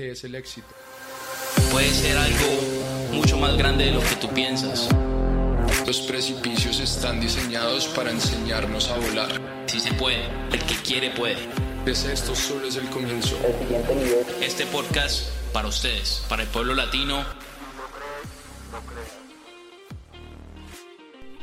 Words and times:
qué 0.00 0.12
es 0.12 0.24
el 0.24 0.34
éxito. 0.34 0.68
Puede 1.70 1.90
ser 1.90 2.16
algo 2.16 3.12
mucho 3.12 3.36
más 3.36 3.54
grande 3.58 3.84
de 3.84 3.90
lo 3.90 4.00
que 4.00 4.16
tú 4.18 4.28
piensas. 4.28 4.88
Los 5.86 6.00
precipicios 6.00 6.80
están 6.80 7.20
diseñados 7.20 7.86
para 7.88 8.10
enseñarnos 8.10 8.88
a 8.90 8.96
volar. 8.96 9.28
Si 9.66 9.78
se 9.78 9.92
puede, 9.92 10.24
el 10.52 10.58
que 10.60 10.74
quiere 10.76 11.10
puede. 11.10 11.36
Pues 11.84 12.04
esto 12.04 12.34
solo 12.34 12.66
es 12.66 12.76
el 12.76 12.88
comienzo. 12.88 13.36
Este 14.40 14.64
podcast 14.64 15.28
para 15.52 15.68
ustedes, 15.68 16.24
para 16.30 16.44
el 16.44 16.48
pueblo 16.48 16.74
latino. 16.74 17.22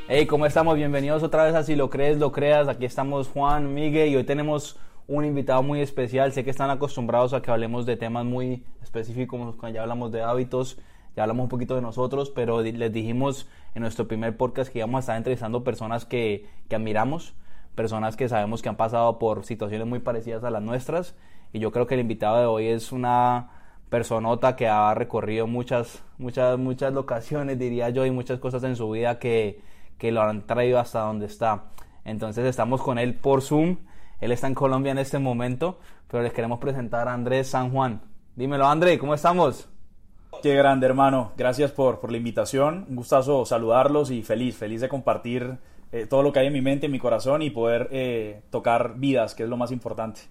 Hey, 0.07 0.25
¿cómo 0.25 0.47
estamos? 0.47 0.77
Bienvenidos 0.77 1.21
otra 1.21 1.43
vez 1.43 1.53
a 1.53 1.61
Si 1.61 1.75
lo 1.75 1.91
crees, 1.91 2.17
lo 2.17 2.31
creas. 2.31 2.67
Aquí 2.69 2.85
estamos 2.85 3.27
Juan, 3.27 3.75
Miguel 3.75 4.09
y 4.09 4.15
hoy 4.15 4.23
tenemos 4.23 4.77
un 5.07 5.25
invitado 5.25 5.63
muy 5.63 5.81
especial. 5.81 6.31
Sé 6.31 6.43
que 6.43 6.49
están 6.49 6.69
acostumbrados 6.69 7.33
a 7.33 7.41
que 7.41 7.51
hablemos 7.51 7.85
de 7.85 7.97
temas 7.97 8.25
muy 8.25 8.63
específicos, 8.83 9.55
ya 9.73 9.81
hablamos 9.81 10.11
de 10.11 10.21
hábitos, 10.21 10.77
ya 11.15 11.23
hablamos 11.23 11.43
un 11.43 11.49
poquito 11.49 11.75
de 11.75 11.81
nosotros, 11.81 12.29
pero 12.29 12.61
les 12.61 12.91
dijimos 12.91 13.47
en 13.73 13.81
nuestro 13.81 14.07
primer 14.07 14.37
podcast 14.37 14.71
que 14.71 14.79
íbamos 14.79 14.97
a 14.97 14.99
estar 14.99 15.17
entrevistando 15.17 15.63
personas 15.63 16.05
que, 16.05 16.47
que 16.69 16.75
admiramos, 16.75 17.33
personas 17.75 18.15
que 18.15 18.29
sabemos 18.29 18.61
que 18.61 18.69
han 18.69 18.75
pasado 18.75 19.17
por 19.17 19.45
situaciones 19.45 19.87
muy 19.87 19.99
parecidas 19.99 20.43
a 20.43 20.51
las 20.51 20.61
nuestras. 20.61 21.15
Y 21.53 21.59
yo 21.59 21.71
creo 21.71 21.87
que 21.87 21.95
el 21.95 22.01
invitado 22.01 22.39
de 22.39 22.45
hoy 22.45 22.67
es 22.67 22.91
una 22.91 23.49
personota 23.89 24.55
que 24.55 24.67
ha 24.67 24.93
recorrido 24.93 25.47
muchas, 25.47 26.03
muchas, 26.17 26.59
muchas 26.59 26.93
locaciones, 26.93 27.57
diría 27.57 27.89
yo, 27.89 28.05
y 28.05 28.11
muchas 28.11 28.39
cosas 28.39 28.63
en 28.63 28.75
su 28.75 28.89
vida 28.91 29.17
que, 29.19 29.61
que 29.97 30.11
lo 30.11 30.21
han 30.21 30.45
traído 30.45 30.79
hasta 30.79 30.99
donde 30.99 31.25
está. 31.25 31.65
Entonces 32.03 32.45
estamos 32.45 32.81
con 32.81 32.99
él 32.99 33.15
por 33.15 33.41
Zoom. 33.41 33.77
Él 34.19 34.31
está 34.31 34.47
en 34.47 34.55
Colombia 34.55 34.91
en 34.91 34.97
este 34.97 35.19
momento, 35.19 35.79
pero 36.07 36.23
les 36.23 36.33
queremos 36.33 36.59
presentar 36.59 37.07
a 37.07 37.13
Andrés 37.13 37.47
San 37.47 37.71
Juan. 37.71 38.01
Dímelo, 38.35 38.67
André, 38.67 38.97
¿cómo 38.97 39.13
estamos? 39.13 39.69
Qué 40.41 40.55
grande, 40.55 40.85
hermano. 40.85 41.33
Gracias 41.37 41.71
por, 41.71 41.99
por 41.99 42.11
la 42.11 42.17
invitación. 42.17 42.85
Un 42.89 42.97
gustazo 42.97 43.45
saludarlos 43.45 44.11
y 44.11 44.23
feliz, 44.23 44.55
feliz 44.55 44.81
de 44.81 44.89
compartir 44.89 45.57
eh, 45.91 46.05
todo 46.05 46.21
lo 46.21 46.33
que 46.33 46.39
hay 46.39 46.47
en 46.47 46.53
mi 46.53 46.61
mente, 46.61 46.87
en 46.87 46.91
mi 46.91 46.99
corazón 46.99 47.41
y 47.41 47.49
poder 47.49 47.89
eh, 47.91 48.41
tocar 48.49 48.95
vidas, 48.97 49.35
que 49.35 49.43
es 49.43 49.49
lo 49.49 49.57
más 49.57 49.71
importante. 49.71 50.21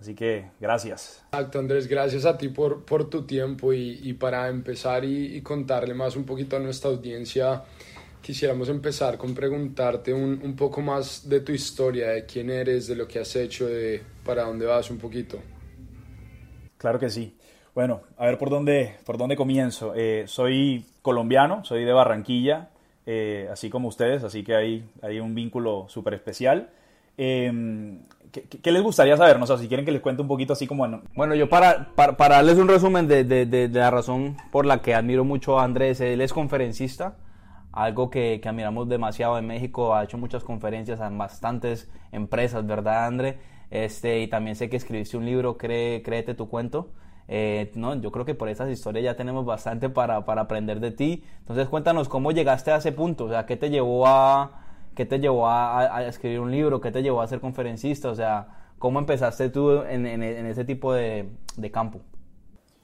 Así 0.00 0.14
que 0.14 0.50
gracias. 0.60 1.24
Exacto, 1.32 1.58
Andrés, 1.58 1.86
gracias 1.88 2.26
a 2.26 2.36
ti 2.36 2.48
por, 2.48 2.84
por 2.84 3.08
tu 3.08 3.26
tiempo 3.26 3.72
y, 3.72 4.00
y 4.02 4.12
para 4.14 4.48
empezar 4.48 5.04
y, 5.04 5.36
y, 5.36 5.42
contarle 5.42 5.94
más 5.94 6.16
un 6.16 6.24
poquito 6.24 6.56
a 6.56 6.60
nuestra 6.60 6.90
audiencia, 6.90 7.64
quisiéramos 8.26 8.68
empezar 8.68 9.16
con 9.16 9.36
preguntarte 9.36 10.12
un, 10.12 10.40
un, 10.42 10.56
poco 10.56 10.80
más 10.80 11.28
de 11.28 11.42
tu 11.42 11.52
historia, 11.52 12.08
de 12.08 12.26
quién 12.26 12.50
eres, 12.50 12.88
de 12.88 12.96
lo 12.96 13.06
que 13.06 13.20
has 13.20 13.36
hecho, 13.36 13.68
de 13.68 14.02
para 14.24 14.42
dónde 14.42 14.66
vas 14.66 14.90
un 14.90 14.98
poquito. 14.98 15.38
Claro 16.76 16.98
que 16.98 17.08
sí. 17.08 17.36
Bueno, 17.72 18.00
a 18.18 18.26
ver 18.26 18.36
por 18.36 18.50
dónde, 18.50 18.96
por 19.04 19.16
dónde 19.16 19.36
comienzo. 19.36 19.92
Eh, 19.94 20.24
soy 20.26 20.84
colombiano, 21.02 21.64
soy 21.64 21.84
de 21.84 21.92
Barranquilla, 21.92 22.70
eh, 23.06 23.48
así 23.48 23.70
como 23.70 23.86
ustedes, 23.86 24.24
así 24.24 24.42
que 24.42 24.56
hay, 24.56 24.84
hay 25.02 25.20
un 25.20 25.32
vínculo 25.32 25.86
súper 25.88 26.14
especial. 26.14 26.70
Eh, 27.16 27.96
¿qué, 28.32 28.42
¿qué, 28.42 28.72
les 28.72 28.82
gustaría 28.82 29.16
saber? 29.16 29.38
No 29.38 29.46
sé, 29.46 29.56
si 29.58 29.68
quieren 29.68 29.86
que 29.86 29.92
les 29.92 30.02
cuente 30.02 30.22
un 30.22 30.28
poquito 30.28 30.52
así 30.52 30.66
como... 30.66 30.84
En... 30.84 31.00
Bueno, 31.14 31.36
yo 31.36 31.48
para, 31.48 31.94
para, 31.94 32.16
para, 32.16 32.36
darles 32.36 32.58
un 32.58 32.66
resumen 32.66 33.06
de, 33.06 33.22
de, 33.22 33.46
de, 33.46 33.68
de, 33.68 33.78
la 33.78 33.92
razón 33.92 34.36
por 34.50 34.66
la 34.66 34.82
que 34.82 34.96
admiro 34.96 35.24
mucho 35.24 35.60
a 35.60 35.62
Andrés, 35.62 36.00
él 36.00 36.20
es 36.20 36.32
conferencista, 36.32 37.14
algo 37.76 38.10
que, 38.10 38.40
que, 38.40 38.48
admiramos 38.48 38.88
demasiado 38.88 39.38
en 39.38 39.46
México, 39.46 39.94
ha 39.94 40.04
hecho 40.04 40.18
muchas 40.18 40.42
conferencias 40.42 41.00
en 41.00 41.16
bastantes 41.18 41.90
empresas, 42.10 42.66
¿verdad, 42.66 43.06
André? 43.06 43.38
Este, 43.70 44.20
y 44.20 44.28
también 44.28 44.56
sé 44.56 44.70
que 44.70 44.76
escribiste 44.76 45.16
un 45.16 45.26
libro, 45.26 45.56
Cree, 45.58 46.02
Créete 46.02 46.34
tu 46.34 46.48
cuento. 46.48 46.90
Eh, 47.28 47.72
no, 47.74 47.94
yo 47.96 48.10
creo 48.12 48.24
que 48.24 48.34
por 48.34 48.48
esas 48.48 48.70
historias 48.70 49.04
ya 49.04 49.16
tenemos 49.16 49.44
bastante 49.44 49.88
para, 49.88 50.24
para 50.24 50.42
aprender 50.42 50.80
de 50.80 50.90
ti. 50.90 51.24
Entonces 51.40 51.68
cuéntanos 51.68 52.08
cómo 52.08 52.32
llegaste 52.32 52.70
a 52.70 52.76
ese 52.76 52.92
punto, 52.92 53.24
o 53.24 53.28
sea, 53.28 53.46
qué 53.46 53.56
te 53.56 53.68
llevó 53.68 54.06
a, 54.06 54.62
qué 54.94 55.04
te 55.04 55.18
llevó 55.18 55.48
a, 55.48 55.80
a, 55.80 55.96
a 55.98 56.06
escribir 56.06 56.40
un 56.40 56.50
libro, 56.50 56.80
qué 56.80 56.90
te 56.90 57.02
llevó 57.02 57.20
a 57.20 57.26
ser 57.26 57.40
conferencista, 57.40 58.08
o 58.08 58.14
sea, 58.14 58.48
cómo 58.78 58.98
empezaste 58.98 59.50
tú 59.50 59.82
en, 59.82 60.06
en, 60.06 60.22
en 60.22 60.46
ese 60.46 60.64
tipo 60.64 60.92
de, 60.92 61.28
de, 61.56 61.70
campo. 61.70 62.00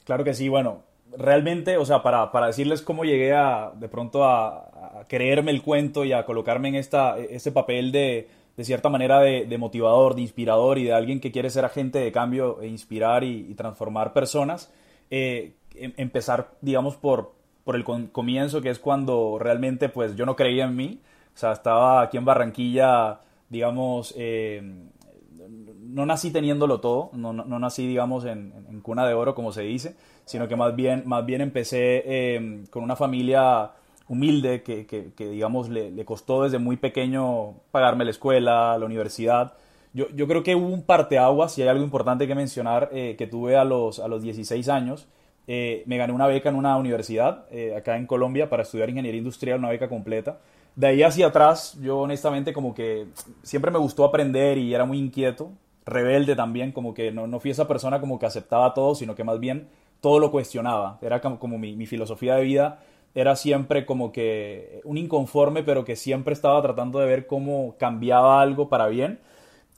Claro 0.04 0.24
que 0.24 0.34
sí, 0.34 0.48
bueno, 0.48 0.82
realmente, 1.16 1.76
o 1.76 1.84
sea, 1.84 2.02
para, 2.02 2.32
para 2.32 2.48
decirles 2.48 2.82
cómo 2.82 3.04
llegué 3.04 3.34
a, 3.34 3.72
de 3.74 3.88
pronto 3.88 4.24
a, 4.24 4.71
creerme 5.08 5.50
el 5.50 5.62
cuento 5.62 6.04
y 6.04 6.12
a 6.12 6.24
colocarme 6.24 6.68
en 6.68 6.74
esta, 6.76 7.18
este 7.18 7.52
papel 7.52 7.92
de, 7.92 8.28
de 8.56 8.64
cierta 8.64 8.88
manera 8.88 9.20
de, 9.20 9.58
motivador, 9.58 10.14
de 10.14 10.22
inspirador 10.22 10.78
y 10.78 10.84
de 10.84 10.92
alguien 10.92 11.20
que 11.20 11.32
quiere 11.32 11.50
ser 11.50 11.64
agente 11.64 11.98
de 11.98 12.12
cambio 12.12 12.60
e 12.60 12.66
inspirar 12.66 13.24
y, 13.24 13.54
transformar 13.54 14.12
personas, 14.12 14.72
eh, 15.10 15.54
em, 15.74 15.92
empezar, 15.96 16.52
digamos, 16.60 16.96
por, 16.96 17.34
por 17.64 17.76
el 17.76 17.84
comienzo, 17.84 18.60
que 18.60 18.70
es 18.70 18.78
cuando 18.78 19.38
realmente 19.38 19.88
pues 19.88 20.16
yo 20.16 20.26
no 20.26 20.36
creía 20.36 20.64
en 20.64 20.76
mí, 20.76 21.00
o 21.34 21.38
sea, 21.38 21.52
estaba 21.52 22.02
aquí 22.02 22.18
en 22.18 22.24
Barranquilla, 22.24 23.20
digamos, 23.48 24.14
eh, 24.18 24.62
no 25.80 26.06
nací 26.06 26.30
teniéndolo 26.30 26.80
todo, 26.80 27.10
no, 27.14 27.32
no, 27.32 27.58
nací, 27.58 27.86
digamos, 27.86 28.24
en, 28.24 28.52
en, 28.68 28.80
cuna 28.80 29.06
de 29.06 29.14
oro, 29.14 29.34
como 29.34 29.52
se 29.52 29.62
dice, 29.62 29.96
sino 30.24 30.48
que 30.48 30.56
más 30.56 30.74
bien, 30.74 31.02
más 31.06 31.24
bien 31.24 31.40
empecé 31.40 32.02
eh, 32.06 32.64
con 32.70 32.82
una 32.82 32.96
familia 32.96 33.72
humilde 34.12 34.62
que, 34.62 34.86
que, 34.86 35.26
digamos, 35.26 35.70
le, 35.70 36.04
costó 36.04 36.44
desde 36.44 36.58
muy 36.58 36.76
pequeño 36.76 37.54
pagarme 37.70 38.04
la 38.04 38.10
escuela, 38.10 38.76
la 38.78 38.84
universidad. 38.84 39.54
Yo, 39.94 40.08
yo 40.10 40.28
creo 40.28 40.42
que 40.42 40.54
hubo 40.54 40.66
un 40.66 40.82
parteaguas, 40.82 41.56
y 41.56 41.62
hay 41.62 41.68
algo 41.68 41.82
importante 41.82 42.26
que 42.26 42.34
mencionar, 42.34 42.90
eh, 42.92 43.16
que 43.16 43.26
tuve 43.26 43.56
a 43.56 43.64
los, 43.64 43.98
a 43.98 44.08
los 44.08 44.22
16 44.22 44.68
años. 44.68 45.08
Eh, 45.48 45.82
me 45.86 45.96
gané 45.96 46.12
una 46.12 46.26
beca 46.26 46.50
en 46.50 46.56
una 46.56 46.76
universidad 46.76 47.46
eh, 47.50 47.74
acá 47.74 47.96
en 47.96 48.06
Colombia 48.06 48.48
para 48.48 48.62
estudiar 48.62 48.90
ingeniería 48.90 49.18
industrial, 49.18 49.58
una 49.58 49.70
beca 49.70 49.88
completa. 49.88 50.38
De 50.76 50.86
ahí 50.86 51.02
hacia 51.02 51.28
atrás, 51.28 51.78
yo 51.80 51.98
honestamente 52.00 52.52
como 52.52 52.74
que 52.74 53.06
siempre 53.42 53.70
me 53.70 53.78
gustó 53.78 54.04
aprender 54.04 54.58
y 54.58 54.74
era 54.74 54.84
muy 54.84 54.98
inquieto, 54.98 55.50
rebelde 55.86 56.36
también, 56.36 56.70
como 56.70 56.94
que 56.94 57.10
no, 57.10 57.26
no 57.26 57.40
fui 57.40 57.50
esa 57.50 57.66
persona 57.66 57.98
como 57.98 58.18
que 58.18 58.26
aceptaba 58.26 58.72
todo, 58.72 58.94
sino 58.94 59.14
que 59.14 59.24
más 59.24 59.40
bien 59.40 59.68
todo 60.00 60.18
lo 60.18 60.30
cuestionaba. 60.30 60.98
Era 61.02 61.20
como, 61.20 61.38
como 61.38 61.58
mi 61.58 61.86
filosofía 61.86 62.36
de 62.36 62.44
vida 62.44 62.78
era 63.14 63.36
siempre 63.36 63.84
como 63.86 64.12
que 64.12 64.80
un 64.84 64.98
inconforme, 64.98 65.62
pero 65.62 65.84
que 65.84 65.96
siempre 65.96 66.32
estaba 66.34 66.60
tratando 66.62 66.98
de 66.98 67.06
ver 67.06 67.26
cómo 67.26 67.76
cambiaba 67.78 68.40
algo 68.40 68.68
para 68.68 68.88
bien. 68.88 69.18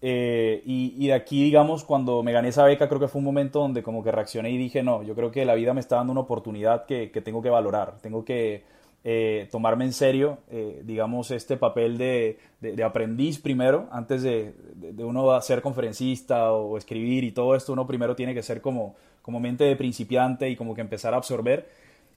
Eh, 0.06 0.62
y, 0.66 0.94
y, 0.98 1.06
de 1.06 1.14
aquí, 1.14 1.42
digamos, 1.42 1.82
cuando 1.82 2.22
me 2.22 2.32
gané 2.32 2.48
esa 2.48 2.64
beca, 2.64 2.88
creo 2.88 3.00
que 3.00 3.08
fue 3.08 3.20
un 3.20 3.24
momento 3.24 3.60
donde 3.60 3.82
como 3.82 4.04
que 4.04 4.12
reaccioné 4.12 4.50
y 4.50 4.58
dije, 4.58 4.82
no, 4.82 5.02
yo 5.02 5.14
creo 5.14 5.30
que 5.30 5.46
la 5.46 5.54
vida 5.54 5.72
me 5.72 5.80
está 5.80 5.96
dando 5.96 6.12
una 6.12 6.20
oportunidad 6.20 6.84
que, 6.84 7.10
que 7.10 7.22
tengo 7.22 7.40
que 7.40 7.48
valorar, 7.48 7.94
tengo 8.02 8.22
que 8.22 8.64
eh, 9.06 9.48
tomarme 9.50 9.84
en 9.84 9.92
serio, 9.92 10.38
eh, 10.50 10.80
digamos, 10.82 11.30
este 11.30 11.58
papel 11.58 11.98
de, 11.98 12.38
de, 12.60 12.82
aprendiz 12.82 13.38
primero, 13.38 13.86
antes 13.92 14.22
de, 14.22 14.54
de, 14.76 15.04
uno 15.04 15.38
ser 15.42 15.60
conferencista 15.60 16.52
o 16.52 16.78
escribir 16.78 17.22
y 17.22 17.32
todo 17.32 17.54
esto, 17.54 17.74
uno 17.74 17.86
primero 17.86 18.16
tiene 18.16 18.32
que 18.32 18.42
ser 18.42 18.62
como, 18.62 18.96
como 19.20 19.40
mente 19.40 19.64
de 19.64 19.76
principiante 19.76 20.48
y 20.48 20.56
como 20.56 20.74
que 20.74 20.80
empezar 20.80 21.12
a 21.12 21.18
absorber. 21.18 21.68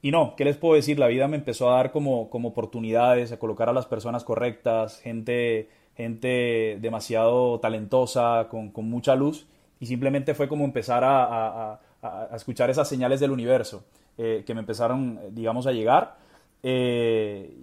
Y 0.02 0.12
no, 0.12 0.36
¿qué 0.36 0.46
les 0.46 0.58
puedo 0.58 0.76
decir? 0.76 1.00
La 1.00 1.08
vida 1.08 1.28
me 1.28 1.38
empezó 1.38 1.70
a 1.70 1.78
dar 1.78 1.92
como, 1.92 2.30
como 2.30 2.50
oportunidades, 2.50 3.32
a 3.32 3.40
colocar 3.40 3.70
a 3.70 3.74
las 3.74 3.88
personas 3.88 4.24
correctas, 4.24 5.00
gente, 5.02 5.70
gente 5.96 6.78
demasiado 6.80 7.60
talentosa, 7.60 8.48
con, 8.50 8.70
con 8.70 8.90
mucha 8.90 9.16
luz, 9.16 9.48
y 9.80 9.88
simplemente 9.88 10.34
fue 10.34 10.48
como 10.48 10.66
empezar 10.66 11.04
a, 11.04 11.80
a, 12.02 12.36
escuchar 12.36 12.70
esas 12.70 12.88
señales 12.88 13.20
del 13.20 13.32
universo 13.32 13.84
eh, 14.18 14.44
que 14.46 14.54
me 14.54 14.62
empezaron, 14.62 15.20
digamos, 15.32 15.68
a 15.68 15.72
llegar. 15.72 16.18
Eh, 16.64 17.56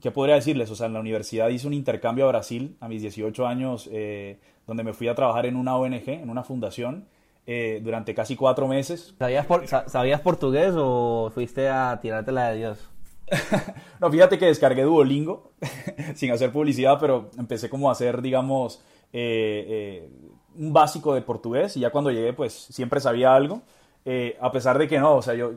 ¿Qué 0.00 0.10
podría 0.10 0.34
decirles? 0.34 0.70
O 0.70 0.76
sea, 0.76 0.86
en 0.86 0.92
la 0.94 1.00
universidad 1.00 1.48
hice 1.48 1.66
un 1.66 1.74
intercambio 1.74 2.24
a 2.26 2.28
Brasil 2.28 2.76
a 2.80 2.88
mis 2.88 3.02
18 3.02 3.46
años, 3.46 3.88
eh, 3.92 4.38
donde 4.66 4.82
me 4.82 4.92
fui 4.92 5.08
a 5.08 5.14
trabajar 5.14 5.46
en 5.46 5.56
una 5.56 5.76
ONG, 5.76 6.08
en 6.08 6.30
una 6.30 6.42
fundación, 6.42 7.06
eh, 7.46 7.80
durante 7.82 8.14
casi 8.14 8.36
cuatro 8.36 8.68
meses. 8.68 9.14
¿Sabías, 9.18 9.46
por, 9.46 9.66
¿Sabías 9.66 10.20
portugués 10.20 10.74
o 10.76 11.30
fuiste 11.34 11.68
a 11.68 11.98
tirarte 12.00 12.32
la 12.32 12.50
de 12.50 12.56
Dios? 12.58 12.90
no, 14.00 14.10
fíjate 14.10 14.38
que 14.38 14.46
descargué 14.46 14.82
Duolingo 14.82 15.52
sin 16.14 16.30
hacer 16.30 16.52
publicidad, 16.52 16.98
pero 17.00 17.30
empecé 17.38 17.70
como 17.70 17.88
a 17.88 17.92
hacer, 17.92 18.20
digamos, 18.22 18.82
eh, 19.12 19.64
eh, 19.68 20.10
un 20.56 20.72
básico 20.72 21.14
de 21.14 21.22
portugués 21.22 21.76
y 21.76 21.80
ya 21.80 21.90
cuando 21.90 22.10
llegué, 22.10 22.32
pues 22.32 22.52
siempre 22.52 23.00
sabía 23.00 23.34
algo. 23.34 23.62
Eh, 24.04 24.36
a 24.40 24.50
pesar 24.50 24.78
de 24.78 24.88
que 24.88 24.98
no, 24.98 25.14
o 25.14 25.22
sea, 25.22 25.34
yo, 25.34 25.52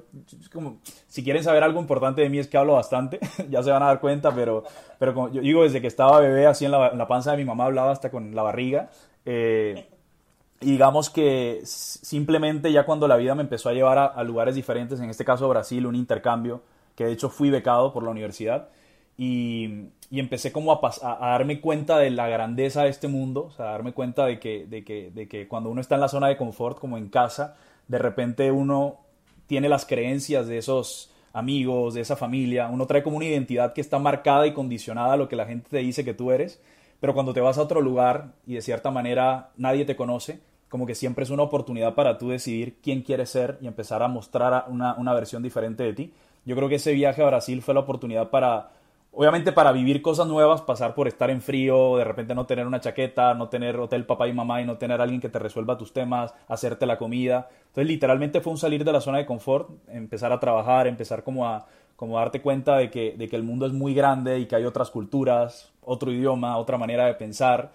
como, 0.54 0.78
si 1.08 1.24
quieren 1.24 1.44
saber 1.44 1.64
algo 1.64 1.80
importante 1.80 2.22
de 2.22 2.30
mí 2.30 2.38
es 2.38 2.48
que 2.48 2.58
hablo 2.58 2.74
bastante, 2.74 3.20
ya 3.50 3.64
se 3.64 3.72
van 3.72 3.82
a 3.82 3.88
dar 3.88 4.00
cuenta, 4.00 4.34
pero, 4.36 4.64
pero 5.00 5.16
como 5.16 5.32
yo 5.32 5.42
digo, 5.42 5.64
desde 5.64 5.82
que 5.82 5.88
estaba 5.88 6.20
bebé, 6.20 6.46
así 6.46 6.66
en 6.66 6.72
la, 6.72 6.90
en 6.90 6.98
la 6.98 7.08
panza 7.08 7.32
de 7.32 7.38
mi 7.38 7.46
mamá 7.46 7.66
hablaba 7.66 7.92
hasta 7.92 8.12
con 8.12 8.36
la 8.36 8.44
barriga. 8.44 8.90
Eh, 9.26 9.90
y 10.66 10.72
digamos 10.72 11.12
que 11.12 11.62
simplemente 11.64 12.72
ya 12.72 12.88
cuando 12.88 13.08
la 13.08 13.18
vida 13.18 13.36
me 13.36 13.44
empezó 13.44 13.70
a 13.70 13.74
llevar 13.74 14.00
a, 14.00 14.24
lugares 14.24 14.56
diferentes, 14.56 15.00
en 15.00 15.12
este 15.12 15.24
caso 15.24 15.48
Brasil, 15.48 15.86
un 15.86 15.94
intercambio, 15.94 16.64
que 16.96 17.06
de 17.06 17.12
hecho 17.12 17.30
fui 17.30 17.52
becado 17.52 17.94
por 17.94 18.02
la 18.02 18.10
universidad, 18.10 18.70
y, 19.16 19.90
empecé 20.10 20.52
como 20.52 20.72
a, 20.72 20.80
a, 21.04 21.28
a, 21.28 21.30
darme 21.34 21.62
cuenta 21.62 22.00
de 22.00 22.10
la 22.10 22.28
grandeza 22.28 22.82
de 22.82 22.90
este 22.90 23.08
mundo, 23.08 23.46
o 23.46 23.52
sea, 23.52 23.68
a 23.68 23.72
darme 23.74 23.94
cuenta 23.94 24.26
de 24.26 24.40
que, 24.40 24.66
de, 24.66 24.84
que, 24.84 25.12
de 25.12 25.28
que 25.28 25.48
cuando 25.48 25.70
uno 25.70 25.82
está 25.82 25.96
en 25.96 26.02
la 26.02 26.08
zona 26.08 26.30
de 26.30 26.38
confort, 26.38 26.80
como 26.80 26.98
en 26.98 27.10
casa, 27.10 27.58
de 27.88 28.00
repente 28.00 28.50
uno 28.50 29.02
tiene 29.46 29.70
las 29.70 29.86
creencias 29.86 30.48
de 30.48 30.58
esos 30.58 31.12
amigos, 31.32 31.94
de 31.94 32.02
esa 32.02 32.16
familia, 32.16 32.70
uno 32.70 32.88
trae 32.88 33.04
como 33.04 33.18
una 33.18 33.26
identidad 33.26 33.74
que 33.74 33.82
está 33.82 34.00
marcada 34.00 34.48
y 34.48 34.54
condicionada 34.54 35.14
a 35.14 35.18
lo 35.18 35.30
que 35.30 35.36
la 35.36 35.46
gente 35.46 35.70
te 35.70 35.78
dice 35.78 36.04
que 36.04 36.16
tú 36.16 36.32
eres, 36.32 36.60
pero 37.00 37.14
cuando 37.14 37.36
te 37.36 37.42
vas 37.42 37.60
a 37.60 37.62
otro 37.62 37.82
lugar 37.82 38.34
y 38.48 38.56
de 38.56 38.64
cierta 38.64 38.90
manera 38.90 39.52
nadie 39.58 39.86
te 39.86 39.96
conoce, 39.96 40.40
como 40.76 40.86
que 40.86 40.94
siempre 40.94 41.24
es 41.24 41.30
una 41.30 41.44
oportunidad 41.44 41.96
para 41.96 42.18
tú 42.18 42.32
decidir 42.32 42.76
quién 42.84 43.02
quieres 43.02 43.30
ser 43.30 43.58
y 43.62 43.68
empezar 43.68 44.04
a 44.04 44.10
mostrar 44.10 44.66
una, 44.68 44.94
una 44.96 45.14
versión 45.14 45.42
diferente 45.42 45.84
de 45.84 45.94
ti. 45.94 46.14
Yo 46.44 46.54
creo 46.58 46.68
que 46.68 46.76
ese 46.76 46.92
viaje 46.92 47.24
a 47.24 47.28
Brasil 47.28 47.62
fue 47.62 47.74
la 47.74 47.80
oportunidad 47.80 48.30
para 48.30 48.72
obviamente 49.14 49.54
para 49.54 49.72
vivir 49.72 50.02
cosas 50.02 50.28
nuevas, 50.28 50.62
pasar 50.64 50.94
por 50.94 51.08
estar 51.08 51.30
en 51.30 51.42
frío, 51.42 51.96
de 51.96 52.04
repente 52.04 52.36
no 52.36 52.46
tener 52.46 52.68
una 52.68 52.82
chaqueta, 52.82 53.34
no 53.36 53.48
tener 53.48 53.78
hotel 53.78 54.06
papá 54.06 54.28
y 54.28 54.34
mamá 54.34 54.62
y 54.62 54.66
no 54.66 54.78
tener 54.78 55.00
alguien 55.00 55.22
que 55.22 55.30
te 55.30 55.40
resuelva 55.40 55.78
tus 55.78 55.94
temas, 55.94 56.34
hacerte 56.50 56.86
la 56.86 56.98
comida. 56.98 57.48
Entonces 57.68 57.88
literalmente 57.88 58.42
fue 58.42 58.52
un 58.52 58.58
salir 58.58 58.84
de 58.84 58.92
la 58.92 59.00
zona 59.00 59.20
de 59.20 59.26
confort, 59.26 59.70
empezar 59.88 60.34
a 60.34 60.42
trabajar, 60.42 60.88
empezar 60.88 61.24
como 61.24 61.48
a, 61.48 61.68
como 61.96 62.18
darte 62.18 62.42
cuenta 62.42 62.76
de 62.76 62.92
que, 62.92 63.16
de 63.18 63.30
que 63.30 63.38
el 63.38 63.44
mundo 63.44 63.66
es 63.66 63.72
muy 63.72 63.94
grande 63.94 64.40
y 64.40 64.46
que 64.46 64.58
hay 64.58 64.66
otras 64.66 64.92
culturas, 64.92 65.72
otro 65.82 66.12
idioma, 66.12 66.58
otra 66.58 66.78
manera 66.78 67.06
de 67.06 67.14
pensar 67.14 67.72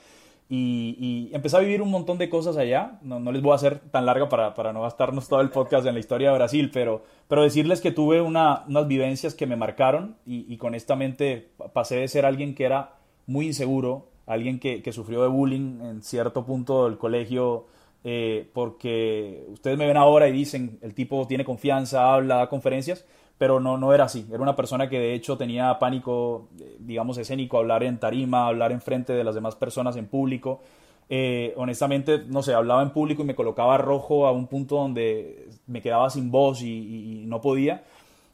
y, 0.52 1.30
empecé 1.32 1.56
a 1.56 1.60
vivir 1.60 1.80
un 1.80 1.92
montón 1.92 2.18
de 2.18 2.28
cosas 2.28 2.56
allá. 2.56 2.98
No, 3.02 3.20
no 3.20 3.30
les 3.30 3.40
voy 3.40 3.52
a 3.52 3.54
hacer 3.54 3.78
tan 3.78 4.04
larga 4.04 4.28
para, 4.28 4.52
para, 4.54 4.72
no 4.72 4.82
gastarnos 4.82 5.28
todo 5.28 5.40
el 5.40 5.50
podcast 5.50 5.86
en 5.86 5.94
la 5.94 6.00
historia 6.00 6.30
de 6.30 6.38
Brasil, 6.38 6.70
pero, 6.72 7.04
pero 7.28 7.42
decirles 7.42 7.80
que 7.80 7.92
tuve 7.92 8.20
una, 8.20 8.64
unas 8.66 8.88
vivencias 8.88 9.34
que 9.34 9.46
me 9.46 9.54
marcaron 9.54 10.16
y, 10.26 10.52
y, 10.52 10.56
con 10.56 10.74
esta 10.74 10.96
mente 10.96 11.50
pasé 11.72 11.96
de 11.96 12.08
ser 12.08 12.26
alguien 12.26 12.56
que 12.56 12.64
era 12.64 12.94
muy 13.26 13.46
inseguro, 13.46 14.08
alguien 14.26 14.58
que, 14.58 14.82
que 14.82 14.92
sufrió 14.92 15.22
de 15.22 15.28
bullying 15.28 15.80
en 15.82 16.02
cierto 16.02 16.44
punto 16.44 16.84
del 16.84 16.98
colegio, 16.98 17.66
eh, 18.02 18.48
porque 18.52 19.44
ustedes 19.52 19.78
me 19.78 19.86
ven 19.86 19.96
ahora 19.96 20.28
y 20.28 20.32
dicen, 20.32 20.78
el 20.82 20.94
tipo 20.94 21.26
tiene 21.28 21.44
confianza, 21.44 22.12
habla, 22.12 22.36
da 22.36 22.48
conferencias, 22.48 23.04
pero 23.40 23.58
no, 23.58 23.78
no 23.78 23.94
era 23.94 24.04
así. 24.04 24.26
Era 24.28 24.42
una 24.42 24.54
persona 24.54 24.90
que 24.90 24.98
de 24.98 25.14
hecho 25.14 25.38
tenía 25.38 25.78
pánico, 25.78 26.50
eh, 26.60 26.76
digamos, 26.78 27.16
escénico, 27.16 27.56
hablar 27.56 27.82
en 27.82 27.98
tarima, 27.98 28.46
hablar 28.46 28.70
en 28.70 28.82
frente 28.82 29.14
de 29.14 29.24
las 29.24 29.34
demás 29.34 29.56
personas 29.56 29.96
en 29.96 30.08
público. 30.08 30.60
Eh, 31.08 31.54
honestamente, 31.56 32.18
no 32.26 32.42
sé, 32.42 32.52
hablaba 32.52 32.82
en 32.82 32.90
público 32.90 33.22
y 33.22 33.24
me 33.24 33.34
colocaba 33.34 33.78
rojo 33.78 34.26
a 34.26 34.30
un 34.30 34.46
punto 34.46 34.76
donde 34.76 35.48
me 35.66 35.80
quedaba 35.80 36.10
sin 36.10 36.30
voz 36.30 36.60
y, 36.60 37.24
no 37.28 37.40
podía. 37.40 37.82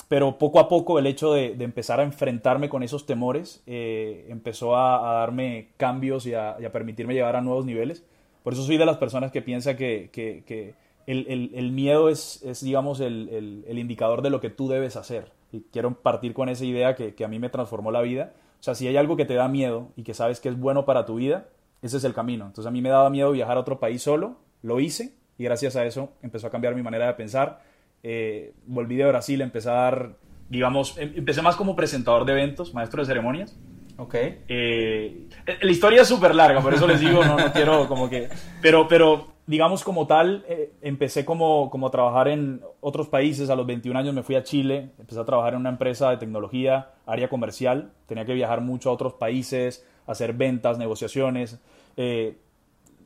Pero 0.08 0.38
poco 0.38 0.58
a 0.58 0.68
poco 0.68 0.98
el 0.98 1.06
hecho 1.06 1.32
de, 1.32 1.52
empezar 1.60 2.00
a 2.00 2.02
enfrentarme 2.02 2.68
con 2.68 2.82
esos 2.82 3.06
temores 3.06 3.62
eh, 3.68 4.26
empezó 4.28 4.76
a, 4.76 5.20
darme 5.20 5.68
cambios 5.76 6.26
y 6.26 6.34
a, 6.34 6.56
permitirme 6.72 7.14
llegar 7.14 7.36
a 7.36 7.42
nuevos 7.42 7.64
niveles. 7.64 8.02
Por 8.42 8.54
eso 8.54 8.64
soy 8.64 8.76
de 8.76 8.86
las 8.86 8.96
personas 8.96 9.30
que 9.30 9.40
piensa 9.40 9.76
que, 9.76 10.10
que 10.12 10.74
el, 11.06 11.52
el, 11.54 11.72
miedo 11.72 12.08
es, 12.08 12.42
es 12.42 12.62
digamos, 12.62 13.00
el, 13.00 13.64
el, 13.66 13.78
indicador 13.78 14.22
de 14.22 14.30
lo 14.30 14.40
que 14.40 14.50
tú 14.50 14.68
debes 14.68 14.96
hacer. 14.96 15.30
Y 15.52 15.60
quiero 15.72 15.94
partir 15.94 16.34
con 16.34 16.48
esa 16.48 16.64
idea 16.64 16.96
que, 16.96 17.14
que, 17.14 17.24
a 17.24 17.28
mí 17.28 17.38
me 17.38 17.48
transformó 17.48 17.92
la 17.92 18.02
vida. 18.02 18.32
O 18.58 18.62
sea, 18.62 18.74
si 18.74 18.88
hay 18.88 18.96
algo 18.96 19.16
que 19.16 19.24
te 19.24 19.34
da 19.34 19.46
miedo 19.46 19.88
y 19.96 20.02
que 20.02 20.14
sabes 20.14 20.40
que 20.40 20.48
es 20.48 20.58
bueno 20.58 20.84
para 20.84 21.06
tu 21.06 21.16
vida, 21.16 21.46
ese 21.82 21.98
es 21.98 22.04
el 22.04 22.14
camino. 22.14 22.46
Entonces 22.46 22.66
a 22.66 22.72
mí 22.72 22.82
me 22.82 22.88
daba 22.88 23.10
miedo 23.10 23.30
viajar 23.30 23.56
a 23.56 23.60
otro 23.60 23.78
país 23.78 24.02
solo, 24.02 24.36
lo 24.62 24.80
hice 24.80 25.12
y 25.38 25.44
gracias 25.44 25.76
a 25.76 25.84
eso 25.84 26.10
empezó 26.22 26.48
a 26.48 26.50
cambiar 26.50 26.74
mi 26.74 26.82
manera 26.82 27.06
de 27.06 27.14
pensar. 27.14 27.62
Eh, 28.02 28.52
volví 28.66 28.96
de 28.96 29.06
Brasil, 29.06 29.40
empecé 29.40 29.70
a 29.70 29.74
dar, 29.74 30.16
digamos, 30.48 30.98
em, 30.98 31.12
empecé 31.16 31.42
más 31.42 31.56
como 31.56 31.76
presentador 31.76 32.24
de 32.24 32.32
eventos, 32.32 32.74
maestro 32.74 33.02
de 33.02 33.06
ceremonias. 33.06 33.56
Ok. 33.98 34.14
Eh, 34.14 35.28
la 35.60 35.70
historia 35.70 36.02
es 36.02 36.08
súper 36.08 36.34
larga, 36.34 36.60
por 36.60 36.74
eso 36.74 36.86
les 36.86 37.00
digo, 37.00 37.24
no, 37.24 37.36
no 37.36 37.52
quiero 37.52 37.88
como 37.88 38.10
que... 38.10 38.28
Pero, 38.60 38.86
pero 38.88 39.35
digamos 39.46 39.84
como 39.84 40.06
tal, 40.06 40.44
eh, 40.48 40.72
empecé 40.82 41.24
como, 41.24 41.70
como 41.70 41.86
a 41.86 41.90
trabajar 41.90 42.28
en 42.28 42.62
otros 42.80 43.08
países. 43.08 43.48
A 43.50 43.56
los 43.56 43.66
21 43.66 43.98
años 43.98 44.14
me 44.14 44.22
fui 44.22 44.34
a 44.34 44.42
Chile, 44.42 44.90
empecé 44.98 45.20
a 45.20 45.24
trabajar 45.24 45.54
en 45.54 45.60
una 45.60 45.70
empresa 45.70 46.10
de 46.10 46.16
tecnología, 46.16 46.90
área 47.06 47.28
comercial. 47.28 47.92
Tenía 48.06 48.24
que 48.24 48.34
viajar 48.34 48.60
mucho 48.60 48.90
a 48.90 48.92
otros 48.92 49.14
países, 49.14 49.86
hacer 50.06 50.32
ventas, 50.32 50.78
negociaciones. 50.78 51.60
Eh, 51.96 52.38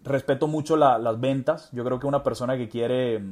respeto 0.02 0.46
mucho 0.48 0.76
las 0.76 1.20
ventas. 1.20 1.70
Yo 1.72 1.84
creo 1.84 2.00
que 2.00 2.06
una 2.06 2.22
persona 2.22 2.56
que 2.56 2.69
quiere 2.69 3.22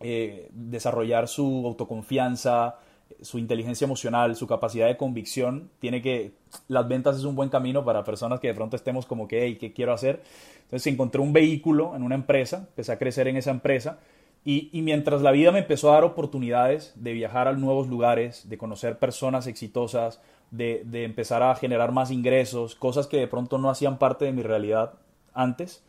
eh, 0.00 0.50
desarrollar 0.52 1.28
su 1.28 1.64
autoconfianza, 1.66 2.76
su 3.20 3.38
inteligencia 3.38 3.84
emocional, 3.84 4.36
su 4.36 4.46
capacidad 4.46 4.86
de 4.86 4.96
convicción, 4.96 5.70
tiene 5.78 6.02
que... 6.02 6.32
Las 6.68 6.86
ventas 6.86 7.16
es 7.16 7.24
un 7.24 7.34
buen 7.34 7.48
camino 7.48 7.84
para 7.84 8.04
personas 8.04 8.40
que 8.40 8.48
de 8.48 8.54
pronto 8.54 8.76
estemos 8.76 9.06
como 9.06 9.26
que, 9.26 9.44
hey, 9.44 9.56
¿qué 9.58 9.72
quiero 9.72 9.92
hacer? 9.92 10.22
Entonces 10.62 10.92
encontré 10.92 11.20
un 11.20 11.32
vehículo 11.32 11.96
en 11.96 12.02
una 12.02 12.14
empresa, 12.14 12.66
empecé 12.68 12.92
a 12.92 12.98
crecer 12.98 13.28
en 13.28 13.36
esa 13.36 13.50
empresa 13.50 13.98
y, 14.46 14.68
mientras 14.82 15.22
la 15.22 15.30
vida 15.30 15.52
me 15.52 15.60
empezó 15.60 15.90
a 15.90 15.94
dar 15.94 16.04
oportunidades 16.04 16.92
de 16.96 17.14
viajar 17.14 17.48
a 17.48 17.54
nuevos 17.54 17.88
lugares, 17.88 18.46
de 18.46 18.58
conocer 18.58 18.98
personas 18.98 19.46
exitosas, 19.46 20.20
de, 20.50 20.82
empezar 20.92 21.42
a 21.42 21.54
generar 21.54 21.92
más 21.92 22.10
ingresos, 22.10 22.74
cosas 22.74 23.06
que 23.06 23.16
de 23.16 23.26
pronto 23.26 23.56
no 23.56 23.70
hacían 23.70 23.98
parte 23.98 24.26
de 24.26 24.32
mi 24.32 24.42
realidad 24.42 24.94
antes, 25.32 25.82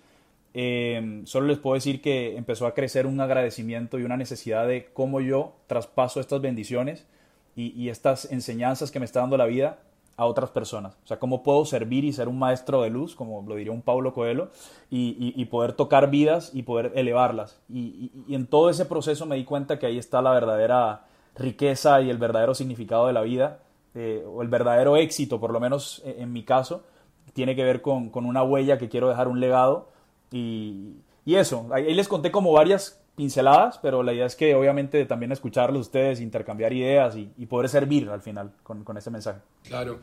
eh, 0.57 1.21
solo 1.25 1.47
les 1.47 1.57
puedo 1.57 1.73
decir 1.73 2.01
que 2.01 2.37
empezó 2.37 2.65
a 2.65 2.73
crecer 2.73 3.05
un 3.05 3.19
agradecimiento 3.19 3.99
y 3.99 4.03
una 4.03 4.15
necesidad 4.15 4.65
de 4.65 4.85
cómo 4.93 5.19
yo 5.19 5.51
traspaso 5.67 6.21
estas 6.21 6.39
bendiciones 6.39 7.05
y, 7.57 7.89
estas 7.89 8.31
enseñanzas 8.31 8.89
que 8.89 8.99
me 8.99 9.05
está 9.05 9.19
dando 9.19 9.35
la 9.35 9.45
vida 9.45 9.79
a 10.15 10.25
otras 10.25 10.51
personas. 10.51 10.97
O 11.03 11.07
sea, 11.07 11.19
cómo 11.19 11.43
puedo 11.43 11.65
servir 11.65 12.05
y 12.05 12.13
ser 12.13 12.29
un 12.29 12.39
maestro 12.39 12.81
de 12.81 12.89
luz, 12.89 13.15
como 13.15 13.43
lo 13.47 13.55
diría 13.55 13.73
un 13.73 13.81
Pablo 13.81 14.13
Coelho, 14.13 14.49
y, 14.89 15.43
poder 15.45 15.73
tocar 15.73 16.09
vidas 16.09 16.51
y 16.53 16.63
poder 16.63 16.93
elevarlas. 16.95 17.59
Y, 17.69 18.11
en 18.29 18.47
todo 18.47 18.69
ese 18.69 18.85
proceso 18.85 19.25
me 19.25 19.35
di 19.35 19.43
cuenta 19.43 19.77
que 19.77 19.87
ahí 19.87 19.97
está 19.97 20.21
la 20.21 20.31
verdadera 20.31 21.05
riqueza 21.35 22.01
y 22.01 22.09
el 22.09 22.17
verdadero 22.17 22.55
significado 22.55 23.07
de 23.07 23.13
la 23.13 23.21
vida, 23.21 23.59
eh, 23.93 24.25
o 24.25 24.41
el 24.41 24.47
verdadero 24.47 24.95
éxito, 24.95 25.39
por 25.39 25.51
lo 25.51 25.59
menos 25.59 26.01
en, 26.05 26.23
en 26.23 26.33
mi 26.33 26.43
caso, 26.43 26.83
tiene 27.33 27.55
que 27.55 27.63
ver 27.63 27.81
con, 27.81 28.11
una 28.13 28.43
huella 28.43 28.77
que 28.77 28.89
quiero 28.89 29.09
dejar 29.09 29.27
un 29.27 29.39
legado. 29.39 29.89
Y, 30.35 31.35
eso, 31.35 31.69
ahí 31.71 31.93
les 31.93 32.07
conté 32.07 32.29
como 32.29 32.51
varias 32.51 33.01
pinceladas, 33.15 33.79
pero 33.81 34.03
la 34.03 34.13
idea 34.13 34.25
es 34.25 34.35
que 34.35 34.53
obviamente 34.53 35.05
también 35.05 35.31
escucharlos 35.31 35.83
ustedes, 35.83 36.19
intercambiar 36.19 36.73
ideas 36.73 37.15
y, 37.15 37.45
poder 37.45 37.69
servir 37.69 38.09
al 38.09 38.21
final 38.21 38.51
con, 38.61 38.83
con 38.83 38.97
ese 38.97 39.09
mensaje. 39.09 39.39
Claro, 39.63 39.99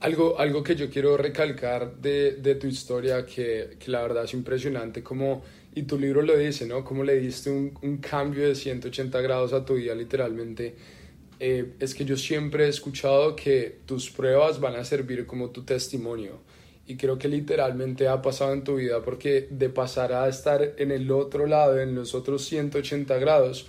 algo, 0.00 0.38
algo 0.38 0.62
que 0.62 0.76
yo 0.76 0.88
quiero 0.88 1.16
recalcar 1.16 1.96
de, 1.96 2.36
de 2.36 2.54
tu 2.54 2.68
historia 2.68 3.26
que, 3.26 3.76
que, 3.78 3.90
la 3.90 4.02
verdad 4.02 4.24
es 4.24 4.34
impresionante, 4.34 5.02
como, 5.02 5.42
y 5.74 5.82
tu 5.82 5.98
libro 5.98 6.22
lo 6.22 6.36
dice, 6.36 6.66
¿no? 6.66 6.84
Cómo 6.84 7.02
le 7.02 7.16
diste 7.16 7.50
un, 7.50 7.76
un 7.82 7.96
cambio 7.98 8.46
de 8.46 8.54
180 8.54 9.20
grados 9.20 9.52
a 9.52 9.64
tu 9.64 9.74
vida 9.74 9.94
literalmente. 9.94 10.76
Eh, 11.40 11.74
es 11.80 11.92
que 11.92 12.04
yo 12.04 12.16
siempre 12.16 12.66
he 12.66 12.68
escuchado 12.68 13.34
que 13.34 13.80
tus 13.84 14.10
pruebas 14.10 14.60
van 14.60 14.76
a 14.76 14.84
servir 14.84 15.26
como 15.26 15.50
tu 15.50 15.64
testimonio 15.64 16.38
y 16.86 16.96
creo 16.96 17.18
que 17.18 17.28
literalmente 17.28 18.08
ha 18.08 18.22
pasado 18.22 18.52
en 18.52 18.64
tu 18.64 18.76
vida 18.76 19.02
porque 19.02 19.48
de 19.50 19.68
pasar 19.68 20.12
a 20.12 20.28
estar 20.28 20.74
en 20.76 20.90
el 20.90 21.10
otro 21.10 21.46
lado, 21.46 21.80
en 21.80 21.94
los 21.94 22.14
otros 22.14 22.44
180 22.44 23.18
grados, 23.18 23.66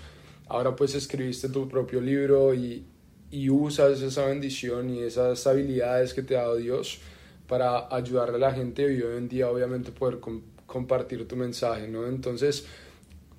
ahora 0.48 0.76
pues 0.76 0.96
escribiste 0.96 1.50
tu 1.50 1.68
propio 1.68 2.02
libro 2.02 2.54
y, 2.54 2.86
y 3.30 3.50
usas 3.50 4.02
esa 4.02 4.26
bendición 4.26 4.90
y 4.90 5.00
esas 5.00 5.46
habilidades 5.46 6.14
que 6.14 6.24
te 6.24 6.38
ha 6.38 6.42
dado 6.42 6.56
Dios 6.56 7.00
para 7.48 7.94
ayudarle 7.94 8.38
a 8.38 8.40
la 8.40 8.52
gente 8.52 8.82
y 8.82 9.02
hoy 9.02 9.18
en 9.18 9.30
día 9.30 9.50
obviamente 9.50 9.92
poder 9.92 10.20
compartir 10.66 11.28
tu 11.28 11.36
mensaje, 11.36 11.88
¿no? 11.88 12.08
Entonces 12.08 12.66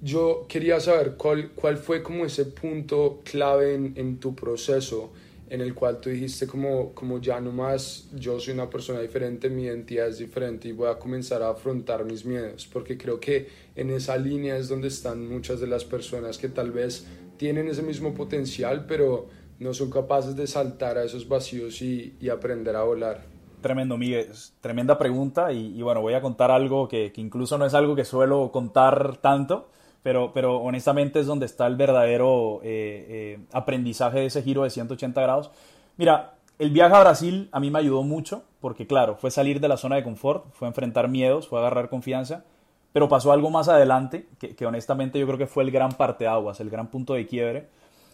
yo 0.01 0.47
quería 0.49 0.79
saber 0.81 1.15
cuál, 1.17 1.51
cuál 1.51 1.79
fue 1.79 2.03
como 2.03 2.25
ese 2.25 2.45
punto 2.45 3.23
clave 3.25 3.75
en, 3.75 3.95
en 3.97 4.19
tu 4.19 4.35
proceso 4.35 5.13
en 5.55 5.61
el 5.61 5.73
cual 5.73 6.01
tú 6.01 6.11
dijiste 6.11 6.49
como, 6.49 6.93
como 6.95 7.21
ya 7.21 7.41
no 7.41 7.53
más, 7.53 8.09
yo 8.13 8.41
soy 8.41 8.55
una 8.55 8.69
persona 8.69 9.01
diferente, 9.01 9.49
mi 9.49 9.63
identidad 9.63 10.09
es 10.09 10.19
diferente 10.19 10.67
y 10.69 10.73
voy 10.73 10.89
a 10.89 10.99
comenzar 10.99 11.43
a 11.43 11.51
afrontar 11.51 12.05
mis 12.05 12.25
miedos, 12.25 12.67
porque 12.67 12.99
creo 12.99 13.21
que 13.21 13.49
en 13.77 13.91
esa 13.91 14.17
línea 14.17 14.57
es 14.57 14.69
donde 14.69 14.89
están 14.89 15.29
muchas 15.29 15.61
de 15.61 15.69
las 15.69 15.85
personas 15.85 16.39
que 16.39 16.49
tal 16.49 16.73
vez 16.73 17.07
tienen 17.37 17.69
ese 17.69 17.83
mismo 17.83 18.15
potencial, 18.15 18.87
pero 18.87 19.29
no 19.61 19.73
son 19.75 19.91
capaces 19.91 20.35
de 20.35 20.49
saltar 20.49 20.99
a 20.99 21.05
esos 21.05 21.29
vacíos 21.29 21.81
y, 21.83 22.17
y 22.21 22.31
aprender 22.31 22.75
a 22.75 22.83
volar. 22.83 23.23
Tremendo, 23.61 23.97
Miguel. 23.97 24.31
Tremenda 24.61 24.99
pregunta 24.99 25.53
y, 25.53 25.79
y, 25.79 25.83
bueno, 25.83 26.01
voy 26.03 26.15
a 26.15 26.21
contar 26.21 26.51
algo 26.51 26.89
que, 26.89 27.13
que 27.13 27.21
incluso 27.21 27.57
no 27.59 27.65
es 27.65 27.75
algo 27.75 27.95
que 27.95 28.05
suelo 28.05 28.51
contar 28.51 29.19
tanto, 29.19 29.71
pero, 30.05 30.33
pero 30.35 30.59
honestamente 30.59 31.19
es 31.19 31.27
donde 31.27 31.47
está 31.47 31.67
el 31.67 31.77
verdadero 31.77 32.61
eh, 32.63 33.07
eh, 33.09 33.47
aprendizaje 33.55 34.19
de 34.19 34.27
ese 34.27 34.43
giro 34.43 34.63
de 34.63 34.69
180 34.69 35.19
grados. 35.19 35.51
Mira, 35.97 36.35
el 36.59 36.71
viaje 36.73 36.95
a 36.95 37.01
Brasil 37.01 37.49
a 37.53 37.59
mí 37.59 37.71
me 37.71 37.79
ayudó 37.79 38.03
mucho, 38.03 38.43
porque 38.61 38.87
claro, 38.87 39.17
fue 39.17 39.31
salir 39.31 39.61
de 39.61 39.69
la 39.69 39.79
zona 39.79 39.97
de 39.97 40.05
confort, 40.05 40.45
fue 40.53 40.69
enfrentar 40.69 41.09
miedos, 41.09 41.49
fue 41.49 41.59
agarrar 41.59 41.89
confianza, 41.89 42.45
pero 42.93 43.09
pasó 43.09 43.33
algo 43.33 43.49
más 43.49 43.71
adelante, 43.71 44.29
que, 44.39 44.67
honestamente 44.67 45.19
yo 45.19 45.25
creo 45.25 45.39
que 45.39 45.47
fue 45.47 45.65
el 45.65 45.71
gran 45.71 45.93
parteaguas, 45.93 46.61
el 46.61 46.69
gran 46.69 46.89
punto 46.89 47.15
de 47.15 47.27
quiebre, 47.27 47.69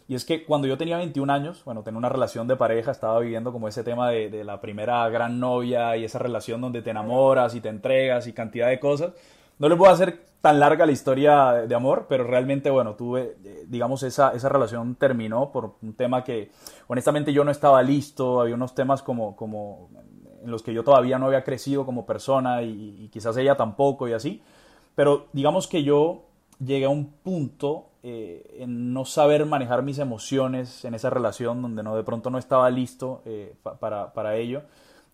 y 0.06 0.14
es 0.14 0.24
que 0.24 0.44
cuando 0.44 0.68
yo 0.68 0.78
tenía 0.78 0.96
21 0.96 1.32
años, 1.32 1.64
bueno, 1.64 1.82
tenía 1.82 1.98
una 1.98 2.08
relación 2.08 2.46
de 2.46 2.54
pareja, 2.54 2.92
estaba 2.92 3.18
viviendo 3.18 3.50
como 3.50 3.66
ese 3.66 3.82
tema 3.82 4.10
de, 4.10 4.30
de 4.30 4.44
la 4.44 4.60
primera 4.60 5.08
gran 5.08 5.40
novia 5.40 5.96
y 5.96 6.04
esa 6.04 6.20
relación 6.20 6.60
donde 6.60 6.82
te 6.82 6.90
enamoras 6.90 7.56
y 7.56 7.60
te 7.60 7.68
entregas 7.68 8.28
y 8.28 8.32
cantidad 8.32 8.68
de 8.68 8.78
cosas, 8.78 9.10
no 9.58 9.68
les 9.68 9.76
voy 9.76 9.88
a 9.88 9.92
hacer 9.92 10.29
tan 10.40 10.58
larga 10.58 10.86
la 10.86 10.92
historia 10.92 11.52
de 11.66 11.74
amor, 11.74 12.06
pero 12.08 12.24
realmente, 12.24 12.70
bueno, 12.70 12.94
tuve, 12.94 13.36
eh, 13.44 13.64
digamos, 13.68 14.02
esa, 14.02 14.30
esa 14.30 14.48
relación 14.48 14.94
terminó 14.94 15.52
por 15.52 15.76
un 15.82 15.94
tema 15.94 16.24
que, 16.24 16.50
honestamente, 16.86 17.32
yo 17.32 17.44
no 17.44 17.50
estaba 17.50 17.82
listo, 17.82 18.40
había 18.40 18.54
unos 18.54 18.74
temas 18.74 19.02
como, 19.02 19.36
como 19.36 19.90
en 20.42 20.50
los 20.50 20.62
que 20.62 20.72
yo 20.72 20.82
todavía 20.82 21.18
no 21.18 21.26
había 21.26 21.44
crecido 21.44 21.84
como 21.84 22.06
persona 22.06 22.62
y, 22.62 23.08
quizás 23.12 23.36
ella 23.36 23.56
tampoco 23.56 24.08
y 24.08 24.14
así, 24.14 24.42
pero 24.94 25.26
digamos 25.32 25.68
que 25.68 25.82
yo 25.82 26.24
llegué 26.58 26.86
a 26.86 26.90
un 26.90 27.06
punto 27.06 27.88
eh, 28.02 28.58
en 28.60 28.94
no 28.94 29.04
saber 29.04 29.44
manejar 29.44 29.82
mis 29.82 29.98
emociones 29.98 30.84
en 30.86 30.94
esa 30.94 31.10
relación 31.10 31.60
donde 31.60 31.82
no 31.82 31.96
de 31.96 32.02
pronto 32.02 32.30
no 32.30 32.38
estaba 32.38 32.70
listo 32.70 33.20
eh, 33.26 33.54
para, 33.78 34.12
para 34.14 34.36
ello 34.36 34.62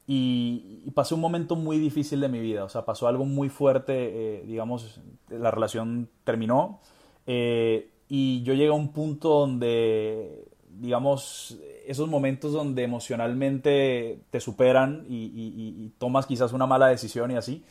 y, 0.07 0.91
pasé 0.95 1.15
un 1.15 1.21
momento 1.21 1.57
muy 1.57 1.79
difícil 1.79 2.21
de 2.21 2.29
mi 2.29 2.41
vida, 2.41 2.65
o 2.65 2.69
sea, 2.69 2.85
pasó 2.85 3.09
algo 3.09 3.25
muy 3.25 3.49
fuerte, 3.49 3.93
eh, 4.39 4.45
digamos, 4.47 5.01
la 5.29 5.51
relación 5.51 6.09
terminó 6.25 6.81
eh, 7.27 7.91
y 8.09 8.43
yo 8.45 8.55
llegué 8.55 8.69
a 8.69 8.73
un 8.73 8.93
punto 8.93 9.31
donde, 9.31 10.47
digamos, 10.71 11.59
esos 11.87 12.09
momentos 12.09 12.53
donde 12.53 12.85
emocionalmente 12.85 14.21
te 14.31 14.41
superan 14.41 15.05
y, 15.09 15.91
tomas 15.99 16.27
quizás 16.27 16.53
una 16.53 16.67
mala 16.67 16.89
decisión 16.89 17.31
y 17.33 17.37
así. 17.37 17.65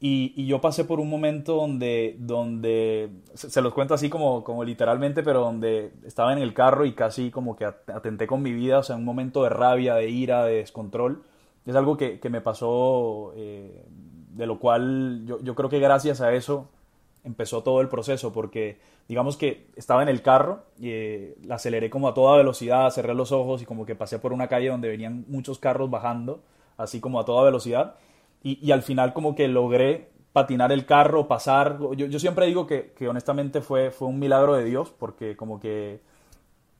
Y, 0.00 0.46
yo 0.46 0.60
pasé 0.60 0.84
por 0.84 0.98
un 0.98 1.10
momento 1.10 1.56
donde, 1.56 2.16
donde 2.18 3.10
se, 3.34 3.60
los 3.60 3.74
cuento 3.74 3.94
así 3.94 4.08
como, 4.08 4.42
como 4.44 4.64
literalmente, 4.64 5.22
pero 5.22 5.40
donde 5.40 5.92
estaba 6.06 6.32
en 6.32 6.38
el 6.38 6.54
carro 6.54 6.86
y 6.86 6.94
casi 6.94 7.30
como 7.30 7.54
que 7.54 7.66
atenté 7.66 8.26
con 8.26 8.42
mi 8.42 8.52
vida, 8.52 8.78
o 8.78 8.82
sea, 8.82 8.96
un 8.96 9.04
momento 9.04 9.42
de 9.42 9.50
rabia, 9.50 9.94
de 9.94 10.08
ira, 10.08 10.44
de 10.46 10.56
descontrol 10.56 11.22
es 11.66 11.76
algo 11.76 11.96
que, 11.96 12.20
me 12.30 12.40
pasó, 12.40 13.32
eh, 13.36 13.84
de 14.30 14.46
lo 14.46 14.58
cual 14.58 15.24
yo, 15.26 15.40
yo, 15.40 15.54
creo 15.54 15.68
que 15.68 15.80
gracias 15.80 16.20
a 16.20 16.32
eso 16.32 16.68
empezó 17.24 17.62
todo 17.62 17.80
el 17.80 17.88
proceso, 17.88 18.32
porque 18.32 18.78
digamos 19.08 19.36
que 19.36 19.66
estaba 19.74 20.02
en 20.02 20.08
el 20.08 20.22
carro 20.22 20.62
y 20.78 20.90
eh, 20.90 21.36
la 21.44 21.56
aceleré 21.56 21.90
como 21.90 22.08
a 22.08 22.14
toda 22.14 22.36
velocidad, 22.36 22.90
cerré 22.90 23.14
los 23.14 23.32
ojos 23.32 23.62
y 23.62 23.66
como 23.66 23.84
que 23.84 23.96
pasé 23.96 24.18
por 24.20 24.32
una 24.32 24.46
calle 24.48 24.68
donde 24.68 24.88
venían 24.88 25.24
muchos 25.28 25.58
carros 25.58 25.90
bajando, 25.90 26.40
así 26.76 27.00
como 27.00 27.18
a 27.18 27.24
toda 27.24 27.44
velocidad, 27.44 27.96
y, 28.42 28.70
al 28.70 28.82
final 28.82 29.12
como 29.12 29.34
que 29.34 29.48
logré 29.48 30.10
patinar 30.32 30.70
el 30.70 30.86
carro, 30.86 31.26
pasar. 31.26 31.78
Yo, 31.96 32.06
yo 32.06 32.18
siempre 32.20 32.46
digo 32.46 32.64
que, 32.64 32.92
que, 32.92 33.08
honestamente 33.08 33.60
fue, 33.60 33.90
fue 33.90 34.06
un 34.06 34.20
milagro 34.20 34.54
de 34.54 34.64
Dios, 34.64 34.94
porque 34.96 35.36
como 35.36 35.58
que 35.58 36.00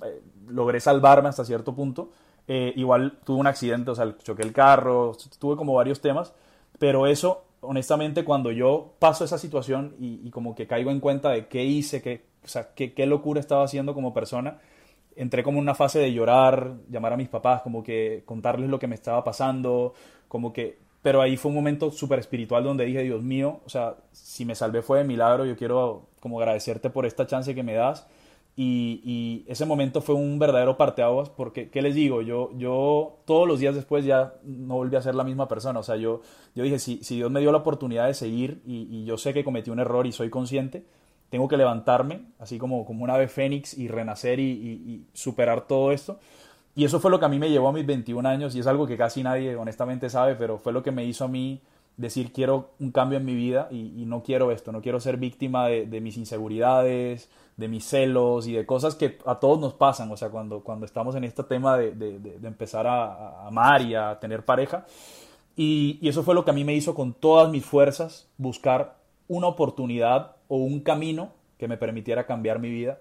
eh, 0.05 0.23
logré 0.47 0.79
salvarme 0.79 1.29
hasta 1.29 1.45
cierto 1.45 1.75
punto. 1.75 2.11
Eh, 2.49 2.73
igual 2.77 3.19
tuve 3.25 3.41
un 3.41 3.47
accidente, 3.47 3.91
o 3.91 3.95
sea, 3.95 4.17
choqué 4.19 4.43
el 4.43 4.53
carro, 4.53 5.17
tuve 5.39 5.57
como 5.57 5.75
varios 5.75 6.01
temas, 6.01 6.33
pero 6.79 7.07
eso, 7.07 7.45
honestamente, 7.61 8.25
cuando 8.25 8.53
yo 8.53 8.95
paso 9.01 9.25
esa 9.25 9.39
situación 9.39 9.97
y, 9.99 10.31
como 10.31 10.55
que 10.55 10.67
caigo 10.67 10.91
en 10.91 11.01
cuenta 11.01 11.31
de 11.31 11.49
qué 11.49 11.65
hice, 11.65 12.03
qué, 12.03 12.25
o 12.45 12.49
sea, 12.49 12.69
qué, 12.75 12.93
qué 12.93 13.07
locura 13.07 13.41
estaba 13.41 13.65
haciendo 13.65 13.95
como 13.95 14.15
persona, 14.15 14.59
entré 15.17 15.43
como 15.43 15.59
en 15.59 15.63
una 15.63 15.75
fase 15.75 15.99
de 15.99 16.13
llorar, 16.13 16.75
llamar 16.89 17.15
a 17.15 17.17
mis 17.17 17.29
papás, 17.29 17.63
como 17.63 17.83
que 17.83 18.23
contarles 18.25 18.71
lo 18.71 18.79
que 18.79 18.87
me 18.87 18.95
estaba 18.95 19.25
pasando, 19.25 19.95
como 20.29 20.53
que... 20.53 20.79
Pero 21.03 21.23
ahí 21.23 21.37
fue 21.37 21.51
un 21.51 21.55
momento 21.57 21.91
súper 21.93 22.19
espiritual 22.19 22.65
donde 22.65 22.85
dije, 22.85 23.03
Dios 23.03 23.23
mío, 23.23 23.61
o 23.65 23.69
sea, 23.69 23.95
si 24.11 24.45
me 24.45 24.57
salvé 24.57 24.83
fue 24.83 24.99
de 24.99 25.05
milagro, 25.05 25.45
yo 25.47 25.57
quiero 25.57 26.09
como 26.21 26.41
agradecerte 26.41 26.91
por 26.91 27.07
esta 27.07 27.27
chance 27.27 27.55
que 27.55 27.63
me 27.63 27.75
das 27.75 28.09
y, 28.59 29.45
ese 29.49 29.67
momento 29.67 30.01
fue 30.01 30.15
un 30.15 30.39
verdadero 30.39 30.79
parteaguas 30.79 31.29
porque, 31.29 31.69
¿qué 31.69 31.83
les 31.83 31.95
digo? 31.95 32.23
Yo, 32.23 32.51
yo 32.57 33.19
todos 33.27 33.47
los 33.47 33.61
días 33.61 33.75
después 33.75 34.05
ya 34.05 34.35
no 34.45 34.77
volví 34.77 34.97
a 34.97 35.03
ser 35.03 35.15
la 35.15 35.25
misma 35.25 35.47
persona. 35.47 35.79
O 35.79 35.83
sea, 35.83 35.97
yo, 35.97 36.23
yo 36.55 36.65
dije, 36.65 36.79
si, 36.79 37.05
si 37.05 37.17
Dios 37.17 37.31
me 37.31 37.41
dio 37.41 37.53
la 37.53 37.59
oportunidad 37.59 38.07
de 38.07 38.15
seguir 38.15 38.63
y, 38.67 39.05
yo 39.05 39.19
sé 39.19 39.35
que 39.35 39.45
cometí 39.45 39.71
un 39.71 39.79
error 39.79 40.07
y 40.07 40.13
soy 40.13 40.31
consciente, 40.31 40.87
tengo 41.29 41.49
que 41.49 41.59
levantarme, 41.59 42.23
así 42.39 42.57
como, 42.57 42.87
como 42.87 43.05
un 43.05 43.11
ave 43.11 43.29
fénix 43.29 43.77
y 43.77 43.89
renacer 43.89 44.41
y, 44.41 44.53
y, 44.53 45.07
superar 45.13 45.67
todo 45.67 45.93
esto. 45.93 46.19
Y 46.75 46.85
eso 46.85 46.99
fue 46.99 47.11
lo 47.11 47.19
que 47.19 47.27
a 47.27 47.29
mí 47.29 47.39
me 47.39 47.51
llevó 47.51 47.69
a 47.69 47.73
mis 47.73 47.87
21 47.87 48.27
años 48.27 48.55
y 48.55 48.61
es 48.61 48.67
algo 48.67 48.87
que 48.87 48.97
casi 48.97 49.23
nadie 49.23 49.55
honestamente 49.57 50.09
sabe, 50.09 50.35
pero 50.35 50.59
fue 50.59 50.73
lo 50.73 50.83
que 50.83 50.93
me 50.93 51.05
hizo 51.05 51.25
a 51.25 51.29
mí 51.29 51.61
decir 51.97 52.33
quiero 52.33 52.71
un 52.79 52.91
cambio 52.91 53.19
en 53.19 53.25
mi 53.25 53.35
vida 53.35 53.69
y, 53.71 54.05
no 54.07 54.23
quiero 54.23 54.51
esto, 54.51 54.73
no 54.73 54.83
quiero 54.83 55.01
ser 55.01 55.17
víctima 55.17 55.69
de, 55.69 56.01
mis 56.01 56.17
inseguridades, 56.17 57.31
de 57.57 57.69
mis 57.69 57.85
celos 57.85 58.47
y 58.47 58.53
de 58.53 58.67
cosas 58.67 58.95
que 58.95 59.19
a 59.25 59.37
todos 59.37 59.59
nos 59.59 59.75
pasan, 59.75 60.11
o 60.11 60.17
sea, 60.17 60.29
cuando, 60.29 60.61
cuando 60.61 60.85
estamos 60.85 61.15
en 61.17 61.25
este 61.25 61.43
tema 61.45 61.77
de, 61.79 61.93
de, 61.93 62.47
empezar 62.49 62.87
a, 62.87 63.47
amar 63.47 63.83
y 63.83 63.95
a 63.95 64.19
tener 64.21 64.45
pareja. 64.45 64.87
Y, 65.57 65.99
eso 66.07 66.23
fue 66.23 66.35
lo 66.35 66.45
que 66.45 66.51
a 66.51 66.55
mí 66.55 66.65
me 66.65 66.75
hizo 66.75 66.95
con 66.95 67.15
todas 67.15 67.51
mis 67.51 67.65
fuerzas 67.65 68.29
buscar 68.37 68.99
una 69.29 69.47
oportunidad 69.47 70.37
o 70.49 70.59
un 70.59 70.81
camino 70.81 71.31
que 71.59 71.67
me 71.67 71.79
permitiera 71.79 72.27
cambiar 72.27 72.59
mi 72.59 72.71
vida. 72.71 72.99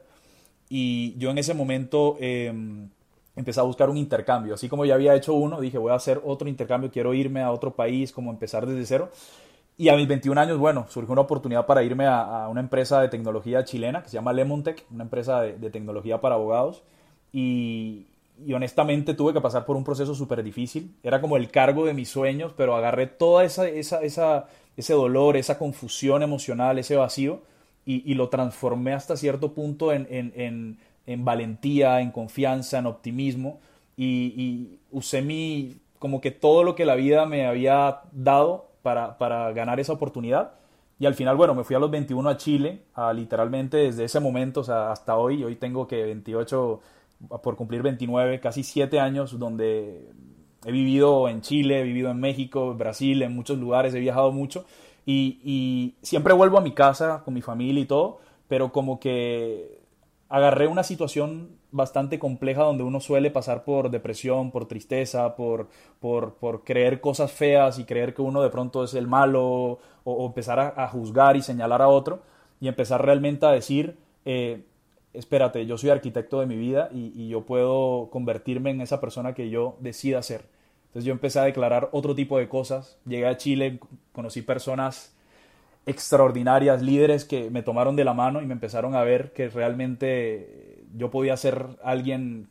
Y 0.70 1.16
yo 1.18 1.30
en 1.30 1.38
ese 1.38 1.54
momento 1.54 2.18
em, 2.20 2.90
empecé 3.36 3.60
a 3.60 3.64
buscar 3.64 3.90
un 3.90 3.98
intercambio. 3.98 4.54
Así 4.54 4.70
como 4.70 4.86
ya 4.86 4.96
había 4.96 5.16
hecho 5.16 5.34
uno, 5.34 5.60
dije, 5.60 5.78
voy 5.78 5.92
a 5.92 5.96
hacer 5.96 6.22
otro 6.24 6.48
intercambio, 6.48 6.92
quiero 6.92 7.14
irme 7.14 7.42
a 7.42 7.52
otro 7.52 7.76
país, 7.76 8.12
como 8.12 8.32
empezar 8.32 8.66
desde 8.66 8.86
cero. 8.86 9.10
Y 9.78 9.90
a 9.90 9.96
mis 9.96 10.08
21 10.08 10.40
años, 10.40 10.58
bueno, 10.58 10.86
surgió 10.90 11.12
una 11.12 11.22
oportunidad 11.22 11.66
para 11.66 11.84
irme 11.84 12.06
a, 12.08 12.48
una 12.50 12.62
empresa 12.62 13.02
de 13.02 13.10
tecnología 13.10 13.66
chilena 13.66 14.02
que 14.02 14.10
se 14.10 14.16
llama 14.16 14.32
Lemontech, 14.32 14.86
una 14.92 15.04
empresa 15.04 15.42
de, 15.42 15.70
tecnología 15.70 16.22
para 16.22 16.36
abogados. 16.36 16.84
Y, 17.34 18.08
honestamente 18.54 19.14
tuve 19.14 19.32
que 19.32 19.40
pasar 19.40 19.66
por 19.66 19.78
un 19.78 19.84
proceso 19.84 20.14
súper 20.16 20.44
difícil. 20.44 20.94
Era 21.04 21.22
como 21.22 21.38
el 21.38 21.50
cargo 21.50 21.86
de 21.86 21.94
mis 21.94 22.10
sueños, 22.10 22.54
pero 22.56 22.76
agarré 22.76 23.08
toda 23.08 23.44
esa, 23.44 23.68
esa, 23.68 24.02
esa 24.02 24.48
ese 24.78 24.94
dolor, 24.94 25.38
esa 25.38 25.58
confusión 25.58 26.22
emocional, 26.24 26.78
ese 26.80 26.96
vacío, 26.96 27.42
y, 27.88 28.16
lo 28.16 28.30
transformé 28.30 28.94
hasta 28.94 29.16
cierto 29.16 29.54
punto 29.54 29.94
en, 29.94 30.08
en, 30.10 30.34
en, 30.36 30.80
valentía, 31.08 32.02
en 32.02 32.12
confianza, 32.12 32.80
en 32.80 32.86
optimismo. 32.88 33.60
Y, 33.98 34.34
y 34.36 34.80
usé 34.92 35.22
mi, 35.22 35.78
como 36.00 36.22
que 36.22 36.32
todo 36.32 36.64
lo 36.64 36.76
que 36.76 36.86
la 36.86 36.96
vida 36.96 37.26
me 37.26 37.48
había 37.48 38.02
dado 38.12 38.68
para, 38.82 39.18
para 39.18 39.52
ganar 39.54 39.80
esa 39.80 39.94
oportunidad. 39.94 40.54
Y 41.00 41.06
al 41.06 41.16
final, 41.16 41.36
bueno, 41.36 41.56
me 41.56 41.64
fui 41.64 41.76
a 41.76 41.80
los 41.80 41.92
21 41.92 42.30
a 42.30 42.38
Chile, 42.38 42.84
a 42.94 43.12
literalmente 43.12 43.78
desde 43.78 44.06
ese 44.06 44.20
momento, 44.20 44.62
o 44.62 44.64
sea, 44.64 44.92
hasta 44.92 45.18
hoy, 45.18 45.44
hoy 45.44 45.56
tengo 45.56 45.88
que 45.88 46.04
28 46.04 46.80
por 47.42 47.56
cumplir 47.56 47.82
29, 47.82 48.40
casi 48.40 48.64
7 48.64 49.00
años 49.00 49.38
donde 49.38 50.10
he 50.64 50.72
vivido 50.72 51.28
en 51.28 51.42
Chile, 51.42 51.82
he 51.82 51.84
vivido 51.84 52.12
en 52.12 52.20
México, 52.20 52.74
Brasil, 52.76 53.22
en 53.24 53.36
muchos 53.36 53.58
lugares, 53.58 53.94
he 53.94 54.00
viajado 54.00 54.32
mucho 54.32 54.66
y 55.08 55.94
siempre 56.02 56.34
vuelvo 56.34 56.58
a 56.58 56.62
mi 56.62 56.72
casa 56.72 57.22
con 57.24 57.34
mi 57.34 57.42
familia 57.42 57.82
y 57.82 57.86
todo, 57.86 58.20
pero 58.48 58.72
como 58.72 59.00
que 59.00 59.85
agarré 60.30 60.68
una 60.68 60.84
situación 60.84 61.58
bastante 61.72 62.20
compleja 62.20 62.64
donde 62.64 62.84
uno 62.84 63.00
suele 63.00 63.32
pasar 63.32 63.64
por 63.64 63.92
depresión, 63.92 64.52
por 64.52 64.68
tristeza, 64.68 65.36
por, 65.36 65.68
por, 66.00 66.36
por 66.36 66.64
creer 66.64 67.02
cosas 67.02 67.32
feas 67.32 67.80
y 67.80 67.86
creer 67.86 68.14
que 68.14 68.22
uno 68.22 68.42
de 68.42 68.50
pronto 68.50 68.84
es 68.84 68.94
el 68.94 69.08
malo 69.08 69.80
o, 70.04 70.26
empezar 70.26 70.60
a, 70.60 70.88
juzgar 70.88 71.36
y 71.36 71.42
señalar 71.42 71.82
a 71.82 71.88
otro 71.88 72.22
y 72.60 72.68
empezar 72.68 73.04
realmente 73.04 73.46
a 73.46 73.52
decir, 73.52 73.98
eh, 74.24 74.64
espérate, 75.14 75.66
yo 75.66 75.78
soy 75.78 75.90
arquitecto 75.90 76.40
de 76.40 76.46
mi 76.46 76.56
vida 76.56 76.90
y, 76.94 77.12
y, 77.16 77.30
yo 77.30 77.42
puedo 77.42 78.10
convertirme 78.12 78.72
en 78.72 78.82
esa 78.82 79.02
persona 79.02 79.34
que 79.34 79.50
yo 79.50 79.78
decida 79.80 80.22
ser. 80.22 80.46
Entonces 80.88 81.06
yo 81.06 81.12
empecé 81.12 81.40
a 81.40 81.44
declarar 81.44 81.90
otro 81.92 82.16
tipo 82.16 82.38
de 82.38 82.48
cosas, 82.48 82.98
llegué 83.06 83.28
a 83.28 83.38
Chile, 83.38 83.80
conocí 84.14 84.42
personas 84.42 85.15
extraordinarias, 85.86 86.82
líderes 86.82 87.26
que 87.26 87.50
me 87.50 87.62
tomaron 87.62 87.96
de 87.96 88.04
la 88.04 88.14
mano 88.14 88.42
y 88.42 88.46
me 88.46 88.54
empezaron 88.54 88.96
a 88.96 89.04
ver 89.04 89.34
que 89.34 89.50
realmente 89.50 90.84
yo 90.96 91.12
podía 91.12 91.38
ser 91.38 91.68
alguien 91.84 92.48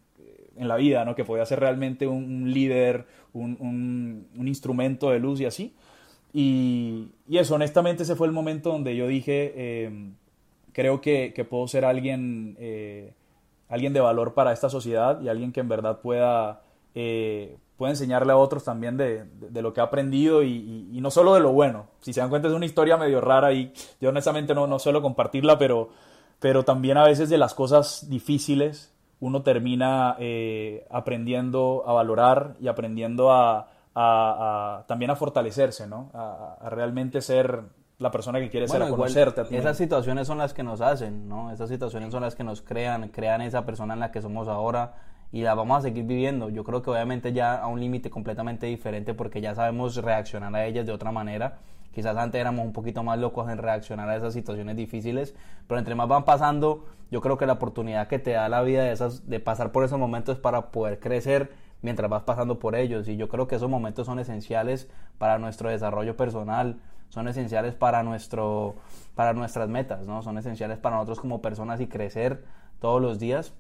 en 0.57 0.69
la 0.69 0.77
vida, 0.77 1.05
¿no? 1.05 1.15
Que 1.15 1.25
podía 1.25 1.47
ser 1.47 1.61
realmente 1.61 2.07
un, 2.07 2.53
líder, 2.53 3.07
un, 3.33 4.27
instrumento 4.45 5.11
de 5.11 5.19
luz 5.19 5.41
y 5.41 5.47
así. 5.47 5.75
Y, 6.33 7.09
eso, 7.31 7.55
honestamente, 7.55 8.03
ese 8.03 8.17
fue 8.17 8.27
el 8.27 8.33
momento 8.33 8.71
donde 8.71 8.97
yo 8.97 9.07
dije, 9.07 9.53
eh, 9.57 10.11
creo 10.73 11.01
que, 11.01 11.47
puedo 11.49 11.69
ser 11.69 11.85
alguien, 11.85 12.57
eh, 12.59 13.13
alguien 13.69 13.93
de 13.93 14.01
valor 14.01 14.35
para 14.35 14.53
esta 14.53 14.69
sociedad 14.69 15.21
y 15.21 15.29
alguien 15.29 15.53
que 15.53 15.61
en 15.61 15.69
verdad 15.69 16.01
pueda, 16.01 16.63
eh, 16.95 17.59
pueda 17.77 17.91
enseñarle 17.93 18.33
a 18.33 18.37
otros 18.37 18.65
también 18.65 18.97
de, 18.97 19.27
lo 19.63 19.73
que 19.73 19.81
ha 19.81 19.85
aprendido 19.85 20.43
y, 20.43 20.99
no 21.01 21.11
solo 21.11 21.35
de 21.35 21.41
lo 21.41 21.53
bueno. 21.53 21.87
Si 22.01 22.13
se 22.13 22.21
dan 22.21 22.31
cuenta 22.31 22.49
es 22.49 22.55
una 22.55 22.67
historia 22.67 22.97
medio 22.97 23.21
rara 23.21 23.53
y 23.53 23.73
yo 24.01 24.11
honestamente 24.11 24.55
no, 24.55 24.67
no 24.67 24.79
suelo 24.79 25.03
compartirla, 25.03 25.59
pero 25.59 25.91
pero 26.45 26.63
también 26.63 26.99
a 26.99 27.05
veces 27.05 27.31
de 27.31 27.39
las 27.39 27.55
cosas 27.55 28.07
difíciles 28.11 28.93
uno 29.19 29.43
termina 29.43 30.15
eh, 30.19 30.87
aprendiendo 30.91 31.85
a 31.87 31.95
valorar 31.95 32.57
y 32.61 32.69
aprendiendo 32.69 33.33
a, 33.33 33.69
también 34.87 35.11
a 35.11 35.17
fortalecerse, 35.17 35.87
¿no? 35.87 36.11
A, 36.13 36.69
realmente 36.69 37.23
ser 37.23 37.63
la 37.97 38.11
persona 38.11 38.41
que 38.41 38.51
quiere 38.51 38.69
ser, 38.69 38.83
a 38.83 38.91
conocerte. 38.91 39.41
A 39.41 39.45
esas 39.45 39.79
situaciones 39.79 40.27
son 40.27 40.37
las 40.37 40.53
que 40.53 40.63
nos 40.63 40.83
hacen, 40.83 41.31
¿no? 41.31 41.51
Esas 41.51 41.71
situaciones 41.71 42.13
son 42.13 42.21
las 42.21 42.35
que 42.35 42.45
nos 42.45 42.61
crean, 42.61 43.09
crean 43.09 43.41
esa 43.41 43.65
persona 43.65 43.95
en 43.95 44.01
la 44.01 44.13
que 44.13 44.21
somos 44.21 44.47
ahora 44.47 44.97
y 45.35 45.43
la 45.43 45.55
vamos 45.55 45.81
a 45.81 45.83
seguir 45.83 46.05
viviendo. 46.05 46.49
Yo 46.49 46.65
creo 46.65 46.81
que 46.81 46.91
obviamente 46.91 47.35
ya 47.35 47.57
a 47.57 47.67
un 47.67 47.81
límite 47.81 48.09
completamente 48.09 48.67
diferente 48.67 49.13
porque 49.13 49.43
ya 49.43 49.55
sabemos 49.55 49.97
reaccionar 49.97 50.55
a 50.55 50.65
ellas 50.65 50.87
de 50.87 50.93
otra 50.93 51.13
manera 51.13 51.59
Quizás 51.95 52.17
antes 52.17 52.41
éramos 52.41 52.67
un 52.67 52.73
poquito 52.73 53.05
más 53.05 53.19
locos 53.21 53.49
en 53.49 53.59
reaccionar 53.59 54.09
a 54.09 54.17
esas 54.17 54.35
situaciones 54.35 54.77
difíciles, 54.77 55.35
pero 55.69 55.79
entre 55.79 55.95
más 55.95 56.09
van 56.09 56.25
pasando, 56.25 56.87
yo 57.13 57.21
creo 57.21 57.39
que 57.39 57.47
la 57.47 57.53
oportunidad 57.53 58.09
que 58.09 58.19
te 58.19 58.33
da 58.33 58.49
la 58.49 58.63
vida 58.63 58.83
de, 58.83 58.91
esas, 58.91 59.29
de 59.29 59.39
pasar 59.39 59.71
por 59.71 59.85
esos 59.85 59.99
momentos 59.99 60.37
es 60.37 60.43
para 60.43 60.73
poder 60.73 60.99
crecer 60.99 61.53
mientras 61.83 62.11
vas 62.11 62.25
pasando 62.25 62.59
por 62.59 62.75
ellos. 62.75 63.07
Y 63.07 63.17
yo 63.17 63.29
creo 63.29 63.47
que 63.47 63.55
esos 63.55 63.71
momentos 63.71 64.07
son 64.07 64.19
esenciales 64.19 64.89
para 65.19 65.39
nuestro 65.39 65.71
desarrollo 65.71 66.17
personal, 66.17 66.81
son 67.11 67.29
esenciales 67.29 67.75
para, 67.75 68.03
nuestro, 68.03 68.75
para 69.15 69.33
nuestras 69.33 69.69
metas, 69.69 70.05
¿no? 70.05 70.21
Son 70.23 70.37
esenciales 70.37 70.79
para 70.79 70.97
nosotros 70.97 71.21
como 71.21 71.43
personas 71.43 71.81
y 71.81 71.87
crecer 71.87 72.45
todos 72.81 73.01
los 73.01 73.21
días 73.21 73.55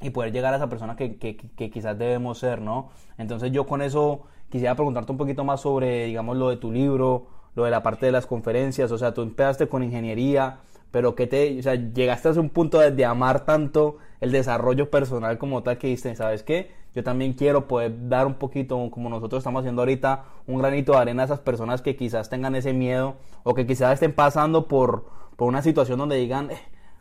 y 0.00 0.10
poder 0.10 0.32
llegar 0.32 0.52
a 0.54 0.56
esa 0.56 0.68
persona 0.68 0.96
que, 0.96 1.18
que, 1.18 1.70
quizás 1.70 1.98
debemos 1.98 2.38
ser, 2.38 2.60
¿no? 2.60 2.90
Entonces 3.18 3.50
yo 3.52 3.66
con 3.66 3.82
eso 3.82 4.22
quisiera 4.48 4.74
preguntarte 4.74 5.12
un 5.12 5.18
poquito 5.18 5.44
más 5.44 5.60
sobre, 5.60 6.06
digamos, 6.06 6.36
lo 6.36 6.50
de 6.50 6.56
tu 6.56 6.72
libro, 6.72 7.26
lo 7.54 7.64
de 7.64 7.70
la 7.70 7.82
parte 7.82 8.06
de 8.06 8.12
las 8.12 8.26
conferencias, 8.26 8.92
o 8.92 8.98
sea, 8.98 9.12
tú 9.14 9.22
empezaste 9.22 9.68
con 9.68 9.82
ingeniería, 9.82 10.60
pero 10.90 11.14
que 11.14 11.26
te, 11.26 11.58
o 11.58 11.62
sea, 11.62 11.74
llegaste 11.74 12.28
a 12.28 12.32
un 12.32 12.50
punto 12.50 12.78
de, 12.78 12.92
de 12.92 13.04
amar 13.04 13.44
tanto 13.44 13.96
el 14.20 14.32
desarrollo 14.32 14.90
personal 14.90 15.38
como 15.38 15.62
tal 15.62 15.78
que 15.78 15.88
diste, 15.88 16.14
¿sabes 16.14 16.42
qué? 16.42 16.78
yo 16.98 17.04
también 17.04 17.34
quiero 17.34 17.68
poder 17.68 18.08
dar 18.08 18.26
un 18.26 18.34
poquito, 18.34 18.90
como 18.90 19.08
nosotros 19.08 19.38
estamos 19.40 19.60
haciendo 19.60 19.82
ahorita, 19.82 20.24
un 20.48 20.58
granito 20.58 20.92
de 20.92 20.98
arena 20.98 21.22
a 21.22 21.26
esas 21.26 21.38
personas 21.38 21.80
que 21.80 21.94
quizás 21.94 22.28
tengan 22.28 22.56
ese 22.56 22.72
miedo 22.72 23.16
o 23.44 23.54
que 23.54 23.66
quizás 23.66 23.94
estén 23.94 24.12
pasando 24.12 24.66
por, 24.66 25.06
por 25.36 25.48
una 25.48 25.62
situación 25.62 26.00
donde 26.00 26.16
digan, 26.16 26.50
eh, 26.50 26.58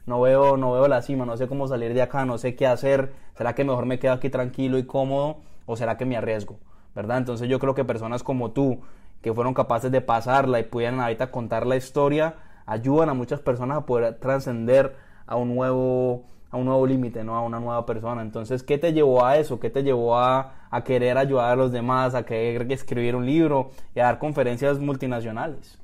no, 0.08 0.22
veo, 0.22 0.58
no 0.58 0.72
veo 0.72 0.88
la 0.88 1.02
cima, 1.02 1.26
no 1.26 1.38
sé 1.38 1.48
cómo 1.48 1.68
salir 1.68 1.94
de 1.94 2.02
acá, 2.02 2.26
no 2.26 2.38
sé 2.38 2.56
qué 2.56 2.66
hacer, 2.66 3.14
¿será 3.36 3.54
que 3.54 3.64
mejor 3.64 3.86
me 3.86 4.00
quedo 4.00 4.14
aquí 4.14 4.30
tranquilo 4.30 4.78
y 4.78 4.86
cómodo 4.86 5.42
o 5.66 5.76
será 5.76 5.98
que 5.98 6.06
me 6.06 6.18
arriesgo? 6.18 6.58
¿Verdad? 6.96 7.18
Entonces 7.20 7.48
yo 7.50 7.60
creo 7.60 7.76
que 7.76 7.86
personas 7.86 8.24
como 8.24 8.52
tú, 8.52 8.80
que 9.22 9.34
fueron 9.34 9.54
capaces 9.54 9.92
de 9.92 10.02
pasarla 10.02 10.60
y 10.60 10.64
pudieran 10.64 11.02
ahorita 11.02 11.30
contar 11.30 11.68
la 11.68 11.76
historia, 11.76 12.36
ayudan 12.66 13.10
a 13.10 13.14
muchas 13.14 13.42
personas 13.42 13.78
a 13.78 13.86
poder 13.86 14.16
trascender 14.16 14.96
a 15.28 15.36
un 15.36 15.54
nuevo 15.54 16.26
a 16.50 16.56
un 16.56 16.66
nuevo 16.66 16.88
límite, 16.88 17.26
¿no? 17.26 17.36
A 17.36 17.42
una 17.42 17.60
nueva 17.60 17.86
persona. 17.86 18.22
Entonces, 18.22 18.64
¿qué 18.64 18.78
te 18.78 18.94
llevó 18.94 19.26
a 19.26 19.38
eso? 19.38 19.60
¿Qué 19.60 19.70
te 19.70 19.84
llevó 19.84 20.18
a, 20.18 20.68
a 20.72 20.84
querer 20.86 21.18
ayudar 21.18 21.52
a 21.52 21.56
los 21.58 21.74
demás, 21.74 22.16
a 22.16 22.24
querer 22.24 22.72
escribir 22.72 23.18
un 23.18 23.26
libro 23.26 23.72
y 23.94 24.00
a 24.00 24.06
dar 24.06 24.18
conferencias 24.18 24.80
multinacionales? 24.80 25.78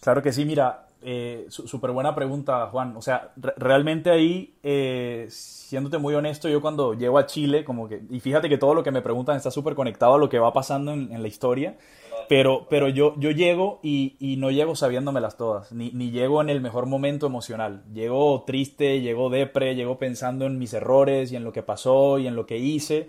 Claro 0.00 0.22
que 0.22 0.32
sí, 0.32 0.46
mira, 0.46 0.85
eh, 1.08 1.46
súper 1.48 1.92
buena 1.92 2.16
pregunta, 2.16 2.66
Juan. 2.66 2.96
O 2.96 3.00
sea, 3.00 3.32
realmente 3.36 4.10
ahí, 4.10 4.56
eh, 4.64 5.28
siéndote 5.30 5.98
muy 5.98 6.14
honesto, 6.14 6.48
yo 6.48 6.60
cuando 6.60 6.94
llego 6.94 7.16
a 7.16 7.26
Chile, 7.26 7.64
como 7.64 7.88
que, 7.88 8.02
y 8.10 8.18
fíjate 8.18 8.48
que 8.48 8.58
todo 8.58 8.74
lo 8.74 8.82
que 8.82 8.90
me 8.90 9.02
preguntan 9.02 9.36
está 9.36 9.52
súper 9.52 9.76
conectado 9.76 10.14
a 10.14 10.18
lo 10.18 10.28
que 10.28 10.40
va 10.40 10.52
pasando 10.52 10.92
en, 10.92 11.22
la 11.22 11.28
historia 11.28 11.76
pero, 12.28 12.66
pero 12.68 12.88
yo, 12.88 13.14
yo 13.18 13.30
llego 13.30 13.78
y, 13.84 14.16
y 14.18 14.36
no 14.36 14.50
llego 14.50 14.74
sabiéndomelas 14.74 15.36
todas, 15.36 15.70
ni, 15.70 15.92
ni, 15.92 16.10
llego 16.10 16.40
en 16.40 16.50
el 16.50 16.60
mejor 16.60 16.86
momento 16.86 17.26
emocional. 17.26 17.84
Llego 17.94 18.42
triste, 18.44 19.00
llego 19.00 19.30
depre, 19.30 19.76
llego 19.76 19.98
pensando 19.98 20.44
en 20.46 20.58
mis 20.58 20.74
errores 20.74 21.30
y 21.30 21.36
en 21.36 21.44
lo 21.44 21.52
que 21.52 21.62
pasó 21.62 22.18
y 22.18 22.26
en 22.26 22.34
lo 22.34 22.46
que 22.46 22.58
hice. 22.58 23.08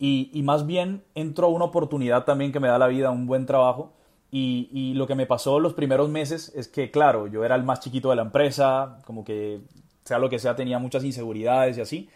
Y, 0.00 0.28
y 0.32 0.42
más 0.42 0.66
bien 0.66 1.04
entro 1.14 1.46
a 1.46 1.50
una 1.50 1.66
oportunidad 1.66 2.24
también 2.24 2.50
que 2.50 2.58
me 2.58 2.66
da 2.66 2.78
la 2.80 2.88
vida, 2.88 3.12
un 3.12 3.28
buen 3.28 3.46
trabajo. 3.46 3.92
Y, 4.30 4.68
y, 4.72 4.94
lo 4.94 5.06
que 5.06 5.14
me 5.14 5.24
pasó 5.24 5.58
los 5.58 5.72
primeros 5.72 6.10
meses 6.10 6.52
es 6.54 6.68
que, 6.68 6.90
claro, 6.90 7.28
yo 7.28 7.44
era 7.44 7.54
el 7.54 7.62
más 7.62 7.80
chiquito 7.80 8.10
de 8.10 8.16
la 8.16 8.22
empresa, 8.22 9.00
como 9.06 9.24
que 9.24 9.60
sea 10.04 10.18
lo 10.18 10.28
que 10.28 10.38
sea, 10.38 10.54
tenía 10.54 10.78
muchas 10.78 11.02
inseguridades 11.02 11.78
y 11.78 11.80
así 11.80 12.08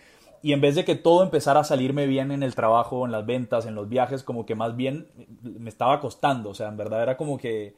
y 0.43 0.53
en 0.53 0.61
vez 0.61 0.75
de 0.75 0.85
que 0.85 0.97
todo 0.97 1.23
empezara 1.23 1.61
a 1.61 1.65
salirme 1.65 2.07
bien 2.07 2.33
en 2.33 2.43
el 2.43 2.55
trabajo, 2.57 3.07
en 3.07 3.13
las 3.13 3.25
ventas, 3.25 3.65
en 3.65 3.77
los 3.77 3.89
viajes, 3.89 4.25
como 4.25 4.45
que 4.45 4.57
más 4.57 4.75
bien 4.77 5.07
me 5.43 5.71
estaba 5.71 6.01
costando, 6.01 6.51
o 6.51 6.55
sea, 6.55 6.69
en 6.69 6.77
verdad 6.77 7.03
era 7.03 7.17
como 7.17 7.39
que 7.39 7.75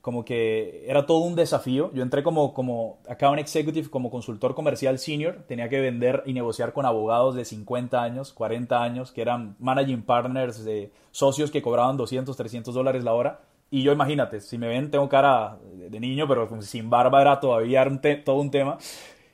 como 0.00 0.24
que 0.24 0.84
era 0.88 1.04
todo 1.04 1.18
un 1.18 1.34
desafío. 1.34 1.90
Yo 1.92 2.04
entré 2.04 2.22
como, 2.22 2.54
como 2.54 2.98
account 3.08 3.40
executive, 3.40 3.90
como 3.90 4.08
consultor 4.08 4.54
comercial 4.54 5.00
senior, 5.00 5.42
tenía 5.48 5.68
que 5.68 5.80
vender 5.80 6.22
y 6.26 6.32
negociar 6.32 6.72
con 6.72 6.86
abogados 6.86 7.34
de 7.34 7.44
50 7.44 8.00
años, 8.00 8.32
40 8.32 8.80
años, 8.80 9.10
que 9.10 9.20
eran 9.20 9.56
managing 9.58 10.02
partners 10.02 10.64
de 10.64 10.92
socios 11.10 11.50
que 11.50 11.60
cobraban 11.60 11.96
200, 11.96 12.36
300 12.36 12.72
dólares 12.72 13.02
la 13.02 13.14
hora. 13.14 13.40
Y 13.70 13.82
yo 13.82 13.92
imagínate, 13.92 14.40
si 14.40 14.58
me 14.58 14.68
ven, 14.68 14.90
tengo 14.90 15.08
cara 15.08 15.58
de 15.90 16.00
niño, 16.00 16.28
pero 16.28 16.48
sin 16.62 16.88
barba 16.88 17.20
era 17.20 17.40
todavía 17.40 17.84
todo 18.24 18.36
un 18.36 18.50
tema. 18.50 18.78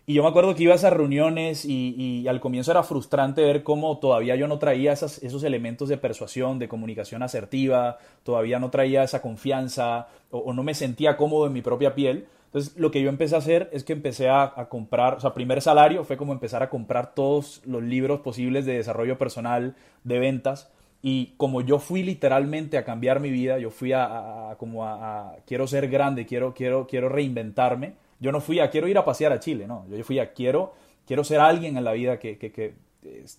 Y 0.05 0.14
yo 0.14 0.25
me 0.25 0.29
acuerdo 0.31 0.55
que 0.57 0.64
iba 0.64 0.73
a 0.73 0.77
esas 0.77 0.92
reuniones 0.92 1.64
y, 1.64 2.27
al 2.27 2.40
comienzo 2.40 2.73
era 2.73 2.83
frustrante 2.83 3.42
ver 3.42 3.62
cómo 3.62 3.99
todavía 3.99 4.35
yo 4.35 4.49
no 4.49 4.59
traía 4.59 4.92
esos 4.92 5.45
elementos 5.45 5.88
de 5.88 5.97
persuasión, 5.97 6.59
de 6.59 6.68
comunicación 6.68 7.23
asertiva, 7.23 7.99
todavía 8.25 8.59
no 8.59 8.71
traía 8.71 9.05
esa 9.05 9.23
confianza 9.23 10.09
o, 10.31 10.53
no 10.53 10.64
me 10.64 10.75
sentía 10.75 11.16
cómodo 11.16 11.47
en 11.47 11.53
mi 11.53 11.62
propia 11.62 11.95
piel. 11.95 12.27
Entonces 12.47 12.77
lo 12.77 12.90
que 12.90 13.01
yo 13.01 13.11
empecé 13.11 13.37
a 13.37 13.38
hacer 13.38 13.71
es 13.73 13.85
que 13.85 13.92
empecé 13.92 14.29
a, 14.29 14.53
a, 14.57 14.68
comprar, 14.68 15.14
o 15.14 15.21
sea, 15.21 15.35
primer 15.35 15.62
salario 15.62 16.05
fue 16.05 16.16
como 16.16 16.33
empezar 16.33 16.62
a 16.62 16.68
comprar 16.68 17.14
todos 17.14 17.62
los 17.64 17.83
libros 17.83 18.21
posibles 18.21 18.66
de 18.66 18.77
desarrollo 18.77 19.18
personal, 19.18 19.77
de 20.05 20.18
ventas. 20.18 20.71
Y 21.03 21.35
como 21.37 21.61
yo 21.62 21.79
fui 21.81 22.03
literalmente 22.03 22.79
a 22.79 22.85
cambiar 22.85 23.19
mi 23.19 23.31
vida, 23.31 23.59
yo 23.59 23.71
fui 23.71 23.93
a, 23.93 24.55
como 24.59 24.85
a, 24.85 25.37
quiero 25.47 25.67
ser 25.67 25.88
grande, 25.88 26.27
quiero, 26.27 26.55
quiero, 26.55 26.87
quiero 26.87 27.09
reinventarme 27.09 27.95
yo 28.23 28.31
no 28.31 28.41
fui 28.41 28.61
a 28.61 28.71
quiero 28.71 28.87
ir 28.87 28.97
a 28.97 29.05
pasear 29.05 29.33
a 29.33 29.41
Chile, 29.41 29.67
no. 29.67 29.85
Yo 29.91 30.03
fui 30.05 30.21
a 30.21 30.33
quiero, 30.33 30.73
quiero 31.07 31.25
ser 31.25 31.41
alguien 31.41 31.77
en 31.77 31.83
la 31.83 31.93
vida, 31.93 32.21
que, 32.21 32.38
que, 32.38 32.75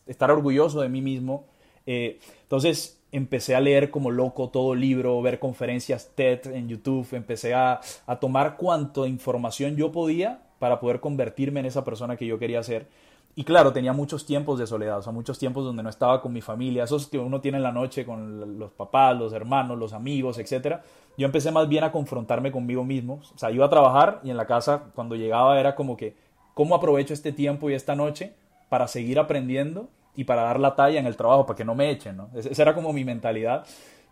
estar 0.06 0.30
orgulloso 0.30 0.82
de 0.82 0.89
mí 0.89 1.02
mismo. 1.02 1.45
Eh, 1.86 2.19
entonces 2.41 3.02
empecé 3.13 3.56
a 3.56 3.62
leer 3.62 3.89
como 3.89 4.12
loco 4.12 4.49
todo 4.49 4.76
libro, 4.76 5.21
ver 5.21 5.39
conferencias 5.39 6.12
TED 6.15 6.47
en 6.47 6.67
YouTube, 6.67 7.08
empecé 7.13 7.54
a, 7.54 7.80
a 8.06 8.19
tomar 8.19 8.58
cuanto 8.58 9.08
información 9.08 9.78
yo 9.78 9.89
podía 9.93 10.41
para 10.60 10.82
poder 10.82 10.99
convertirme 10.99 11.62
en 11.62 11.67
esa 11.67 11.86
persona 11.86 12.17
que 12.17 12.26
yo 12.26 12.38
quería 12.38 12.62
ser. 12.62 12.88
Y 13.36 13.43
claro, 13.43 13.74
tenía 13.74 13.93
muchos 13.93 14.26
tiempos 14.26 14.60
de 14.60 14.67
soledad, 14.67 15.00
o 15.00 15.02
sea, 15.02 15.12
muchos 15.12 15.39
tiempos 15.39 15.63
donde 15.63 15.82
no 15.82 15.89
estaba 15.89 16.22
con 16.22 16.32
mi 16.34 16.41
familia, 16.41 16.84
esos 16.84 17.08
que 17.08 17.17
uno 17.17 17.41
tiene 17.41 17.58
en 17.58 17.63
la 17.63 17.72
noche 17.72 18.06
con 18.06 18.60
los 18.60 18.72
papás, 18.72 19.17
los 19.17 19.34
hermanos, 19.34 19.78
los 19.78 19.93
amigos, 19.93 20.38
etcétera 20.38 20.84
yo 21.17 21.26
empecé 21.26 21.52
más 21.52 21.67
bien 21.69 21.84
a 21.84 21.91
confrontarme 21.91 22.52
conmigo 22.52 22.84
mismo. 22.84 23.22
O 23.34 23.38
sea, 23.38 23.52
iba 23.52 23.65
a 23.65 23.69
trabajar 23.69 24.19
y 24.24 24.30
en 24.30 24.38
la 24.38 24.48
casa 24.48 24.86
cuando 24.96 25.15
llegaba 25.15 25.60
era 25.60 25.76
como 25.76 25.96
que, 25.96 26.15
¿cómo 26.54 26.76
aprovecho 26.76 27.13
este 27.13 27.32
tiempo 27.32 27.69
y 27.69 27.74
esta 27.74 27.96
noche 27.96 28.34
para 28.69 28.88
seguir 28.88 29.19
aprendiendo 29.19 29.88
y 30.15 30.24
para 30.24 30.43
dar 30.43 30.60
la 30.60 30.76
talla 30.76 31.00
en 31.00 31.06
el 31.06 31.15
trabajo, 31.15 31.46
para 31.46 31.58
que 31.58 31.65
no 31.65 31.76
me 31.76 31.91
echen? 31.91 32.17
¿no? 32.17 32.30
Esa 32.36 32.62
era 32.62 32.74
como 32.74 32.93
mi 32.93 33.04
mentalidad. 33.04 33.65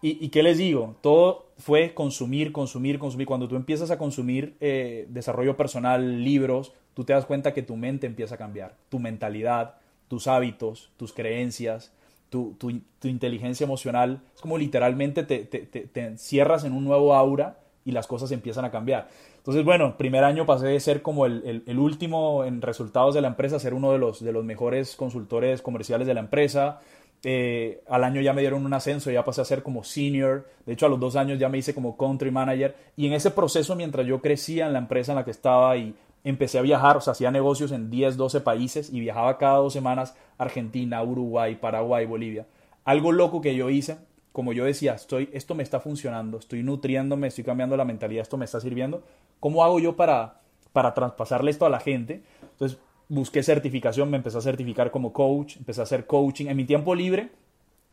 ¿Y, 0.04 0.30
qué 0.30 0.42
les 0.42 0.58
digo? 0.58 0.96
Todo 1.02 1.46
fue 1.60 1.94
consumir, 1.94 2.52
consumir, 2.52 2.98
consumir. 2.98 3.28
Cuando 3.28 3.48
tú 3.48 3.56
empiezas 3.56 3.92
a 3.92 4.00
consumir 4.00 4.58
eh, 4.60 5.06
desarrollo 5.10 5.56
personal, 5.56 6.24
libros, 6.24 6.74
tú 7.02 7.06
te 7.06 7.14
das 7.14 7.26
cuenta 7.26 7.52
que 7.52 7.64
tu 7.64 7.76
mente 7.78 8.06
empieza 8.06 8.36
a 8.36 8.38
cambiar, 8.38 8.76
tu 8.90 9.00
mentalidad, 9.00 9.74
tus 10.08 10.28
hábitos, 10.28 10.92
tus 10.98 11.14
creencias, 11.14 11.92
tu, 12.30 12.56
inteligencia 13.02 13.64
emocional, 13.64 14.22
es 14.36 14.40
como 14.40 14.60
literalmente 14.60 15.24
te, 15.24 15.40
te, 15.46 16.06
encierras 16.06 16.64
en 16.64 16.74
un 16.74 16.86
nuevo 16.86 17.16
aura 17.16 17.58
y 17.86 17.92
las 17.92 18.06
cosas 18.06 18.32
empiezan 18.32 18.66
a 18.66 18.72
cambiar. 18.72 19.10
Entonces, 19.38 19.66
bueno, 19.66 19.98
primer 19.98 20.24
año 20.24 20.46
pasé 20.46 20.68
de 20.68 20.80
ser 20.80 21.02
como 21.02 21.26
el, 21.26 21.80
último 21.80 22.46
en 22.46 22.62
resultados 22.62 23.16
de 23.16 23.22
la 23.22 23.30
empresa, 23.30 23.58
ser 23.58 23.74
uno 23.74 23.92
de 23.92 23.98
los, 23.98 24.24
de 24.24 24.32
los 24.32 24.46
mejores 24.46 24.96
consultores 24.96 25.64
comerciales 25.64 26.06
de 26.06 26.14
la 26.14 26.20
empresa. 26.20 26.82
Eh, 27.24 27.84
al 27.90 28.04
año 28.04 28.22
ya 28.22 28.34
me 28.34 28.42
dieron 28.42 28.64
un 28.64 28.74
ascenso, 28.76 29.10
ya 29.10 29.26
pasé 29.26 29.42
a 29.42 29.46
ser 29.46 29.64
como 29.64 29.84
senior. 29.84 30.48
De 30.68 30.74
hecho, 30.74 30.86
a 30.86 30.90
los 30.90 31.00
dos 31.00 31.16
años 31.16 31.40
ya 31.40 31.50
me 31.50 31.58
hice 31.58 31.74
como 31.74 31.98
country 31.98 32.30
manager. 32.30 32.76
Y 32.96 33.08
en 33.08 33.14
ese 33.14 33.32
proceso, 33.32 33.76
mientras 33.76 34.06
yo 34.06 34.22
crecía 34.22 34.68
en 34.68 34.74
la 34.74 34.80
empresa 34.80 35.14
en 35.14 35.16
la 35.16 35.26
que 35.26 35.32
estaba 35.32 35.76
y 35.78 35.96
empecé 36.24 36.60
a 36.60 36.62
viajar, 36.62 36.98
o 36.98 37.02
sea, 37.02 37.12
hacía 37.12 37.32
negocios 37.32 37.72
en 37.72 37.90
10, 37.90 38.18
12 38.18 38.42
países 38.42 38.92
y 38.92 39.00
viajaba 39.00 39.38
cada 39.38 39.58
dos 39.58 39.74
semanas 39.74 40.16
a 40.38 40.44
Argentina, 40.44 41.02
Uruguay, 41.04 41.56
Paraguay, 41.56 42.06
Bolivia. 42.06 42.48
Algo 42.84 43.12
loco 43.12 43.42
que 43.42 43.56
yo 43.56 43.70
hice, 43.70 43.98
como 44.32 44.54
yo 44.54 44.66
decía, 44.66 44.94
estoy, 44.94 45.30
esto 45.34 45.56
me 45.56 45.64
está 45.64 45.80
funcionando, 45.80 46.38
estoy 46.38 46.64
nutriéndome, 46.64 47.28
estoy 47.28 47.44
cambiando 47.44 47.76
la 47.76 47.86
mentalidad, 47.86 48.22
esto 48.22 48.38
me 48.38 48.46
está 48.46 48.60
sirviendo. 48.60 49.04
¿Cómo 49.40 49.64
hago 49.64 49.80
yo 49.80 49.96
para, 49.96 50.42
para 50.74 50.94
traspasarle 50.94 51.52
esto 51.52 51.66
a 51.66 51.70
la 51.70 51.80
gente? 51.80 52.24
Entonces 52.54 52.80
busqué 53.10 53.44
certificación, 53.44 54.10
me 54.10 54.18
empecé 54.18 54.38
a 54.38 54.42
certificar 54.42 54.90
como 54.90 55.12
coach, 55.12 55.58
empecé 55.58 55.82
a 55.82 55.84
hacer 55.84 56.06
coaching. 56.06 56.46
En 56.48 56.56
mi 56.56 56.64
tiempo 56.64 56.96
libre, 56.96 57.30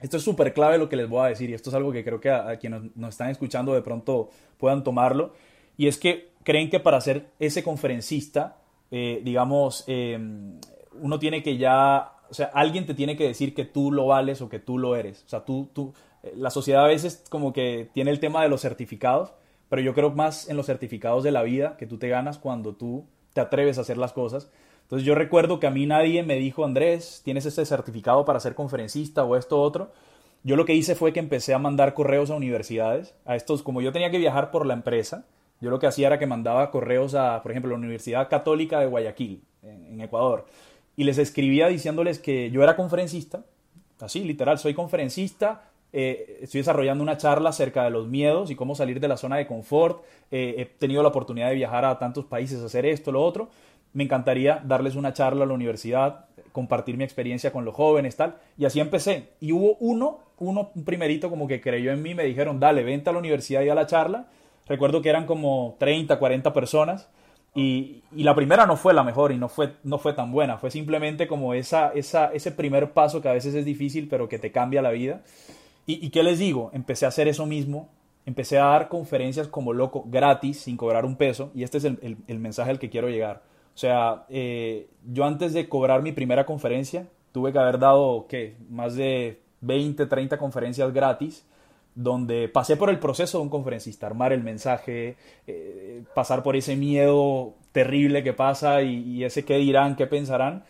esto 0.01 0.17
es 0.17 0.23
súper 0.23 0.55
clave 0.55 0.79
lo 0.79 0.88
que 0.88 0.95
les 0.95 1.09
voy 1.09 1.27
a 1.27 1.29
decir 1.29 1.51
y 1.51 1.55
esto 1.55 1.71
es 1.71 1.75
algo 1.75 1.91
que 1.91 2.05
creo 2.05 2.21
que 2.21 2.31
a, 2.31 2.57
quienes 2.59 2.95
nos 2.95 3.11
están 3.11 3.31
escuchando 3.31 3.75
de 3.75 3.83
pronto 3.83 4.31
puedan 4.59 4.85
tomarlo. 4.85 5.35
Y 5.77 5.88
es 5.88 5.99
que 5.99 6.31
creen 6.48 6.70
que 6.70 6.80
para 6.80 6.98
ser 7.02 7.26
ese 7.38 7.62
conferencista, 7.62 8.56
eh, 8.90 9.20
digamos, 9.22 9.84
em, 9.87 10.58
uno 10.98 11.18
tiene 11.18 11.42
que 11.42 11.58
ya, 11.58 12.12
o 12.30 12.32
sea, 12.32 12.50
alguien 12.54 12.87
te 12.87 12.94
tiene 12.94 13.18
que 13.18 13.24
decir 13.24 13.54
que 13.54 13.66
tú 13.66 13.92
lo 13.92 14.06
vales 14.06 14.40
o 14.40 14.48
que 14.48 14.58
tú 14.58 14.78
lo 14.78 14.96
eres. 14.96 15.24
O 15.26 15.28
sea, 15.28 15.44
tú, 15.44 15.68
tú, 15.74 15.92
eh, 16.22 16.32
la 16.34 16.48
sociedad 16.48 16.87
a 16.87 16.88
veces 16.88 17.22
como 17.28 17.52
que 17.52 17.90
tiene 17.92 18.11
el 18.11 18.18
tema 18.18 18.42
de 18.42 18.48
los 18.48 18.62
certificados, 18.62 19.34
pero 19.68 19.82
yo 19.82 19.92
creo 19.92 20.08
más 20.08 20.48
en 20.48 20.56
los 20.56 20.64
certificados 20.64 21.22
de 21.22 21.32
la 21.32 21.42
vida 21.42 21.76
que 21.76 21.87
tú 21.87 21.98
te 21.98 22.08
ganas 22.08 22.38
cuando 22.38 22.74
tú 22.74 23.04
te 23.34 23.42
atreves 23.42 23.76
a 23.76 23.82
hacer 23.82 23.98
las 23.98 24.14
cosas. 24.14 24.50
Entonces 24.84 25.04
yo 25.04 25.14
recuerdo 25.14 25.61
que 25.61 25.66
a 25.66 25.70
mí 25.70 25.84
nadie 25.84 26.22
me 26.22 26.37
dijo, 26.37 26.64
Andrés, 26.64 27.20
tienes 27.26 27.44
ese 27.44 27.66
certificado 27.66 28.24
para 28.24 28.40
ser 28.40 28.54
conferencista 28.54 29.22
o 29.22 29.37
esto 29.37 29.61
otro 29.61 29.92
yo 30.44 30.56
lo 30.56 30.64
que 30.64 30.74
hice 30.74 30.94
fue 30.94 31.12
que 31.12 31.20
empecé 31.20 31.54
a 31.54 31.58
mandar 31.58 31.94
correos 31.94 32.30
a 32.30 32.37
universidades, 32.37 33.14
a 33.24 33.37
estos, 33.37 33.62
como 33.62 33.82
yo 33.82 33.92
tenía 33.92 34.11
que 34.11 34.18
viajar 34.18 34.50
por 34.50 34.66
la 34.66 34.74
empresa, 34.74 35.26
yo 35.61 35.71
lo 35.71 35.79
que 35.79 35.87
hacía 35.87 36.09
era 36.09 36.18
que 36.18 36.27
mandaba 36.27 36.71
correos 36.71 37.14
a, 37.14 37.42
por 37.42 37.51
ejemplo, 37.51 37.71
la 37.71 37.77
Universidad 37.77 38.29
Católica 38.29 38.81
de 38.81 38.87
Guayaquil, 38.87 39.42
en, 39.62 40.01
Ecuador, 40.01 40.47
y 40.97 41.05
les 41.05 41.18
escribía 41.18 41.68
diciéndoles 41.68 42.18
que 42.18 42.51
yo 42.51 42.62
era 42.62 42.77
conferencista, 42.77 43.44
así, 44.01 44.25
literal, 44.25 44.59
soy 44.59 44.75
conferencista, 44.75 45.62
eh, 45.92 46.40
estoy 46.42 46.61
desarrollando 46.61 47.03
una 47.03 47.16
charla 47.16 47.51
acerca 47.51 47.85
de 47.85 47.90
los 47.90 48.07
miedos 48.07 48.51
y 48.51 48.55
cómo 48.55 48.75
salir 48.75 49.01
de 49.01 49.09
la 49.09 49.16
zona 49.16 49.37
de 49.37 49.47
confort, 49.47 50.05
eh, 50.31 50.55
he 50.59 50.64
tenido 50.66 51.03
la 51.03 51.09
oportunidad 51.09 51.49
de 51.49 51.55
viajar 51.55 51.85
a 51.85 51.99
tantos 51.99 52.25
países, 52.27 52.62
hacer 52.62 52.87
esto, 52.87 53.11
lo 53.11 53.25
otro, 53.25 53.49
me 53.92 54.05
encantaría 54.05 54.62
darles 54.64 54.94
una 54.97 55.12
charla 55.12 55.44
a 55.44 55.47
la 55.47 55.55
universidad, 55.55 56.27
compartir 56.53 56.97
mi 56.97 57.05
experiencia 57.05 57.53
con 57.53 57.64
los 57.64 57.75
jóvenes, 57.75 58.16
tal. 58.16 58.37
Y 58.57 58.64
así 58.64 58.81
empecé. 58.81 59.31
Y 59.40 59.53
hubo 59.53 59.77
uno, 59.81 60.21
uno, 60.38 60.71
un 60.75 60.85
primerito 60.85 61.31
como 61.31 61.47
que 61.47 61.61
creyó 61.61 61.92
en 61.92 62.03
mí, 62.03 62.14
me 62.14 62.25
dijeron, 62.25 62.61
dale, 62.61 62.83
vente 62.83 63.11
a 63.11 63.12
la 63.12 63.18
universidad 63.18 63.62
y 63.62 63.68
a 63.68 63.75
la 63.75 63.87
charla. 63.87 64.27
Recuerdo 64.68 65.02
que 65.02 65.09
eran 65.09 65.26
como 65.26 65.76
30, 65.78 66.18
40 66.18 66.52
personas. 66.52 67.09
Y, 67.54 68.02
la 68.12 68.35
primera 68.35 68.66
no 68.66 68.76
fue 68.76 68.94
la 68.94 69.02
mejor 69.02 69.33
y 69.33 69.38
no 69.38 69.48
fue, 69.48 69.74
no 69.83 69.98
fue 69.98 70.12
tan 70.12 70.31
buena. 70.31 70.59
Fue 70.59 70.70
simplemente 70.70 71.26
como 71.26 71.54
esa, 71.54 71.88
esa, 71.94 72.33
ese 72.33 72.52
primer 72.52 72.92
paso 72.92 73.20
que 73.20 73.28
a 73.28 73.33
veces 73.33 73.54
es 73.54 73.64
difícil, 73.64 74.09
pero 74.09 74.28
que 74.28 74.38
te 74.38 74.52
cambia 74.52 74.83
la 74.83 74.90
vida. 74.90 75.22
¿Y, 75.87 76.11
qué 76.11 76.22
les 76.22 76.38
digo? 76.38 76.70
Empecé 76.74 77.07
a 77.07 77.09
hacer 77.09 77.28
eso 77.28 77.46
mismo. 77.46 77.88
Empecé 78.26 78.59
a 78.59 78.66
dar 78.66 78.88
conferencias 78.88 79.48
como 79.48 79.72
loco, 79.72 80.04
gratis, 80.07 80.61
sin 80.61 80.76
cobrar 80.76 81.07
un 81.07 81.16
peso. 81.16 81.50
Y 81.54 81.62
este 81.62 81.78
es 81.78 81.85
el 81.85 82.38
mensaje 82.38 82.70
al 82.70 82.78
que 82.78 82.90
quiero 82.90 83.09
llegar 83.09 83.42
o 83.78 83.81
sea, 83.81 84.24
eh, 84.28 84.88
yo 85.07 85.24
antes 85.24 85.52
de 85.52 85.68
cobrar 85.68 86.02
mi 86.02 86.11
primera 86.11 86.44
conferencia, 86.44 87.07
tuve 87.31 87.52
que 87.52 87.61
haber 87.61 87.78
dado, 87.78 88.26
¿qué? 88.28 88.57
Más 88.68 88.96
de 88.96 89.40
20, 89.61 90.04
30 90.07 90.37
conferencias 90.37 90.92
gratis, 90.92 91.46
donde 91.98 92.48
pasé 92.48 92.76
por 92.76 92.90
el 92.90 92.98
proceso 92.98 93.38
de 93.38 93.42
un 93.42 93.50
conferencista, 93.50 94.06
armar 94.06 94.32
el 94.32 94.42
mensaje, 94.42 95.16
eh, 95.46 96.02
pasar 96.14 96.42
por 96.42 96.54
ese 96.54 96.76
miedo 96.76 97.54
terrible 97.72 98.22
que 98.22 98.32
pasa 98.32 98.82
y, 98.82 99.24
ese 99.24 99.44
qué 99.44 99.58
dirán, 99.58 99.96
qué 99.96 100.06
pensarán. 100.06 100.64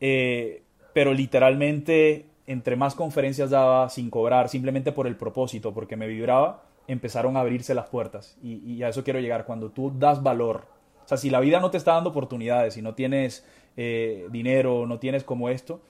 Eh, 0.00 0.62
pero 0.92 1.14
literalmente, 1.14 2.26
entre 2.46 2.76
más 2.76 2.94
conferencias 2.94 3.50
daba 3.50 3.88
sin 3.88 4.10
cobrar, 4.10 4.48
simplemente 4.48 4.92
por 4.92 5.06
el 5.06 5.16
propósito, 5.16 5.72
porque 5.72 5.96
me 5.96 6.08
vibraba, 6.08 6.64
empezaron 6.88 7.36
a 7.36 7.40
abrirse 7.40 7.74
las 7.74 7.88
puertas. 7.88 8.36
Y, 8.42 8.56
y 8.72 8.82
a 8.82 8.88
eso 8.88 9.04
quiero 9.04 9.20
llegar. 9.20 9.44
Cuando 9.46 9.70
tú 9.70 9.92
das 9.96 10.22
valor 10.22 10.66
o 11.04 11.08
sea, 11.08 11.16
si 11.16 11.30
la 11.30 11.40
vida 11.40 11.60
no 11.60 11.70
te 11.70 11.78
está 11.78 11.92
dando 11.92 12.10
oportunidades, 12.10 12.74
si 12.74 12.82
no 12.82 12.94
tienes 12.94 13.44
eh, 13.76 14.26
dinero, 14.30 14.86
no 14.86 14.98
tienes 14.98 15.24
como 15.24 15.48
esto, 15.48 15.80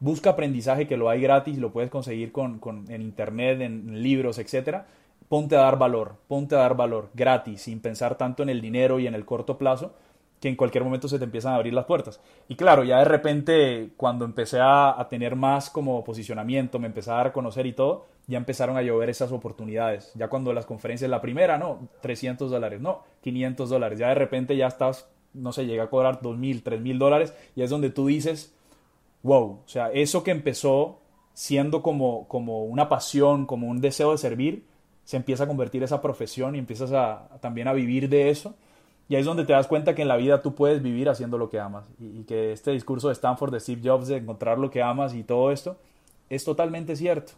busca 0.00 0.30
aprendizaje 0.30 0.86
que 0.86 0.96
lo 0.96 1.08
hay 1.08 1.20
gratis, 1.20 1.58
lo 1.58 1.72
puedes 1.72 1.90
conseguir 1.90 2.32
con, 2.32 2.60
en 2.88 3.02
internet, 3.02 3.60
en, 3.60 4.02
libros, 4.02 4.38
etc. 4.38 4.82
Ponte 5.28 5.56
a 5.56 5.60
dar 5.60 5.78
valor, 5.78 6.16
ponte 6.28 6.54
a 6.54 6.58
dar 6.58 6.76
valor 6.76 7.10
gratis, 7.14 7.62
sin 7.62 7.80
pensar 7.80 8.16
tanto 8.16 8.42
en 8.42 8.48
el 8.48 8.60
dinero 8.60 8.98
y 8.98 9.06
en 9.06 9.14
el 9.14 9.24
corto 9.24 9.58
plazo, 9.58 9.94
que 10.40 10.48
en 10.48 10.56
cualquier 10.56 10.84
momento 10.84 11.08
se 11.08 11.18
te 11.18 11.24
empiezan 11.24 11.52
a 11.52 11.56
abrir 11.56 11.74
las 11.74 11.84
puertas. 11.84 12.20
Y 12.48 12.54
claro, 12.54 12.84
ya 12.84 12.98
de 12.98 13.04
repente, 13.04 13.90
cuando 13.96 14.24
empecé 14.24 14.60
a, 14.60 14.98
a 14.98 15.08
tener 15.08 15.34
más 15.34 15.68
como 15.68 16.04
posicionamiento, 16.04 16.78
me 16.78 16.86
empecé 16.86 17.10
a 17.10 17.14
dar 17.14 17.26
a 17.28 17.32
conocer 17.32 17.66
y 17.66 17.72
todo, 17.72 18.06
ya 18.28 18.38
empezaron 18.38 18.76
a 18.76 18.82
llover 18.82 19.10
esas 19.10 19.32
oportunidades. 19.32 20.12
Ya 20.14 20.28
cuando 20.28 20.52
las 20.52 20.66
conferencias, 20.66 21.10
la 21.10 21.20
primera, 21.20 21.58
no, 21.58 21.88
300 22.02 22.50
dólares, 22.50 22.80
no, 22.80 23.02
500 23.22 23.70
dólares. 23.70 23.98
Ya 23.98 24.08
de 24.08 24.14
repente 24.14 24.56
ya 24.56 24.68
estás, 24.68 25.08
no 25.32 25.52
sé, 25.52 25.66
llega 25.66 25.84
a 25.84 25.90
cobrar 25.90 26.20
2.000, 26.20 26.62
3.000 26.62 26.98
dólares 26.98 27.34
y 27.56 27.62
es 27.62 27.70
donde 27.70 27.90
tú 27.90 28.06
dices, 28.06 28.54
wow, 29.22 29.60
o 29.64 29.68
sea, 29.68 29.90
eso 29.92 30.22
que 30.22 30.30
empezó 30.30 31.00
siendo 31.34 31.82
como, 31.82 32.26
como 32.28 32.64
una 32.64 32.88
pasión, 32.88 33.46
como 33.46 33.68
un 33.68 33.80
deseo 33.80 34.12
de 34.12 34.18
servir, 34.18 34.64
se 35.04 35.16
empieza 35.16 35.44
a 35.44 35.46
convertir 35.46 35.82
esa 35.82 36.02
profesión 36.02 36.54
y 36.54 36.58
empiezas 36.58 36.92
a, 36.92 37.28
también 37.40 37.68
a 37.68 37.72
vivir 37.72 38.08
de 38.08 38.28
eso. 38.28 38.54
Y 39.08 39.14
ahí 39.14 39.20
es 39.20 39.26
donde 39.26 39.46
te 39.46 39.54
das 39.54 39.66
cuenta 39.66 39.94
que 39.94 40.02
en 40.02 40.08
la 40.08 40.16
vida 40.16 40.42
tú 40.42 40.54
puedes 40.54 40.82
vivir 40.82 41.08
haciendo 41.08 41.38
lo 41.38 41.48
que 41.48 41.58
amas. 41.58 41.88
Y, 41.98 42.24
que 42.24 42.52
este 42.52 42.72
discurso 42.72 43.08
de 43.08 43.14
Stanford 43.14 43.52
de 43.52 43.60
Steve 43.60 43.80
Jobs 43.82 44.08
de 44.08 44.18
encontrar 44.18 44.58
lo 44.58 44.70
que 44.70 44.82
amas 44.82 45.14
y 45.14 45.22
todo 45.22 45.50
esto 45.50 45.78
es 46.28 46.44
totalmente 46.44 46.94
cierto. 46.94 47.32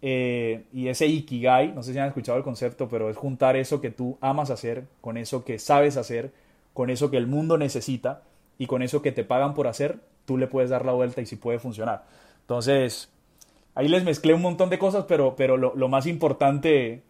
Eh, 0.00 0.64
y 0.72 0.88
ese 0.88 1.06
Ikigai, 1.06 1.72
no 1.72 1.84
sé 1.84 1.92
si 1.92 1.98
han 1.98 2.08
escuchado 2.08 2.38
el 2.38 2.44
concepto, 2.44 2.88
pero 2.88 3.08
es 3.08 3.16
juntar 3.16 3.54
eso 3.54 3.80
que 3.80 3.90
tú 3.90 4.18
amas 4.20 4.50
hacer 4.50 4.86
con 5.00 5.16
eso 5.16 5.44
que 5.44 5.60
sabes 5.60 5.96
hacer, 5.96 6.32
con 6.74 6.90
eso 6.90 7.10
que 7.10 7.18
el 7.18 7.28
mundo 7.28 7.56
necesita 7.56 8.22
y 8.58 8.66
con 8.66 8.82
eso 8.82 9.00
que 9.00 9.12
te 9.12 9.22
pagan 9.22 9.54
por 9.54 9.68
hacer, 9.68 10.00
tú 10.24 10.38
le 10.38 10.46
puedes 10.46 10.70
dar 10.70 10.84
la 10.84 10.92
vuelta 10.92 11.20
y 11.20 11.26
si 11.26 11.30
sí 11.30 11.36
puede 11.36 11.58
funcionar. 11.58 12.04
Entonces, 12.40 13.08
ahí 13.74 13.88
les 13.88 14.04
mezclé 14.04 14.34
un 14.34 14.42
montón 14.42 14.70
de 14.70 14.78
cosas, 14.78 15.04
pero, 15.06 15.36
pero 15.36 15.56
lo, 15.56 15.74
lo 15.74 15.88
más 15.88 16.06
importante, 16.06 17.02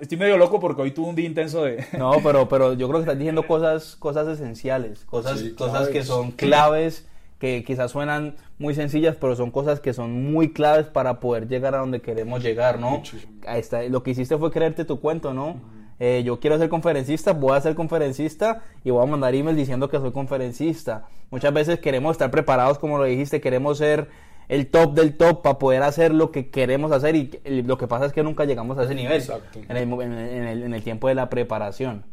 estoy 0.00 0.18
medio 0.18 0.36
loco 0.36 0.60
porque 0.60 0.82
hoy 0.82 0.90
tuve 0.92 1.08
un 1.08 1.16
día 1.16 1.26
intenso 1.26 1.64
de... 1.64 1.84
No, 1.98 2.12
pero, 2.22 2.48
pero 2.48 2.74
yo 2.74 2.88
creo 2.88 3.00
que 3.00 3.04
estás 3.04 3.18
diciendo 3.18 3.46
cosas, 3.46 3.96
cosas 3.96 4.28
esenciales, 4.28 5.04
cosas, 5.04 5.42
cosas 5.56 5.88
que 5.88 6.04
son 6.04 6.30
claves 6.32 7.06
que 7.38 7.64
quizás 7.64 7.90
suenan 7.90 8.36
muy 8.58 8.74
sencillas, 8.74 9.16
pero 9.20 9.36
son 9.36 9.50
cosas 9.50 9.80
que 9.80 9.92
son 9.92 10.32
muy 10.32 10.52
claves 10.52 10.86
para 10.86 11.20
poder 11.20 11.48
llegar 11.48 11.74
a 11.74 11.78
donde 11.78 12.00
queremos 12.00 12.42
llegar, 12.42 12.80
¿no? 12.80 13.02
está, 13.46 13.82
lo 13.84 14.02
que 14.02 14.12
hiciste 14.12 14.38
fue 14.38 14.50
creerte 14.50 14.84
tu 14.84 15.00
cuento, 15.00 15.34
¿no? 15.34 15.60
Eh, 15.98 16.22
yo 16.24 16.38
quiero 16.40 16.58
ser 16.58 16.68
conferencista, 16.68 17.32
voy 17.32 17.56
a 17.56 17.60
ser 17.60 17.74
conferencista 17.74 18.62
y 18.84 18.90
voy 18.90 19.02
a 19.02 19.06
mandar 19.06 19.34
email 19.34 19.56
diciendo 19.56 19.88
que 19.88 19.98
soy 19.98 20.12
conferencista. 20.12 21.06
Muchas 21.30 21.52
veces 21.54 21.80
queremos 21.80 22.12
estar 22.12 22.30
preparados, 22.30 22.78
como 22.78 22.98
lo 22.98 23.04
dijiste, 23.04 23.40
queremos 23.40 23.78
ser 23.78 24.08
el 24.48 24.68
top 24.68 24.94
del 24.94 25.16
top 25.16 25.42
para 25.42 25.58
poder 25.58 25.82
hacer 25.82 26.12
lo 26.12 26.30
que 26.30 26.50
queremos 26.50 26.92
hacer 26.92 27.16
y 27.16 27.62
lo 27.62 27.78
que 27.78 27.88
pasa 27.88 28.06
es 28.06 28.12
que 28.12 28.22
nunca 28.22 28.44
llegamos 28.44 28.78
a 28.78 28.84
ese 28.84 28.94
nivel 28.94 29.22
en 29.68 29.76
el, 29.76 30.62
en 30.62 30.74
el 30.74 30.82
tiempo 30.82 31.08
de 31.08 31.14
la 31.14 31.28
preparación. 31.30 32.04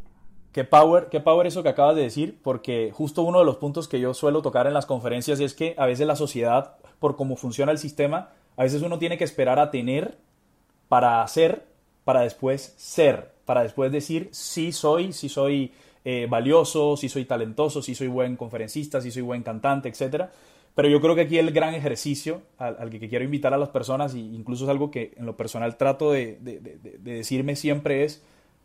Qué 0.54 0.64
power, 0.64 1.10
qué 1.10 1.20
power 1.20 1.48
eso 1.48 1.64
que 1.64 1.70
acabas 1.70 1.96
de 1.96 2.04
decir, 2.04 2.40
porque 2.44 2.92
justo 2.94 3.24
uno 3.24 3.40
de 3.40 3.46
los 3.46 3.58
puntos 3.58 3.88
que 3.88 4.00
yo 4.00 4.14
suelo 4.14 4.44
tocar 4.44 4.68
en 4.68 4.74
las 4.74 4.86
conferencias 4.86 5.40
es 5.40 5.56
que 5.56 5.74
a 5.78 5.88
veces 5.88 6.06
la 6.06 6.16
sociedad, 6.16 6.76
por 7.00 7.16
cómo 7.16 7.36
funciona 7.36 7.72
el 7.72 7.80
sistema, 7.80 8.30
a 8.56 8.64
veces 8.64 8.84
uno 8.84 9.00
tiene 9.00 9.18
que 9.18 9.24
esperar 9.24 9.58
a 9.58 9.72
tener 9.72 10.20
para 10.90 11.24
hacer, 11.24 11.66
para 12.04 12.22
después 12.22 12.76
ser, 12.78 13.33
para 13.46 13.64
después 13.64 13.92
decir 13.92 14.30
sí 14.32 14.72
soy, 14.72 15.14
sí 15.14 15.30
soy 15.30 15.72
eh, 16.06 16.28
valioso, 16.30 16.98
sí 16.98 17.10
soy 17.10 17.26
talentoso, 17.26 17.82
sí 17.82 17.96
soy 17.96 18.08
buen 18.08 18.36
conferencista, 18.36 19.02
sí 19.02 19.12
soy 19.12 19.22
buen 19.22 19.44
cantante, 19.44 19.90
etc. 19.90 20.26
Pero 20.76 20.90
yo 20.90 21.02
creo 21.02 21.16
que 21.16 21.22
aquí 21.22 21.38
el 21.38 21.52
gran 21.52 21.74
ejercicio 21.76 22.42
al, 22.58 22.90
que 22.90 23.10
quiero 23.10 23.24
invitar 23.24 23.54
a 23.54 23.58
las 23.58 23.70
personas, 23.70 24.14
e 24.16 24.20
incluso 24.20 24.66
es 24.66 24.70
algo 24.70 24.92
que 24.92 25.14
en 25.18 25.26
lo 25.26 25.38
personal 25.38 25.78
trato 25.78 26.12
de 26.12 26.38
decirme 27.04 27.56
siempre 27.56 28.04
es, 28.04 28.24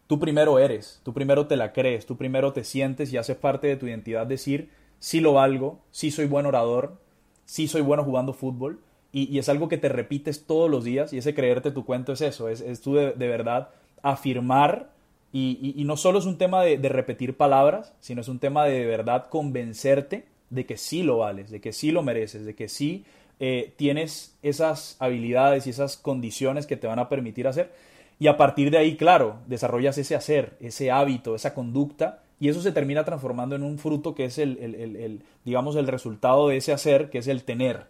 tú 0.09 0.19
primero 0.19 0.59
eres, 0.59 1.01
tú 1.05 1.13
primero 1.13 1.47
te 1.47 1.57
la 1.57 1.73
crees, 1.73 2.07
tú 2.07 2.17
primero 2.17 2.53
te 2.53 2.65
sientes 2.65 3.13
y 3.13 3.19
haces 3.19 3.37
parte 3.37 3.69
de 3.69 3.77
tu 3.77 3.87
identidad 3.87 4.27
decir, 4.27 4.71
sí 4.99 5.21
lo 5.21 5.35
valgo, 5.35 5.81
sí 5.93 6.11
soy 6.11 6.27
buen 6.27 6.47
orador, 6.47 6.99
sí 7.45 7.69
soy 7.69 7.83
bueno 7.83 8.03
jugando 8.03 8.33
fútbol, 8.33 8.81
y, 9.13 9.39
es 9.39 9.49
algo 9.49 9.69
que 9.69 9.79
te 9.79 9.89
repites 9.89 10.47
todos 10.47 10.71
los 10.71 10.85
días, 10.85 11.13
y 11.13 11.19
ese 11.19 11.35
creerte 11.35 11.71
tu 11.71 11.85
cuento 11.85 12.13
es 12.13 12.23
eso, 12.23 12.49
es, 12.49 12.61
es 12.63 12.81
tú 12.81 12.95
de, 12.95 13.13
verdad 13.13 13.69
afirmar, 14.03 14.91
y, 15.33 15.85
no 15.85 15.97
solo 15.97 16.19
es 16.19 16.27
un 16.27 16.39
tema 16.39 16.63
de, 16.63 16.89
repetir 16.89 17.37
palabras, 17.37 17.93
sino 18.01 18.21
es 18.21 18.29
un 18.29 18.39
tema 18.39 18.65
de, 18.65 18.81
de 18.81 18.87
verdad 18.87 19.29
convencerte 19.29 20.25
de 20.51 20.67
que 20.67 20.77
sí 20.77 21.03
lo 21.03 21.19
vales, 21.19 21.51
de 21.51 21.61
que 21.61 21.73
sí 21.73 21.91
lo 21.91 22.03
mereces, 22.03 22.45
de 22.45 22.55
que 22.55 22.69
sí 22.69 23.05
eh, 23.41 23.73
tienes 23.77 24.37
esas 24.43 24.97
habilidades 24.99 25.67
y 25.67 25.71
esas 25.71 25.97
condiciones 25.97 26.67
que 26.67 26.77
te 26.77 26.87
van 26.87 26.99
a 26.99 27.09
permitir 27.09 27.47
hacer. 27.47 27.73
Y 28.19 28.27
a 28.27 28.37
partir 28.37 28.71
de 28.71 28.79
ahí, 28.79 28.97
claro, 28.97 29.37
desarrollas 29.47 29.97
ese 29.97 30.17
hacer, 30.17 30.57
ese 30.61 30.91
hábito, 30.91 31.37
esa 31.37 31.55
conducta, 31.55 32.23
y 32.41 32.49
eso 32.49 32.61
se 32.61 32.73
termina 32.73 33.05
transformando 33.05 33.55
en 33.55 33.63
un 33.63 33.79
fruto 33.79 34.15
que 34.15 34.25
es 34.25 34.39
el, 34.39 34.59
el, 34.59 35.23
digamos, 35.45 35.77
el 35.77 35.87
resultado 35.87 36.49
de 36.49 36.57
ese 36.57 36.73
hacer, 36.73 37.11
que 37.11 37.19
es 37.19 37.29
el 37.29 37.45
tener. 37.45 37.87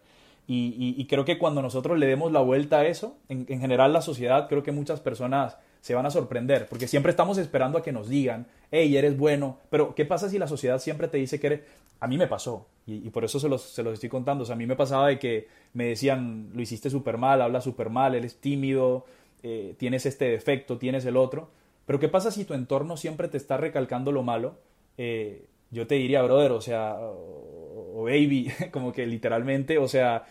Y, 0.50 1.04
creo 1.10 1.26
que 1.26 1.36
cuando 1.36 1.60
nosotros 1.60 1.98
le 1.98 2.06
demos 2.06 2.32
la 2.32 2.40
vuelta 2.40 2.78
a 2.78 2.86
eso, 2.86 3.18
en, 3.28 3.46
general 3.46 3.92
la 3.92 4.00
sociedad, 4.00 4.48
creo 4.48 4.62
que 4.62 4.72
muchas 4.72 4.98
personas 5.00 5.58
se 5.80 5.94
van 5.94 6.06
a 6.06 6.10
sorprender, 6.10 6.66
porque 6.68 6.88
siempre 6.88 7.10
estamos 7.10 7.38
esperando 7.38 7.78
a 7.78 7.82
que 7.82 7.92
nos 7.92 8.08
digan, 8.08 8.46
hey, 8.70 8.96
eres 8.96 9.16
bueno, 9.16 9.58
pero 9.70 9.94
¿qué 9.94 10.04
pasa 10.04 10.28
si 10.28 10.38
la 10.38 10.46
sociedad 10.46 10.78
siempre 10.78 11.08
te 11.08 11.18
dice 11.18 11.40
que 11.40 11.46
eres... 11.46 11.60
A 12.00 12.06
mí 12.06 12.16
me 12.16 12.28
pasó, 12.28 12.66
y, 12.86 13.10
por 13.10 13.24
eso 13.24 13.40
se 13.40 13.48
los, 13.48 13.62
se 13.62 13.82
los, 13.82 13.94
estoy 13.94 14.08
contando, 14.08 14.44
o 14.44 14.46
sea, 14.46 14.54
a 14.54 14.58
mí 14.58 14.66
me 14.66 14.76
pasaba 14.76 15.08
de 15.08 15.18
que 15.18 15.48
me 15.72 15.86
decían, 15.86 16.50
lo 16.54 16.62
hiciste 16.62 16.90
súper 16.90 17.18
mal, 17.18 17.42
hablas 17.42 17.64
súper 17.64 17.90
mal, 17.90 18.14
eres 18.14 18.36
tímido, 18.40 19.04
eh, 19.42 19.74
tienes 19.78 20.06
este 20.06 20.26
defecto, 20.26 20.78
tienes 20.78 21.04
el 21.04 21.16
otro. 21.16 21.50
Pero 21.86 21.98
¿qué 21.98 22.08
pasa 22.08 22.30
si 22.30 22.44
tu 22.44 22.54
entorno 22.54 22.96
siempre 22.96 23.28
te 23.28 23.36
está 23.36 23.56
recalcando 23.56 24.12
lo 24.12 24.22
malo? 24.22 24.56
Eh, 24.96 25.46
yo 25.70 25.86
te 25.86 25.96
diría, 25.96 26.22
brother, 26.22 26.52
o 26.52 26.60
sea, 26.60 26.96
o, 26.98 28.02
baby, 28.04 28.50
como 28.72 28.92
que 28.92 29.06
literalmente, 29.06 29.78
o 29.78 29.88
sea, 29.88 30.26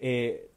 eh, 0.00 0.48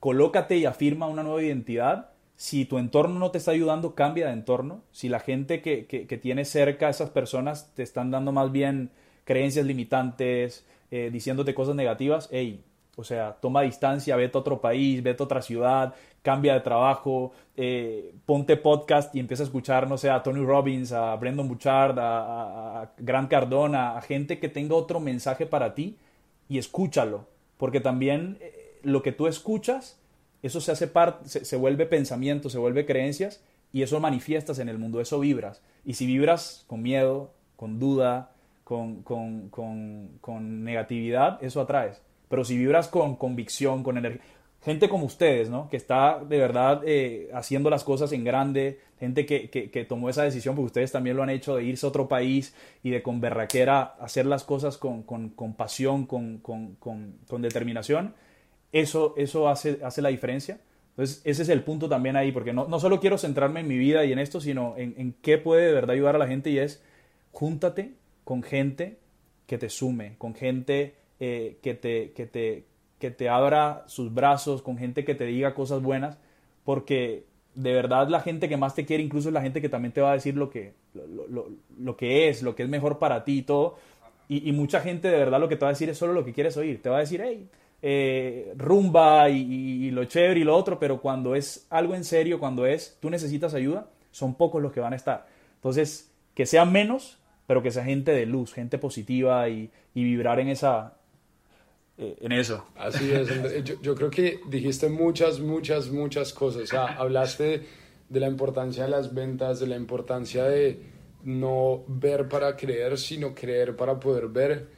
colócate 0.00 0.56
y 0.56 0.64
afirma 0.64 1.06
una 1.06 1.22
nueva 1.22 1.42
identidad. 1.42 2.10
Si 2.40 2.64
tu 2.64 2.78
entorno 2.78 3.18
no 3.18 3.30
te 3.30 3.36
está 3.36 3.50
ayudando, 3.50 3.94
cambia 3.94 4.28
de 4.28 4.32
entorno. 4.32 4.80
Si 4.92 5.10
la 5.10 5.20
gente 5.20 5.60
que, 5.60 5.84
que, 5.84 6.06
que 6.06 6.16
tienes 6.16 6.48
cerca, 6.48 6.88
esas 6.88 7.10
personas, 7.10 7.70
te 7.74 7.82
están 7.82 8.10
dando 8.10 8.32
más 8.32 8.50
bien 8.50 8.88
creencias 9.24 9.66
limitantes, 9.66 10.64
diciéndote 10.90 11.52
cosas 11.52 11.74
negativas, 11.74 12.30
hey, 12.32 12.64
O 12.96 13.04
sea, 13.04 13.36
toma 13.40 13.60
distancia, 13.60 14.16
vete 14.16 14.38
a 14.38 14.40
otro 14.40 14.58
país, 14.58 15.02
vete 15.02 15.22
a 15.22 15.26
otra 15.26 15.42
ciudad, 15.42 15.94
cambia 16.22 16.54
de 16.54 16.60
trabajo, 16.60 17.32
eh, 17.58 18.14
ponte 18.24 18.56
podcast 18.56 19.14
y 19.14 19.20
empieza 19.20 19.42
a 19.42 19.46
escuchar, 19.46 19.86
no 19.86 19.98
sé, 19.98 20.08
a 20.08 20.22
Tony 20.22 20.42
Robbins, 20.42 20.92
a 20.92 21.14
Brendan 21.16 21.46
Bouchard, 21.46 21.98
a, 21.98 22.90
Grant 22.96 23.30
Cardona, 23.30 23.98
a 23.98 24.00
gente 24.00 24.38
que 24.38 24.48
tenga 24.48 24.74
otro 24.76 24.98
mensaje 24.98 25.44
para 25.44 25.74
ti 25.74 25.98
y 26.48 26.56
escúchalo. 26.56 27.26
Porque 27.58 27.80
también 27.80 28.38
eh, 28.40 28.80
lo 28.82 29.02
que 29.02 29.12
tú 29.12 29.26
escuchas, 29.26 29.99
eso 30.42 30.60
se 30.60 30.72
hace 30.72 30.86
parte, 30.86 31.28
se, 31.28 31.56
vuelve 31.56 31.86
pensamiento, 31.86 32.50
se 32.50 32.58
vuelve 32.58 32.86
creencias 32.86 33.42
y 33.72 33.82
eso 33.82 34.00
manifiestas 34.00 34.58
en 34.58 34.68
el 34.68 34.78
mundo, 34.78 35.00
eso 35.00 35.20
vibras. 35.20 35.62
Y 35.84 35.94
si 35.94 36.06
vibras 36.06 36.64
con 36.66 36.82
miedo, 36.82 37.32
con 37.56 37.78
duda, 37.78 38.32
con, 38.64 39.02
con 39.02 40.64
negatividad, 40.64 41.42
eso 41.42 41.60
atraes. 41.60 42.00
Pero 42.28 42.44
si 42.44 42.56
vibras 42.56 42.88
con 42.88 43.16
convicción, 43.16 43.82
con 43.82 43.98
energía, 43.98 44.22
gente 44.62 44.88
como 44.88 45.06
ustedes, 45.06 45.48
¿no? 45.48 45.68
Que 45.68 45.76
está 45.76 46.20
de 46.22 46.38
verdad 46.38 46.82
eh, 46.84 47.30
haciendo 47.32 47.70
las 47.70 47.84
cosas 47.84 48.12
en 48.12 48.24
grande, 48.24 48.80
gente 48.98 49.24
que, 49.24 49.48
que, 49.48 49.84
tomó 49.84 50.10
esa 50.10 50.22
decisión, 50.22 50.54
porque 50.54 50.66
ustedes 50.66 50.92
también 50.92 51.16
lo 51.16 51.22
han 51.22 51.30
hecho, 51.30 51.56
de 51.56 51.64
irse 51.64 51.86
a 51.86 51.88
otro 51.88 52.08
país 52.08 52.54
y 52.82 52.90
de 52.90 53.02
con 53.02 53.20
berraquera 53.20 53.94
hacer 54.00 54.26
las 54.26 54.44
cosas 54.44 54.76
con, 54.76 55.02
con, 55.02 55.30
con 55.30 55.54
pasión, 55.54 56.06
con, 56.06 56.38
con, 56.38 57.42
determinación, 57.42 58.14
eso, 58.72 59.14
eso 59.16 59.48
hace, 59.48 59.80
hace 59.82 60.02
la 60.02 60.08
diferencia. 60.08 60.60
Entonces, 60.90 61.22
ese 61.24 61.42
es 61.42 61.48
el 61.48 61.62
punto 61.62 61.88
también 61.88 62.16
ahí, 62.16 62.32
porque 62.32 62.52
no, 62.52 62.68
no 62.68 62.80
solo 62.80 63.00
quiero 63.00 63.16
centrarme 63.16 63.60
en 63.60 63.68
mi 63.68 63.78
vida 63.78 64.04
y 64.04 64.12
en 64.12 64.18
esto, 64.18 64.40
sino 64.40 64.74
en, 64.76 64.94
en 64.98 65.14
qué 65.22 65.38
puede 65.38 65.66
de 65.66 65.72
verdad 65.72 65.94
ayudar 65.94 66.16
a 66.16 66.18
la 66.18 66.26
gente 66.26 66.50
y 66.50 66.58
es, 66.58 66.82
júntate 67.32 67.94
con 68.24 68.42
gente 68.42 68.98
que 69.46 69.58
te 69.58 69.68
sume, 69.68 70.14
con 70.18 70.34
gente 70.34 70.94
eh, 71.18 71.58
que, 71.62 71.74
te, 71.74 72.12
que, 72.12 72.26
te, 72.26 72.64
que 72.98 73.10
te 73.10 73.28
abra 73.28 73.84
sus 73.86 74.14
brazos, 74.14 74.62
con 74.62 74.78
gente 74.78 75.04
que 75.04 75.14
te 75.14 75.24
diga 75.24 75.54
cosas 75.54 75.82
buenas, 75.82 76.18
porque 76.64 77.24
de 77.54 77.72
verdad 77.72 78.08
la 78.08 78.20
gente 78.20 78.48
que 78.48 78.56
más 78.56 78.74
te 78.74 78.86
quiere 78.86 79.02
incluso 79.02 79.28
es 79.28 79.34
la 79.34 79.42
gente 79.42 79.60
que 79.60 79.68
también 79.68 79.92
te 79.92 80.00
va 80.00 80.10
a 80.10 80.14
decir 80.14 80.36
lo 80.36 80.50
que, 80.50 80.74
lo, 80.94 81.96
que 81.96 82.28
es, 82.28 82.42
lo 82.42 82.54
que 82.54 82.62
es 82.62 82.68
mejor 82.68 82.98
para 82.98 83.24
ti 83.24 83.38
y 83.38 83.42
todo. 83.42 83.76
Y, 84.28 84.52
mucha 84.52 84.80
gente 84.80 85.08
de 85.08 85.18
verdad 85.18 85.40
lo 85.40 85.48
que 85.48 85.56
te 85.56 85.64
va 85.64 85.70
a 85.70 85.72
decir 85.72 85.88
es 85.88 85.98
solo 85.98 86.12
lo 86.12 86.24
que 86.24 86.32
quieres 86.32 86.56
oír. 86.56 86.80
Te 86.80 86.88
va 86.88 86.98
a 86.98 87.00
decir, 87.00 87.20
hey, 87.20 87.48
eh, 87.82 88.52
rumba 88.56 89.28
y, 89.30 89.40
y, 89.86 89.90
lo 89.90 90.04
chévere 90.04 90.40
y 90.40 90.44
lo 90.44 90.56
otro, 90.56 90.78
pero 90.78 91.00
cuando 91.00 91.34
es 91.34 91.66
algo 91.70 91.94
en 91.94 92.04
serio, 92.04 92.38
cuando 92.38 92.66
es 92.66 92.98
tú 93.00 93.10
necesitas 93.10 93.54
ayuda, 93.54 93.88
son 94.10 94.34
pocos 94.34 94.62
los 94.62 94.72
que 94.72 94.80
van 94.80 94.92
a 94.92 94.96
estar. 94.96 95.26
Entonces, 95.56 96.10
que 96.34 96.46
sean 96.46 96.72
menos, 96.72 97.18
pero 97.46 97.62
que 97.62 97.70
sea 97.70 97.84
gente 97.84 98.12
de 98.12 98.26
luz, 98.26 98.52
gente 98.52 98.78
positiva 98.78 99.48
y, 99.48 99.70
y 99.94 100.04
vibrar 100.04 100.40
en 100.40 100.48
esa, 100.48 100.94
eh, 102.00 102.16
en 102.22 102.32
eso. 102.32 102.64
Así 102.76 103.12
es, 103.12 103.28
yo, 103.82 103.94
creo 103.94 104.10
que 104.10 104.40
dijiste 104.48 104.88
muchas, 104.88 105.38
muchas, 105.38 105.90
muchas 105.90 106.32
cosas. 106.32 106.62
O 106.62 106.66
sea, 106.66 106.86
hablaste 106.86 107.66
de 108.08 108.20
la 108.20 108.26
importancia 108.26 108.84
de 108.84 108.90
las 108.90 109.12
ventas, 109.12 109.60
de 109.60 109.66
la 109.66 109.76
importancia 109.76 110.44
de 110.44 110.80
no 111.24 111.84
ver 111.86 112.26
para 112.26 112.56
creer, 112.56 112.96
sino 112.96 113.34
creer 113.34 113.76
para 113.76 114.00
poder 114.00 114.28
ver, 114.28 114.68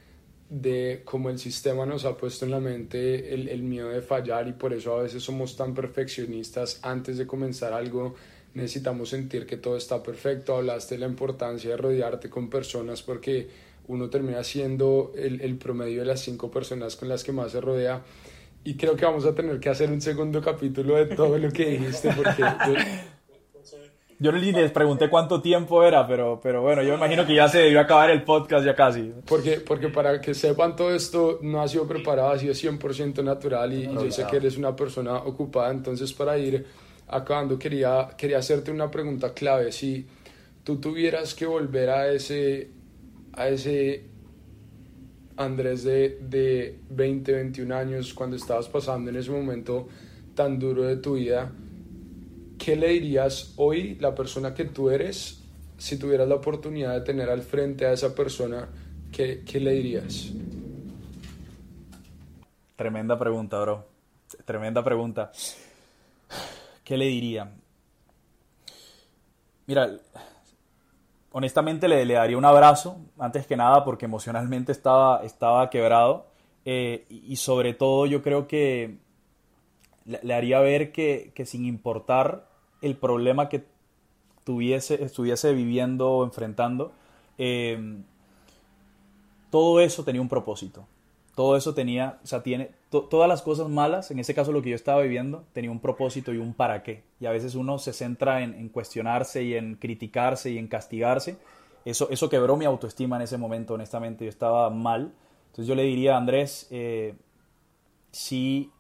de 0.52 1.00
cómo 1.04 1.30
el 1.30 1.38
sistema 1.38 1.86
nos 1.86 2.04
ha 2.04 2.16
puesto 2.16 2.44
en 2.44 2.50
la 2.50 2.60
mente 2.60 3.32
el, 3.32 3.48
el 3.48 3.62
miedo 3.62 3.88
de 3.88 4.02
fallar 4.02 4.48
y 4.48 4.52
por 4.52 4.74
eso 4.74 4.98
a 4.98 5.02
veces 5.02 5.22
somos 5.22 5.56
tan 5.56 5.72
perfeccionistas 5.72 6.78
antes 6.82 7.16
de 7.16 7.26
comenzar 7.26 7.72
algo 7.72 8.14
necesitamos 8.54 9.08
sentir 9.08 9.46
que 9.46 9.56
todo 9.56 9.76
está 9.76 10.02
perfecto. 10.02 10.56
Hablaste 10.56 10.96
de 10.96 11.00
la 11.00 11.06
importancia 11.06 11.70
de 11.70 11.76
rodearte 11.76 12.28
con 12.28 12.50
personas 12.50 13.02
porque 13.02 13.48
uno 13.88 14.10
termina 14.10 14.44
siendo 14.44 15.12
el, 15.16 15.40
el, 15.40 15.56
promedio 15.56 16.00
de 16.00 16.06
las 16.06 16.20
cinco 16.20 16.50
personas 16.50 16.96
con 16.96 17.08
las 17.08 17.24
que 17.24 17.32
más 17.32 17.52
se 17.52 17.60
rodea. 17.60 18.02
Y 18.64 18.76
creo 18.76 18.94
que 18.94 19.04
vamos 19.04 19.24
a 19.24 19.34
tener 19.34 19.58
que 19.58 19.70
hacer 19.70 19.90
un 19.90 20.00
segundo 20.00 20.40
capítulo 20.40 20.96
de 20.96 21.06
todo 21.16 21.36
lo 21.38 21.50
que 21.50 21.70
dijiste, 21.70 22.10
porque 22.14 22.42
yo... 22.42 22.74
Yo 24.22 24.30
les 24.30 24.70
pregunté 24.70 25.10
cuánto 25.10 25.42
tiempo 25.42 25.82
era, 25.82 26.06
pero, 26.06 26.38
pero 26.40 26.62
bueno, 26.62 26.80
yo 26.84 26.94
imagino 26.94 27.26
que 27.26 27.34
ya 27.34 27.48
se 27.48 27.58
debió 27.58 27.80
acabar 27.80 28.08
el 28.08 28.22
podcast 28.22 28.64
ya 28.64 28.76
casi. 28.76 29.12
Porque, 29.26 29.58
porque 29.58 29.88
para 29.88 30.20
que 30.20 30.32
sepan 30.32 30.76
todo 30.76 30.94
esto, 30.94 31.40
no 31.42 31.60
ha 31.60 31.66
sido 31.66 31.88
preparado, 31.88 32.30
ha 32.30 32.38
sido 32.38 32.54
100% 32.54 33.24
natural 33.24 33.72
y, 33.72 33.82
y 33.82 33.92
yo 33.92 34.12
sé 34.12 34.24
que 34.30 34.36
eres 34.36 34.56
una 34.56 34.76
persona 34.76 35.16
ocupada, 35.16 35.72
entonces 35.72 36.12
para 36.12 36.38
ir 36.38 36.64
acabando 37.08 37.58
quería, 37.58 38.10
quería 38.16 38.38
hacerte 38.38 38.70
una 38.70 38.88
pregunta 38.92 39.34
clave. 39.34 39.72
Si 39.72 40.06
tú 40.62 40.76
tuvieras 40.80 41.34
que 41.34 41.44
volver 41.44 41.90
a 41.90 42.12
ese, 42.12 42.70
a 43.32 43.48
ese 43.48 44.04
Andrés 45.36 45.82
de, 45.82 46.20
de 46.20 46.78
20, 46.90 47.32
21 47.32 47.74
años, 47.74 48.14
cuando 48.14 48.36
estabas 48.36 48.68
pasando 48.68 49.10
en 49.10 49.16
ese 49.16 49.32
momento 49.32 49.88
tan 50.36 50.60
duro 50.60 50.84
de 50.84 50.98
tu 50.98 51.14
vida, 51.14 51.50
¿qué 52.62 52.76
le 52.76 52.88
dirías 52.88 53.54
hoy, 53.56 53.96
la 53.96 54.14
persona 54.14 54.54
que 54.54 54.64
tú 54.64 54.90
eres, 54.90 55.42
si 55.78 55.98
tuvieras 55.98 56.28
la 56.28 56.36
oportunidad 56.36 56.94
de 56.94 57.00
tener 57.00 57.28
al 57.28 57.42
frente 57.42 57.86
a 57.86 57.92
esa 57.92 58.14
persona, 58.14 58.68
qué, 59.10 59.42
qué 59.44 59.58
le 59.58 59.72
dirías? 59.72 60.30
Tremenda 62.76 63.18
pregunta, 63.18 63.58
bro. 63.60 63.86
Tremenda 64.44 64.84
pregunta. 64.84 65.32
¿Qué 66.84 66.96
le 66.96 67.06
diría? 67.06 67.52
Mira, 69.66 69.90
honestamente 71.32 71.88
le, 71.88 72.06
daría 72.06 72.38
un 72.38 72.44
abrazo, 72.44 72.98
antes 73.18 73.46
que 73.46 73.56
nada, 73.56 73.84
porque 73.84 74.04
emocionalmente 74.04 74.70
estaba, 74.70 75.24
estaba 75.24 75.68
quebrado. 75.68 76.26
Eh, 76.64 77.06
y, 77.08 77.34
sobre 77.36 77.74
todo 77.74 78.06
yo 78.06 78.22
creo 78.22 78.46
que 78.46 78.98
le, 80.04 80.32
haría 80.32 80.60
ver 80.60 80.92
que, 80.92 81.32
sin 81.44 81.64
importar 81.64 82.51
el 82.82 82.96
problema 82.96 83.48
que 83.48 83.64
tuviese, 84.44 85.02
estuviese 85.02 85.52
viviendo 85.54 86.10
o 86.10 86.24
enfrentando, 86.24 86.92
eh, 87.38 88.02
todo 89.50 89.80
eso 89.80 90.04
tenía 90.04 90.20
un 90.20 90.28
propósito. 90.28 90.86
Todo 91.34 91.56
eso 91.56 91.72
tenía, 91.72 92.18
o 92.22 92.26
sea, 92.26 92.42
tiene, 92.42 92.72
todas 92.90 93.28
las 93.28 93.40
cosas 93.40 93.68
malas, 93.68 94.10
en 94.10 94.18
ese 94.18 94.34
caso 94.34 94.52
lo 94.52 94.60
que 94.60 94.68
yo 94.70 94.76
estaba 94.76 95.00
viviendo, 95.00 95.44
tenía 95.54 95.70
un 95.70 95.80
propósito 95.80 96.34
y 96.34 96.36
un 96.36 96.52
para 96.52 96.82
qué. 96.82 97.04
Y 97.20 97.26
a 97.26 97.30
veces 97.30 97.54
uno 97.54 97.78
se 97.78 97.94
centra 97.94 98.42
en, 98.42 98.68
cuestionarse 98.68 99.42
y 99.42 99.54
en 99.54 99.76
criticarse 99.76 100.50
y 100.50 100.58
en 100.58 100.68
castigarse. 100.68 101.38
Eso, 101.86 102.08
eso 102.10 102.28
quebró 102.28 102.56
mi 102.56 102.66
autoestima 102.66 103.16
en 103.16 103.22
ese 103.22 103.38
momento, 103.38 103.74
honestamente. 103.74 104.26
Yo 104.26 104.28
estaba 104.28 104.68
mal. 104.68 105.12
Entonces 105.46 105.66
yo 105.66 105.74
le 105.74 105.84
diría 105.84 106.18
Andrés, 106.18 106.68
eh, 106.70 107.14
si 108.10 108.70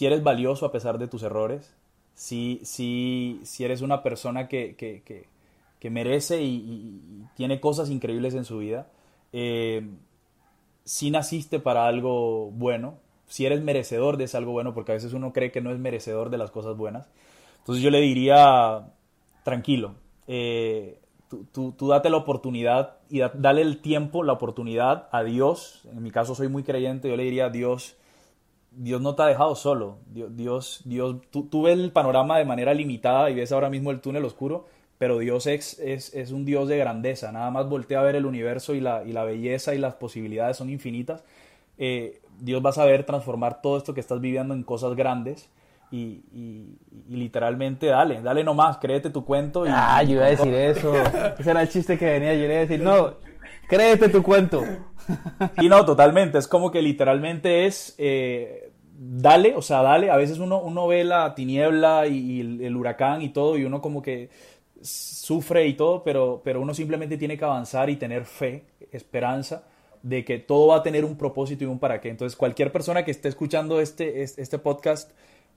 eres 0.00 0.22
valioso 0.22 0.66
a 0.66 0.72
pesar 0.72 0.98
de 0.98 1.08
tus 1.08 1.22
errores, 1.22 1.75
si, 2.16 2.60
si, 2.64 3.40
si 3.44 3.64
eres 3.64 3.82
una 3.82 4.02
persona 4.02 4.48
que, 4.48 4.74
que, 4.74 5.02
que, 5.04 5.90
merece 5.90 6.42
y, 6.42 7.00
tiene 7.36 7.60
cosas 7.60 7.90
increíbles 7.90 8.34
en 8.34 8.44
su 8.44 8.58
vida, 8.58 8.88
eh, 9.32 9.88
si 10.82 11.12
naciste 11.12 11.60
para 11.60 11.86
algo 11.86 12.50
bueno, 12.50 12.94
si 13.28 13.46
eres 13.46 13.62
merecedor 13.62 14.16
de 14.16 14.24
ese 14.24 14.36
algo 14.36 14.50
bueno, 14.50 14.74
porque 14.74 14.90
a 14.90 14.94
veces 14.96 15.12
uno 15.12 15.32
cree 15.32 15.52
que 15.52 15.60
no 15.60 15.70
es 15.70 15.78
merecedor 15.78 16.30
de 16.30 16.38
las 16.38 16.50
cosas 16.50 16.76
buenas. 16.76 17.08
Entonces 17.58 17.84
yo 17.84 17.90
le 17.90 18.00
diría, 18.00 18.88
tranquilo, 19.44 19.94
eh, 20.26 20.98
tú, 21.52 21.72
tú, 21.72 21.88
date 21.88 22.10
la 22.10 22.16
oportunidad 22.16 22.96
y 23.08 23.20
dale 23.34 23.62
el 23.62 23.78
tiempo, 23.78 24.24
la 24.24 24.32
oportunidad 24.32 25.08
a 25.12 25.22
Dios. 25.22 25.86
En 25.92 26.02
mi 26.02 26.10
caso 26.10 26.34
soy 26.34 26.48
muy 26.48 26.64
creyente, 26.64 27.08
yo 27.08 27.16
le 27.16 27.24
diría 27.24 27.46
a 27.46 27.50
Dios, 27.50 27.96
Dios 28.76 29.00
no 29.00 29.14
te 29.14 29.22
ha 29.22 29.26
dejado 29.26 29.54
solo. 29.54 29.98
Dios, 30.06 30.82
Dios, 30.84 31.20
tú, 31.30 31.44
tú, 31.44 31.62
ves 31.62 31.78
el 31.78 31.92
panorama 31.92 32.38
de 32.38 32.44
manera 32.44 32.74
limitada 32.74 33.30
y 33.30 33.34
ves 33.34 33.50
ahora 33.52 33.70
mismo 33.70 33.90
el 33.90 34.00
túnel 34.00 34.24
oscuro, 34.24 34.66
pero 34.98 35.18
Dios 35.18 35.46
es, 35.46 35.78
es, 35.80 36.30
un 36.30 36.44
Dios 36.44 36.68
de 36.68 36.78
grandeza, 36.78 37.32
nada 37.32 37.50
más 37.50 37.68
voltea 37.68 38.00
a 38.00 38.02
ver 38.02 38.16
el 38.16 38.26
universo 38.26 38.74
y 38.74 38.80
la, 38.80 39.04
y 39.04 39.12
la 39.12 39.24
belleza 39.24 39.74
y 39.74 39.78
las 39.78 39.94
posibilidades 39.94 40.56
son 40.58 40.70
infinitas. 40.70 41.24
Eh, 41.78 42.20
Dios 42.38 42.64
va 42.64 42.70
a 42.70 42.74
saber 42.74 43.04
transformar 43.04 43.62
todo 43.62 43.78
esto 43.78 43.94
que 43.94 44.00
estás 44.00 44.20
viviendo 44.20 44.54
en 44.54 44.62
cosas 44.62 44.94
grandes 44.94 45.48
y, 45.90 46.76
literalmente 47.08 47.86
dale, 47.86 48.20
dale 48.20 48.44
nomás, 48.44 48.78
créete 48.78 49.10
tu 49.10 49.24
cuento. 49.24 49.66
Y, 49.66 49.70
ah, 49.72 50.02
yo 50.02 50.16
iba 50.16 50.26
a 50.26 50.30
decir 50.30 50.52
eso, 50.54 50.94
ese 51.38 51.50
era 51.50 51.62
el 51.62 51.68
chiste 51.68 51.96
que 51.96 52.04
venía, 52.04 52.34
yo 52.34 52.44
iba 52.44 52.54
a 52.54 52.58
decir, 52.58 52.80
no, 52.80 53.14
créete 53.68 54.08
tu 54.08 54.22
cuento. 54.22 54.62
Y 55.62 55.68
no, 55.68 55.84
totalmente, 55.84 56.36
es 56.36 56.48
como 56.48 56.72
que 56.72 56.82
literalmente 56.82 57.66
es... 57.66 57.94
Eh, 57.96 58.72
dale, 58.98 59.54
o 59.54 59.62
sea, 59.62 59.82
dale. 59.82 60.10
A 60.10 60.16
veces 60.16 60.38
uno, 60.38 60.60
uno 60.60 60.86
ve 60.86 61.04
la 61.04 61.34
tiniebla 61.34 62.06
y, 62.08 62.40
el, 62.40 62.76
huracán 62.76 63.22
y 63.22 63.28
todo, 63.28 63.56
y 63.56 63.64
uno 63.64 63.80
como 63.80 64.02
que 64.02 64.30
sufre 64.80 65.66
y 65.66 65.74
todo, 65.74 66.02
pero, 66.02 66.40
pero 66.44 66.60
uno 66.60 66.74
simplemente 66.74 67.16
tiene 67.16 67.38
que 67.38 67.44
avanzar 67.44 67.88
y 67.90 67.96
tener 67.96 68.24
fe, 68.24 68.64
esperanza 68.92 69.64
de 70.02 70.24
que 70.24 70.38
todo 70.38 70.68
va 70.68 70.76
a 70.76 70.82
tener 70.82 71.04
un 71.04 71.16
propósito 71.16 71.64
y 71.64 71.66
un 71.66 71.78
para 71.78 72.00
qué. 72.00 72.10
Entonces, 72.10 72.36
cualquier 72.36 72.70
persona 72.70 73.04
que 73.04 73.10
esté 73.10 73.28
escuchando 73.28 73.80
este, 73.80 74.22
este 74.22 74.58
podcast, 74.58 75.10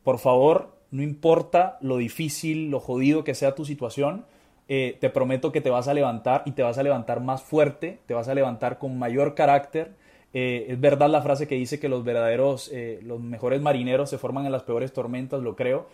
por 0.04 0.18
favor, 0.18 0.76
no 0.92 1.04
importa 1.04 1.78
lo 1.82 1.98
difícil, 1.98 2.72
lo 2.72 2.80
jodido 2.80 3.24
que 3.24 3.36
sea 3.36 3.54
tu 3.54 3.66
situación, 3.66 4.26
eh, 4.72 4.98
te 5.00 5.10
prometo 5.10 5.52
que 5.52 5.62
te 5.62 5.72
vas 5.72 5.88
a 5.88 5.96
levantar 5.96 6.44
y 6.46 6.52
te 6.52 6.62
vas 6.62 6.78
a 6.78 6.84
levantar 6.84 7.22
más 7.22 7.42
fuerte, 7.42 7.98
te 8.06 8.14
vas 8.14 8.28
a 8.28 8.36
levantar 8.36 8.78
con 8.78 8.98
mayor 8.98 9.34
carácter 9.36 9.98
Eh, 10.32 10.68
es 10.70 10.80
verdad 10.80 11.10
la 11.10 11.24
frase 11.24 11.48
que 11.48 11.56
dice 11.56 11.80
que 11.80 11.90
los 11.90 12.04
verdaderos, 12.04 12.70
eh, 12.72 13.00
los 13.02 13.20
mejores 13.20 13.62
marineros 13.62 14.12
se 14.12 14.20
forman 14.20 14.46
en 14.46 14.52
las 14.52 14.62
peores 14.62 14.94
tormentas, 14.94 15.42
lo 15.42 15.56
creo. 15.56 15.88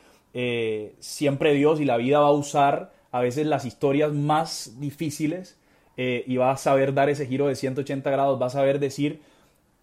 Siempre 1.00 1.54
Dios 1.54 1.80
y 1.80 1.86
la 1.86 1.96
vida 1.96 2.20
va 2.20 2.28
a 2.28 2.32
usar 2.34 2.92
a 3.14 3.22
veces 3.22 3.48
las 3.48 3.64
historias 3.64 4.12
más 4.12 4.78
difíciles 4.82 5.58
y 5.96 6.36
va 6.36 6.52
a 6.52 6.58
saber 6.58 6.94
dar 6.94 7.10
ese 7.10 7.26
giro 7.26 7.48
de 7.48 7.56
180 7.56 8.12
grados, 8.12 8.42
va 8.42 8.48
a 8.48 8.50
saber 8.50 8.80
decir, 8.80 9.22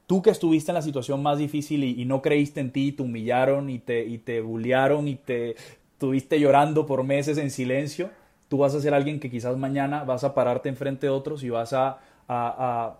tú 0.07 0.21
que 0.21 0.29
estuviste 0.29 0.71
en 0.71 0.75
la 0.75 0.83
situación 0.83 1.23
más 1.23 1.39
difícil 1.39 1.83
y, 1.85 2.05
no 2.05 2.21
creíste 2.21 2.61
en 2.61 2.71
ti, 2.71 2.93
te 2.93 3.03
humillaron 3.03 3.71
y 3.71 3.79
te, 3.79 4.05
y 4.05 4.19
te 4.19 4.43
bullearon 4.43 5.09
y 5.09 5.15
te 5.15 5.57
estuviste 5.95 6.39
llorando 6.39 6.85
por 6.85 7.05
meses 7.05 7.39
en 7.39 7.51
silencio, 7.51 8.11
tú 8.53 8.59
vas 8.59 8.75
a 8.75 8.83
ser 8.83 8.93
alguien 8.93 9.19
que 9.19 9.31
quizás 9.31 9.57
mañana 9.57 10.05
vas 10.05 10.25
a 10.25 10.35
pararte 10.35 10.69
enfrente 10.69 11.07
de 11.07 11.11
otros 11.11 11.43
y 11.43 11.49
vas 11.49 11.73
a, 11.73 12.01
a, 12.29 12.97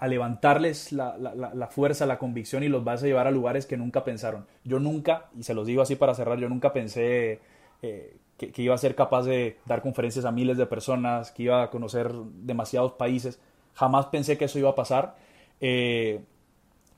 a, 0.00 0.08
levantarles 0.08 0.90
la, 0.90 1.16
la, 1.16 1.32
la, 1.54 1.66
fuerza, 1.68 2.06
la 2.06 2.18
convicción 2.18 2.64
y 2.64 2.68
los 2.68 2.82
vas 2.82 3.04
a 3.04 3.06
llevar 3.06 3.28
a 3.28 3.30
lugares 3.30 3.66
que 3.66 3.76
nunca 3.76 4.02
pensaron. 4.02 4.48
Yo 4.64 4.80
nunca, 4.80 5.26
y 5.38 5.44
se 5.44 5.54
los 5.54 5.64
digo 5.64 5.80
así 5.80 5.94
para 5.94 6.12
cerrar, 6.14 6.40
yo 6.40 6.48
nunca 6.48 6.72
pensé 6.72 7.38
eh, 7.82 8.16
que, 8.36 8.50
iba 8.60 8.74
a 8.74 8.78
ser 8.78 8.96
capaz 8.96 9.22
de 9.22 9.58
dar 9.64 9.80
conferencias 9.80 10.24
a 10.24 10.32
miles 10.32 10.58
de 10.58 10.66
personas, 10.66 11.30
que 11.30 11.44
iba 11.44 11.62
a 11.62 11.70
conocer 11.70 12.12
demasiados 12.12 12.94
países. 12.94 13.40
Jamás 13.74 14.06
pensé 14.06 14.38
que 14.38 14.46
eso 14.46 14.58
iba 14.58 14.70
a 14.70 14.74
pasar. 14.74 15.14
Eh, 15.60 16.20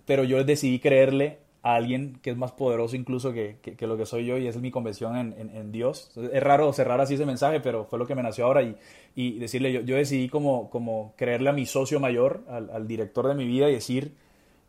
pero 0.07 0.25
yo 0.25 0.43
decidí 0.45 0.79
creerle 0.79 1.41
a 1.63 1.77
alguien 1.77 2.19
que 2.23 2.31
es 2.31 2.37
más 2.37 2.53
poderoso 2.53 2.97
incluso 2.97 3.33
que, 3.33 3.59
que, 3.63 3.87
lo 3.87 3.97
que 3.97 4.05
soy 4.05 4.27
yo 4.27 4.37
y 4.37 4.49
es 4.49 4.57
mi 4.57 4.73
convención 4.73 5.17
en, 5.17 5.51
en, 5.55 5.71
Dios. 5.71 6.11
es 6.17 6.43
raro 6.43 6.73
cerrar 6.73 7.01
así 7.01 7.15
ese 7.15 7.25
mensaje, 7.25 7.61
pero 7.61 7.85
fue 7.85 8.01
lo 8.01 8.07
que 8.07 8.17
me 8.17 8.23
nació 8.23 8.47
ahora 8.47 8.63
y, 8.63 8.77
y 9.15 9.39
decirle, 9.39 9.73
yo, 9.73 9.81
yo, 9.83 9.95
decidí 9.95 10.29
como, 10.29 10.71
como 10.71 11.15
creerle 11.17 11.51
a 11.51 11.53
mi 11.53 11.65
socio 11.67 12.01
mayor, 12.01 12.43
al, 12.49 12.69
al 12.71 12.89
director 12.89 13.29
de 13.29 13.35
mi 13.35 13.47
vida 13.47 13.71
y 13.71 13.75
decir, 13.75 14.13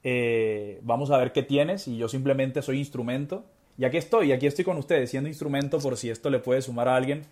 eh, 0.03 0.81
vamos 0.83 1.11
a 1.11 1.17
ver 1.17 1.31
qué 1.31 1.43
tienes 1.43 1.87
y 1.87 1.97
yo 1.97 2.07
simplemente 2.07 2.61
soy 2.61 2.77
instrumento. 2.77 3.43
Y 3.77 3.85
aquí 3.85 3.97
estoy, 3.97 4.31
aquí 4.31 4.45
estoy 4.45 4.65
con 4.65 4.77
ustedes, 4.77 5.09
siendo 5.09 5.29
instrumento 5.29 5.79
por 5.79 5.97
si 5.97 6.09
esto 6.09 6.29
le 6.29 6.39
puede 6.39 6.61
sumar 6.61 6.87
a 6.87 6.95
alguien, 6.95 7.23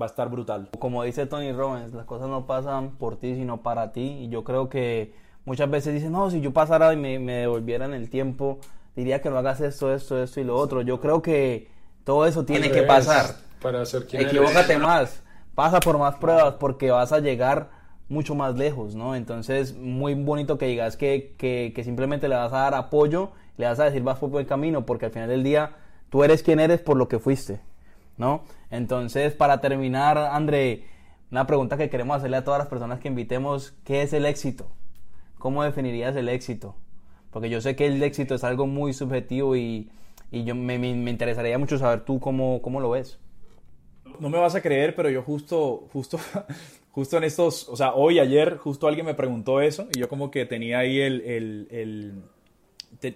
va 0.00 0.06
a 0.06 0.08
estar 0.08 0.30
brutal. 0.30 0.70
Como 0.78 1.02
dice 1.02 1.26
Tony 1.26 1.52
Robbins, 1.52 1.92
las 1.92 2.06
cosas 2.06 2.28
no 2.28 2.46
pasan 2.46 2.92
por 2.92 3.16
ti, 3.16 3.34
sino 3.34 3.62
para 3.62 3.92
ti. 3.92 4.20
Y 4.22 4.28
yo 4.28 4.42
creo 4.42 4.70
que 4.70 5.12
muchas 5.44 5.68
veces 5.70 5.92
dicen, 5.92 6.12
no, 6.12 6.30
si 6.30 6.40
yo 6.40 6.52
pasara 6.52 6.94
y 6.94 6.96
me, 6.96 7.18
me 7.18 7.32
devolvieran 7.34 7.92
el 7.92 8.08
tiempo, 8.08 8.58
diría 8.96 9.20
que 9.20 9.30
no 9.30 9.38
hagas 9.38 9.60
esto, 9.60 9.92
esto, 9.94 10.22
esto 10.22 10.40
y 10.40 10.44
lo 10.44 10.56
otro. 10.56 10.82
Yo 10.82 11.00
creo 11.00 11.22
que 11.22 11.68
todo 12.04 12.26
eso 12.26 12.44
tiene 12.44 12.70
que 12.70 12.82
pasar. 12.82 13.36
Para 13.60 13.84
ser 13.86 14.06
quien 14.06 14.22
Equivócate 14.22 14.76
más, 14.78 15.22
pasa 15.54 15.80
por 15.80 15.98
más 15.98 16.16
pruebas 16.16 16.54
porque 16.58 16.90
vas 16.90 17.12
a 17.12 17.20
llegar 17.20 17.70
mucho 18.08 18.34
más 18.34 18.56
lejos, 18.56 18.94
¿no? 18.94 19.14
Entonces, 19.14 19.74
muy 19.74 20.14
bonito 20.14 20.58
que 20.58 20.66
digas 20.66 20.96
que, 20.96 21.34
que, 21.38 21.72
que 21.74 21.84
simplemente 21.84 22.28
le 22.28 22.34
vas 22.34 22.52
a 22.52 22.58
dar 22.58 22.74
apoyo, 22.74 23.30
le 23.56 23.66
vas 23.66 23.78
a 23.80 23.84
decir 23.84 24.02
vas 24.02 24.18
por 24.18 24.30
buen 24.30 24.46
camino, 24.46 24.84
porque 24.84 25.06
al 25.06 25.12
final 25.12 25.28
del 25.28 25.42
día 25.42 25.76
tú 26.10 26.24
eres 26.24 26.42
quien 26.42 26.60
eres 26.60 26.80
por 26.80 26.96
lo 26.96 27.08
que 27.08 27.18
fuiste, 27.18 27.60
¿no? 28.18 28.42
Entonces, 28.70 29.32
para 29.32 29.60
terminar, 29.60 30.18
André, 30.18 30.84
una 31.30 31.46
pregunta 31.46 31.78
que 31.78 31.88
queremos 31.88 32.18
hacerle 32.18 32.36
a 32.36 32.44
todas 32.44 32.58
las 32.58 32.68
personas 32.68 33.00
que 33.00 33.08
invitemos, 33.08 33.72
¿qué 33.84 34.02
es 34.02 34.12
el 34.12 34.26
éxito? 34.26 34.66
¿Cómo 35.38 35.62
definirías 35.62 36.14
el 36.16 36.28
éxito? 36.28 36.76
Porque 37.32 37.48
yo 37.48 37.60
sé 37.60 37.74
que 37.74 37.86
el 37.86 38.02
éxito 38.02 38.34
es 38.34 38.44
algo 38.44 38.66
muy 38.66 38.92
subjetivo 38.92 39.56
y, 39.56 39.88
y 40.30 40.44
yo 40.44 40.54
me, 40.54 40.78
me, 40.78 41.10
interesaría 41.10 41.58
mucho 41.58 41.78
saber 41.78 42.04
tú 42.04 42.20
cómo, 42.20 42.60
cómo 42.60 42.78
lo 42.78 42.90
ves. 42.90 43.18
No 44.20 44.28
me 44.28 44.38
vas 44.38 44.54
a 44.54 44.60
creer, 44.60 44.94
pero 44.94 45.08
yo 45.08 45.22
justo, 45.22 45.88
justo, 45.92 46.18
justo 46.92 47.16
en 47.16 47.24
estos, 47.24 47.68
o 47.70 47.76
sea, 47.76 47.94
hoy, 47.94 48.18
ayer, 48.18 48.58
justo 48.58 48.86
alguien 48.86 49.06
me 49.06 49.14
preguntó 49.14 49.62
eso 49.62 49.88
y 49.94 49.98
yo 49.98 50.08
como 50.10 50.30
que 50.30 50.44
tenía 50.44 50.80
ahí 50.80 51.00
el, 51.00 51.22
el, 51.22 52.22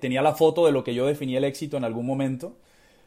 tenía 0.00 0.22
la 0.22 0.35
foto 0.35 0.64
de 0.64 0.72
lo 0.72 0.83
que 0.83 0.94
yo 0.94 1.07
definía 1.07 1.37
el 1.37 1.44
éxito 1.44 1.76
en 1.76 1.85
algún 1.85 2.07
momento. 2.07 2.57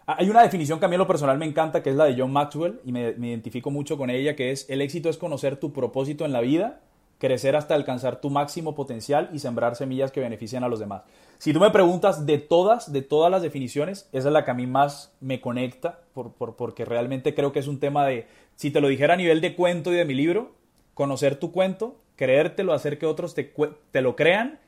Ah, 0.06 0.18
hay 0.20 0.30
una 0.30 0.44
definición 0.44 0.80
que 0.80 0.86
a 0.86 0.90
mí 0.90 0.96
en 0.96 1.00
lo 1.00 1.08
personal 1.08 1.40
me 1.40 1.46
encanta, 1.46 1.82
que 1.82 1.90
es 1.90 1.96
la 1.96 2.06
de 2.06 2.16
John 2.16 2.32
Maxwell, 2.32 2.82
y 2.86 2.92
me, 2.92 3.14
me 3.14 3.30
identifico 3.30 3.72
mucho 3.72 3.98
con 3.98 4.12
ella, 4.12 4.36
que 4.36 4.52
es 4.52 4.70
el 4.70 4.82
éxito 4.82 5.10
es 5.10 5.18
conocer 5.18 5.58
tu 5.58 5.74
propósito 5.74 6.24
en 6.24 6.34
la 6.34 6.42
vida 6.42 6.82
crecer 7.20 7.56
hasta 7.56 7.76
alcanzar 7.76 8.22
tu 8.22 8.30
máximo 8.30 8.74
potencial 8.74 9.30
y 9.34 9.40
sembrar 9.40 9.76
semillas 9.76 10.12
que 10.12 10.22
beneficien 10.22 10.64
a 10.64 10.70
los 10.70 10.80
demás. 10.80 11.04
Si 11.38 11.54
tú 11.54 11.60
me 11.60 11.70
preguntas 11.70 12.26
de 12.26 12.38
todas, 12.38 12.92
de 12.92 13.02
todas 13.02 13.30
las 13.30 13.42
definiciones, 13.42 14.10
esa 14.14 14.30
es 14.30 14.34
la 14.34 14.46
que 14.46 14.52
a 14.52 14.56
mí 14.56 14.66
más 14.66 15.14
me 15.20 15.42
conecta, 15.42 16.00
por, 16.14 16.34
porque 16.34 16.86
realmente 16.86 17.36
creo 17.36 17.52
que 17.52 17.60
es 17.60 17.68
un 17.68 17.80
tema 17.80 18.06
de, 18.06 18.26
si 18.56 18.72
te 18.72 18.82
lo 18.82 18.88
dijera 18.88 19.14
a 19.14 19.18
nivel 19.18 19.42
de 19.42 19.54
cuento 19.56 19.92
y 19.92 19.98
de 19.98 20.06
mi 20.06 20.14
libro, 20.14 20.54
conocer 20.94 21.36
tu 21.36 21.52
cuento, 21.52 21.98
creértelo, 22.16 22.74
hacer 22.74 22.98
que 22.98 23.06
otros 23.06 23.36
te, 23.36 23.54
lo 24.02 24.16
crean 24.16 24.60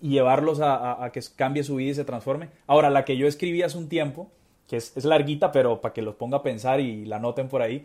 y 0.00 0.10
llevarlos 0.10 0.60
a, 0.60 1.10
que 1.12 1.20
cambie 1.36 1.62
su 1.62 1.76
vida 1.76 1.92
y 1.92 1.94
se 1.94 2.04
transforme. 2.04 2.50
Ahora, 2.66 2.90
la 2.90 3.04
que 3.04 3.16
yo 3.16 3.28
escribí 3.28 3.62
hace 3.62 3.78
un 3.78 3.88
tiempo, 3.88 4.28
que 4.68 4.76
es, 4.76 4.96
es 4.96 5.04
larguita, 5.04 5.52
pero 5.52 5.80
para 5.80 5.94
que 5.94 6.02
los 6.02 6.16
ponga 6.16 6.38
a 6.38 6.42
pensar 6.42 6.80
y 6.80 7.04
la 7.04 7.20
noten 7.20 7.48
por 7.48 7.62
ahí, 7.62 7.84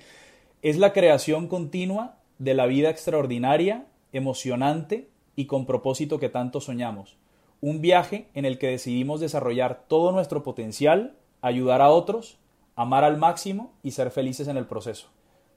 es 0.64 0.78
la 0.78 0.92
creación 0.92 1.48
continua 1.48 2.18
de 2.38 2.56
la 2.56 2.66
vida 2.66 2.90
extraordinaria 2.90 3.86
emocionante 4.14 5.10
y 5.36 5.46
con 5.46 5.66
propósito 5.66 6.20
que 6.20 6.30
tanto 6.30 6.62
soñamos. 6.62 7.18
Un 7.62 7.82
viaje 7.82 8.28
en 8.34 8.46
el 8.46 8.58
que 8.58 8.68
decidimos 8.68 9.20
desarrollar 9.20 9.86
todo 9.88 10.12
nuestro 10.12 10.44
potencial, 10.44 11.16
ayudar 11.42 11.82
a 11.82 11.90
otros, 11.90 12.38
amar 12.76 13.04
al 13.04 13.18
máximo 13.18 13.72
y 13.84 13.92
ser 13.92 14.12
felices 14.12 14.48
en 14.48 14.58
el 14.58 14.66
proceso. 14.66 15.08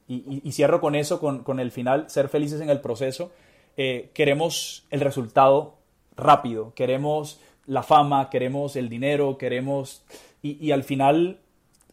Y, 0.06 0.52
cierro 0.52 0.82
con 0.82 0.94
eso, 0.94 1.18
con, 1.18 1.60
el 1.60 1.70
final, 1.70 2.10
ser 2.10 2.28
felices 2.28 2.60
en 2.60 2.68
el 2.68 2.82
proceso. 2.82 3.30
Eh, 3.78 4.10
queremos 4.12 4.86
el 4.90 5.00
resultado 5.00 5.78
rápido, 6.14 6.74
queremos 6.74 7.40
la 7.66 7.82
fama, 7.82 8.28
queremos 8.28 8.76
el 8.76 8.88
dinero, 8.90 9.38
queremos... 9.38 10.04
Y, 10.42 10.72
al 10.72 10.84
final, 10.84 11.40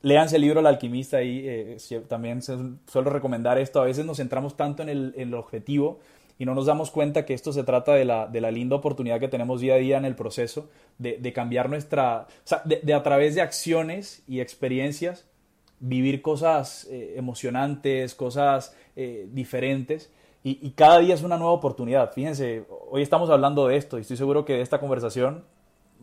léanse 0.01 0.35
el 0.35 0.41
libro 0.41 0.59
El 0.59 0.65
alquimista 0.65 1.23
y 1.23 1.41
eh, 1.47 1.77
también 2.09 2.41
suelo 2.41 3.09
recomendar 3.09 3.57
esto. 3.57 3.81
A 3.81 3.85
veces 3.85 4.05
nos 4.05 4.17
centramos 4.17 4.57
tanto 4.57 4.83
en 4.83 4.89
el, 4.89 5.13
en 5.15 5.29
el 5.29 5.35
objetivo 5.35 5.99
y 6.41 6.45
no 6.45 6.55
nos 6.55 6.65
damos 6.65 6.89
cuenta 6.89 7.23
que 7.23 7.35
esto 7.35 7.53
se 7.53 7.63
trata 7.63 7.93
de 7.93 8.03
la, 8.03 8.25
de 8.25 8.41
la 8.41 8.49
linda 8.49 8.75
oportunidad 8.75 9.19
que 9.19 9.27
tenemos 9.27 9.61
día 9.61 9.75
a 9.75 9.77
día 9.77 9.97
en 9.99 10.05
el 10.05 10.15
proceso 10.15 10.71
de, 10.97 11.19
de 11.19 11.33
cambiar 11.33 11.69
nuestra, 11.69 12.25
o 12.27 12.47
sea, 12.47 12.63
de, 12.65 12.93
a 12.95 13.03
través 13.03 13.35
de 13.35 13.41
acciones 13.41 14.23
y 14.27 14.39
experiencias, 14.39 15.29
vivir 15.79 16.23
cosas 16.23 16.87
eh, 16.89 17.13
emocionantes, 17.15 18.15
cosas 18.15 18.75
eh, 18.95 19.27
diferentes. 19.31 20.11
Y, 20.43 20.57
y, 20.65 20.71
cada 20.71 20.97
día 20.97 21.13
es 21.13 21.21
una 21.21 21.37
nueva 21.37 21.53
oportunidad. 21.53 22.11
Fíjense, 22.11 22.65
hoy 22.89 23.03
estamos 23.03 23.29
hablando 23.29 23.67
de 23.67 23.77
esto 23.77 23.99
y 23.99 24.01
estoy 24.01 24.17
seguro 24.17 24.43
que 24.43 24.53
de 24.53 24.61
esta 24.61 24.79
conversación 24.79 25.43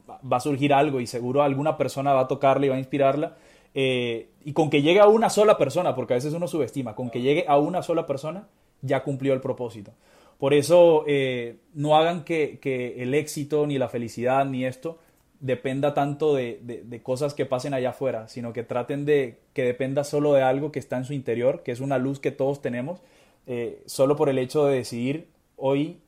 va 0.08 0.36
a 0.36 0.40
surgir 0.40 0.72
algo 0.72 1.00
y 1.00 1.08
seguro 1.08 1.42
alguna 1.42 1.76
persona 1.76 2.12
va 2.12 2.20
a 2.20 2.28
tocarla 2.28 2.66
y 2.66 2.68
va 2.68 2.76
a 2.76 2.78
inspirarla. 2.78 3.34
Eh, 3.74 4.30
y 4.44 4.52
con 4.52 4.70
que 4.70 4.82
llegue 4.82 5.00
a 5.00 5.08
una 5.08 5.30
sola 5.30 5.58
persona, 5.58 5.96
porque 5.96 6.14
a 6.14 6.18
veces 6.18 6.32
uno 6.32 6.46
subestima, 6.46 6.94
con 6.94 7.10
que 7.10 7.22
llegue 7.22 7.44
a 7.48 7.58
una 7.58 7.82
sola 7.82 8.06
persona, 8.06 8.46
ya 8.82 9.02
cumplió 9.02 9.34
el 9.34 9.40
propósito. 9.40 9.90
Por 10.38 10.54
eso 10.54 11.04
eh, 11.06 11.56
no 11.74 11.96
hagan 11.96 12.24
que, 12.24 12.94
el 12.96 13.14
éxito, 13.14 13.66
ni 13.66 13.76
la 13.76 13.88
felicidad, 13.88 14.46
ni 14.46 14.64
esto 14.64 14.98
dependa 15.40 15.94
tanto 15.94 16.34
de, 16.34 17.00
cosas 17.02 17.34
que 17.34 17.46
pasen 17.46 17.74
allá 17.74 17.90
afuera, 17.90 18.28
sino 18.28 18.52
que 18.52 18.62
traten 18.62 19.04
de 19.04 19.38
que 19.52 19.64
dependa 19.64 20.04
solo 20.04 20.32
de 20.34 20.42
algo 20.42 20.72
que 20.72 20.78
está 20.78 20.96
en 20.96 21.04
su 21.04 21.12
interior, 21.12 21.62
que 21.62 21.72
es 21.72 21.80
una 21.80 21.98
luz 21.98 22.18
que 22.20 22.30
todos 22.30 22.62
tenemos, 22.62 23.02
eh, 23.46 23.82
solo 23.86 24.16
por 24.16 24.28
el 24.28 24.38
hecho 24.38 24.66
de 24.66 24.76
decidir 24.76 25.28
hoy 25.56 25.98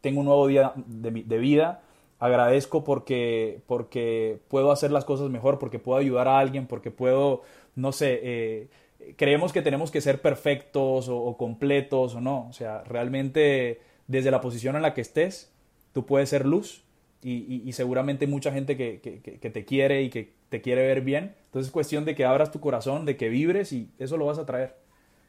tengo 0.00 0.20
un 0.20 0.26
nuevo 0.26 0.46
día 0.46 0.72
de, 0.76 1.38
vida, 1.38 1.82
agradezco 2.18 2.84
porque, 2.84 3.60
porque 3.66 4.38
puedo 4.48 4.70
hacer 4.70 4.90
las 4.90 5.04
cosas 5.04 5.30
mejor, 5.30 5.58
porque 5.58 5.78
puedo 5.78 5.98
ayudar 5.98 6.28
a 6.28 6.38
alguien, 6.38 6.66
porque 6.66 6.90
puedo, 6.90 7.42
no 7.74 7.92
sé, 7.92 8.20
eh, 8.22 8.68
creemos 9.16 9.52
que 9.52 9.62
tenemos 9.62 9.90
que 9.90 10.00
ser 10.00 10.20
perfectos 10.20 11.08
o, 11.08 11.36
completos 11.36 12.14
o 12.14 12.20
no. 12.20 12.48
O 12.48 12.52
sea, 12.52 12.82
realmente 12.84 13.80
desde 14.06 14.30
la 14.30 14.40
posición 14.40 14.76
en 14.76 14.82
la 14.82 14.94
que 14.94 15.00
estés, 15.00 15.52
tú 15.92 16.06
puedes 16.06 16.28
ser 16.28 16.46
luz 16.46 16.84
y, 17.22 17.70
seguramente 17.72 18.26
mucha 18.26 18.52
gente 18.52 18.76
que, 18.76 18.98
te 19.40 19.64
quiere 19.64 20.02
y 20.02 20.10
que 20.10 20.32
te 20.48 20.60
quiere 20.60 20.86
ver 20.86 21.02
bien. 21.02 21.34
Entonces 21.46 21.68
es 21.68 21.72
cuestión 21.72 22.04
de 22.04 22.14
que 22.14 22.24
abras 22.24 22.50
tu 22.50 22.60
corazón, 22.60 23.04
de 23.04 23.16
que 23.16 23.28
vibres 23.28 23.72
y 23.72 23.90
eso 23.98 24.16
lo 24.16 24.26
vas 24.26 24.38
a 24.38 24.46
traer. 24.46 24.74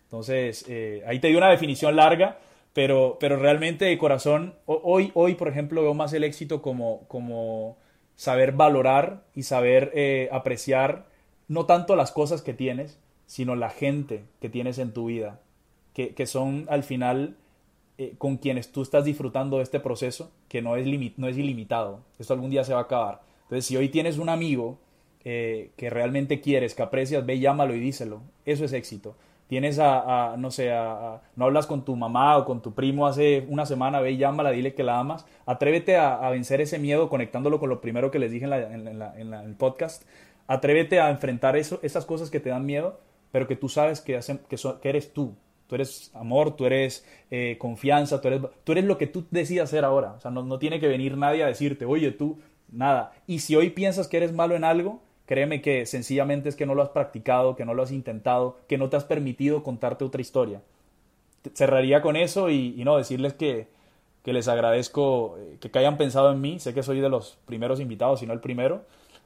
Entonces, 0.05 0.65
eh, 0.67 1.03
ahí 1.07 1.19
te 1.19 1.27
di 1.27 1.35
una 1.35 1.49
definición 1.49 1.95
larga, 1.95 2.39
pero, 2.73 3.17
pero 3.19 3.37
realmente 3.37 3.85
de 3.85 3.97
corazón, 3.97 4.55
hoy, 4.65 5.11
hoy, 5.13 5.35
por 5.35 5.47
ejemplo, 5.47 5.81
veo 5.81 5.93
más 5.93 6.13
el 6.13 6.23
éxito 6.23 6.61
como, 6.61 7.07
como 7.07 7.77
saber 8.15 8.51
valorar 8.51 9.23
y 9.33 9.43
saber 9.43 9.91
eh, 9.93 10.29
apreciar 10.31 11.05
no 11.47 11.65
tanto 11.65 11.95
las 11.95 12.11
cosas 12.11 12.41
que 12.41 12.53
tienes, 12.53 12.99
sino 13.25 13.55
la 13.55 13.69
gente 13.69 14.23
que 14.41 14.49
tienes 14.49 14.77
en 14.79 14.93
tu 14.93 15.05
vida, 15.05 15.41
que, 15.93 16.13
que 16.13 16.25
son 16.25 16.65
al 16.69 16.83
final 16.83 17.37
eh, 17.99 18.15
con 18.17 18.37
quienes 18.37 18.71
tú 18.71 18.81
estás 18.81 19.05
disfrutando 19.05 19.57
de 19.57 19.63
este 19.63 19.79
proceso, 19.79 20.31
que 20.47 20.63
no 20.63 20.75
es, 20.77 20.87
no 21.17 21.27
es 21.27 21.37
ilimitado. 21.37 21.99
Esto 22.17 22.33
algún 22.33 22.49
día 22.49 22.63
se 22.63 22.73
va 22.73 22.79
a 22.79 22.83
acabar. 22.83 23.21
Entonces, 23.43 23.67
si 23.67 23.77
hoy 23.77 23.89
tienes 23.89 24.17
un 24.17 24.29
amigo 24.29 24.79
eh, 25.23 25.69
que 25.77 25.91
realmente 25.91 26.41
quieres, 26.41 26.73
que 26.73 26.81
aprecias, 26.81 27.23
ve, 27.23 27.37
llámalo 27.37 27.75
y 27.75 27.79
díselo. 27.79 28.21
Eso 28.45 28.65
es 28.65 28.73
éxito. 28.73 29.15
tienes 29.47 29.77
a, 29.77 30.35
no 30.39 30.49
sé, 30.49 30.71
no 31.35 31.45
hablas 31.45 31.67
con 31.67 31.85
tu 31.85 31.95
mamá 31.95 32.35
o 32.37 32.45
con 32.45 32.63
tu 32.63 32.73
primo 32.73 33.05
hace 33.05 33.45
una 33.47 33.67
semana, 33.67 34.01
ve 34.01 34.13
y 34.13 34.17
llámala, 34.17 34.49
dile 34.49 34.73
que 34.73 34.81
la 34.81 34.97
amas. 34.97 35.27
Atrévete 35.45 35.95
a, 35.95 36.27
vencer 36.31 36.61
ese 36.61 36.79
miedo 36.79 37.09
conectándolo 37.09 37.59
con 37.59 37.69
lo 37.69 37.79
primero 37.79 38.09
que 38.09 38.17
les 38.17 38.31
dije 38.31 38.45
en, 38.45 39.33
el 39.33 39.55
podcast. 39.55 40.03
Atrévete 40.47 40.99
a 40.99 41.11
enfrentar 41.11 41.55
eso, 41.57 41.79
esas 41.83 42.05
cosas 42.05 42.31
que 42.31 42.39
te 42.39 42.49
dan 42.49 42.65
miedo, 42.65 42.99
pero 43.33 43.45
que 43.45 43.57
tú 43.57 43.67
sabes 43.67 43.99
que, 43.99 44.15
hacen, 44.15 44.39
que, 44.47 44.55
que 44.81 44.89
eres 44.89 45.11
tú. 45.11 45.35
Tú 45.67 45.75
eres 45.75 46.11
amor, 46.13 46.55
tú 46.55 46.65
eres 46.65 47.05
eh, 47.29 47.57
confianza, 47.59 48.21
tú 48.21 48.29
eres, 48.29 48.41
tú 48.63 48.71
eres 48.71 48.85
lo 48.85 48.97
que 48.97 49.07
tú 49.07 49.25
decidas 49.31 49.69
ser 49.69 49.83
ahora. 49.83 50.13
O 50.13 50.21
sea, 50.21 50.31
no, 50.31 50.43
no 50.43 50.57
tiene 50.57 50.79
que 50.79 50.87
venir 50.87 51.17
nadie 51.17 51.43
a 51.43 51.47
decirte, 51.47 51.83
oye, 51.83 52.11
tú, 52.11 52.39
nada. 52.71 53.11
Y 53.27 53.39
si 53.39 53.57
hoy 53.57 53.71
piensas 53.71 54.07
que 54.07 54.15
eres 54.15 54.31
malo 54.31 54.55
en 54.55 54.63
algo, 54.63 55.01
Créeme 55.25 55.61
que 55.61 55.85
sencillamente 55.85 56.49
es 56.49 56.55
que 56.55 56.65
no 56.65 56.75
lo 56.75 56.81
has 56.81 56.89
practicado, 56.89 57.55
que 57.55 57.65
no 57.65 57.73
lo 57.73 57.83
has 57.83 57.91
intentado, 57.91 58.57
que 58.67 58.77
no 58.77 58.89
te 58.89 58.97
has 58.97 59.05
permitido 59.05 59.63
contarte 59.63 60.03
otra 60.03 60.21
historia. 60.21 60.61
Cerraría 61.53 62.01
con 62.01 62.17
eso 62.17 62.49
y, 62.49 62.81
no, 62.83 62.97
decirles 62.97 63.33
que, 63.33 63.67
les 64.25 64.47
agradezco 64.47 65.37
eh, 65.37 65.57
que, 65.61 65.79
hayan 65.79 65.97
pensado 65.97 66.31
en 66.31 66.41
mí. 66.41 66.59
Sé 66.59 66.73
que 66.73 66.83
soy 66.83 66.99
de 66.99 67.09
los 67.09 67.37
primeros 67.45 67.79
invitados, 67.79 68.19
si 68.19 68.27
no 68.27 68.33
el 68.33 68.41
primero. 68.41 68.83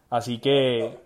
Así 0.10 0.38
que 0.38 0.97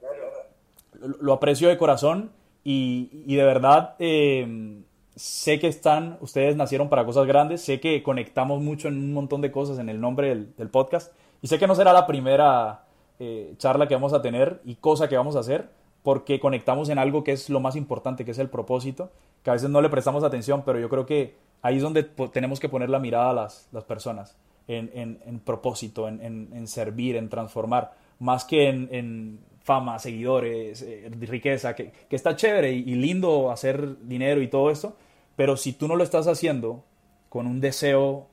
lo 1.22 1.34
aprecio 1.34 1.70
de 1.70 1.78
corazón 1.78 2.32
y, 2.64 3.36
de 3.36 3.44
verdad 3.44 3.96
eh, 4.00 4.82
sé 5.16 5.60
que 5.60 5.68
están, 5.68 6.18
ustedes 6.22 6.56
nacieron 6.56 6.90
para 6.90 7.06
cosas 7.06 7.26
grandes, 7.28 7.62
sé 7.62 7.80
que 7.80 8.04
conectamos 8.04 8.62
mucho 8.62 8.88
en 8.88 8.98
un 8.98 9.14
montón 9.14 9.42
de 9.42 9.52
cosas 9.52 9.80
en 9.80 9.90
el 9.90 10.00
nombre 10.00 10.30
del, 10.30 10.56
del 10.56 10.70
podcast 10.70 11.14
y 11.42 11.48
sé 11.48 11.58
que 11.58 11.68
no 11.68 11.76
será 11.76 11.94
la 11.94 12.06
primera 12.06 12.84
eh, 13.24 13.54
charla 13.58 13.88
que 13.88 13.94
vamos 13.94 14.14
a 14.14 14.22
tener 14.24 14.62
y 14.66 14.78
cosa 14.78 15.08
que 15.08 15.16
vamos 15.16 15.36
a 15.36 15.42
hacer, 15.42 15.70
porque 16.02 16.40
conectamos 16.40 16.90
en 16.90 16.98
algo 16.98 17.24
que 17.24 17.34
es 17.34 17.52
lo 17.52 17.60
más 17.60 17.76
importante, 17.76 18.26
que 18.26 18.32
es 18.32 18.40
el 18.40 18.50
propósito, 18.50 19.12
que 19.44 19.52
a 19.52 19.54
veces 19.54 19.70
no 19.70 19.80
le 19.80 19.90
prestamos 19.90 20.24
atención, 20.24 20.64
pero 20.66 20.80
yo 20.80 20.90
creo 20.90 21.06
que 21.06 21.36
ahí 21.62 21.78
es 21.78 21.84
donde 21.84 22.02
tenemos 22.02 22.60
que 22.60 22.68
poner 22.68 22.90
la 22.90 22.98
mirada 22.98 23.30
a 23.30 23.34
las, 23.34 23.70
las 23.72 23.84
personas, 23.84 24.36
en, 24.68 25.20
en, 25.24 25.40
propósito, 25.40 26.08
en, 26.08 26.68
servir, 26.68 27.16
en 27.16 27.30
transformar, 27.30 27.94
más 28.18 28.44
que 28.44 28.70
en, 28.70 29.40
fama, 29.64 30.00
seguidores, 30.00 30.82
eh, 30.82 31.10
riqueza, 31.20 31.76
que, 31.76 31.92
que, 32.10 32.16
está 32.16 32.36
chévere 32.36 32.72
y, 32.72 32.96
lindo 32.96 33.52
hacer 33.52 34.00
dinero 34.08 34.42
y 34.42 34.48
todo 34.48 34.72
eso, 34.72 34.96
pero 35.36 35.58
si 35.58 35.74
tú 35.74 35.88
no 35.88 35.96
lo 35.96 36.04
estás 36.04 36.28
haciendo 36.28 36.84
con 37.30 37.48
un 37.48 37.62
deseo 37.62 38.28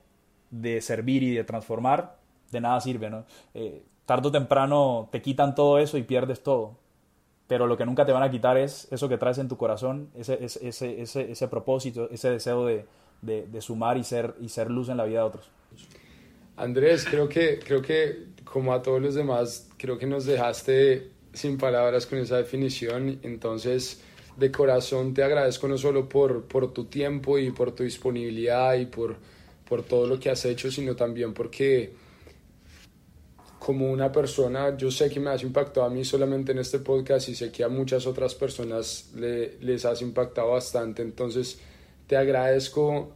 de 0.50 0.80
servir 0.80 1.22
y 1.22 1.34
de 1.34 1.44
transformar, 1.44 2.16
de 2.50 2.60
nada 2.60 2.80
sirve, 2.80 3.10
¿no? 3.10 3.24
Eh, 3.54 3.82
tarde 4.06 4.28
o 4.28 4.32
temprano 4.32 5.08
te 5.12 5.20
quitan 5.20 5.54
todo 5.54 5.78
eso 5.78 5.98
y 5.98 6.02
pierdes 6.02 6.42
todo. 6.42 6.76
Pero 7.46 7.66
lo 7.66 7.76
que 7.76 7.86
nunca 7.86 8.04
te 8.04 8.12
van 8.12 8.22
a 8.22 8.30
quitar 8.30 8.56
es 8.58 8.88
eso 8.90 9.08
que 9.08 9.18
traes 9.18 9.38
en 9.38 9.48
tu 9.48 9.56
corazón, 9.56 10.10
ese, 10.14 10.38
ese, 10.44 11.00
ese, 11.00 11.30
ese 11.30 11.48
propósito, 11.48 12.08
ese 12.10 12.30
deseo 12.30 12.66
de, 12.66 12.84
de, 13.22 13.60
sumar 13.62 13.96
y 13.96 14.04
ser, 14.04 14.34
y 14.40 14.48
ser 14.48 14.70
luz 14.70 14.88
en 14.88 14.96
la 14.96 15.04
vida 15.04 15.20
de 15.20 15.26
otros. 15.26 15.50
Andrés, 16.56 17.06
creo 17.08 17.28
que, 17.28 17.58
creo 17.58 17.80
que 17.80 18.28
como 18.44 18.72
a 18.72 18.82
todos 18.82 19.00
los 19.00 19.14
demás, 19.14 19.68
creo 19.76 19.98
que 19.98 20.06
nos 20.06 20.24
dejaste 20.26 21.10
sin 21.39 21.57
palabras 21.57 22.07
con 22.07 22.18
esa 22.18 22.36
definición. 22.36 23.20
Entonces, 23.22 24.01
de 24.36 24.53
corazón 24.53 25.14
te 25.14 25.22
agradezco 25.22 25.68
no 25.68 25.78
solo 25.78 26.09
por, 26.09 26.45
por 26.45 26.72
tu 26.72 26.84
tiempo 26.84 27.39
y 27.39 27.51
por 27.51 27.72
tu 27.72 27.82
disponibilidad 27.82 28.74
y 28.74 28.86
por, 28.86 29.16
por 29.68 29.82
todo 29.82 30.07
lo 30.07 30.20
que 30.20 30.30
has 30.30 30.45
hecho, 30.45 30.70
sino 30.70 30.95
también 30.95 31.34
porque 31.34 31.93
como 33.59 33.91
una 33.91 34.11
persona, 34.11 34.76
yo 34.76 34.91
sé 34.91 35.11
que 35.11 35.20
me 35.20 35.30
has 35.30 35.43
impactado 35.43 35.84
a 35.84 35.91
mí 35.91 36.05
solamente 36.05 36.53
en 36.53 36.59
este 36.59 36.78
podcast 36.78 37.28
y 37.28 37.34
sé 37.34 37.51
que 37.51 37.64
a 37.64 37.68
muchas 37.68 38.07
otras 38.07 38.34
personas 38.34 39.11
les 39.14 39.84
has 39.84 40.01
impactado 40.01 40.53
bastante, 40.53 41.03
entonces 41.03 41.59
te 42.07 42.16
agradezco, 42.16 43.12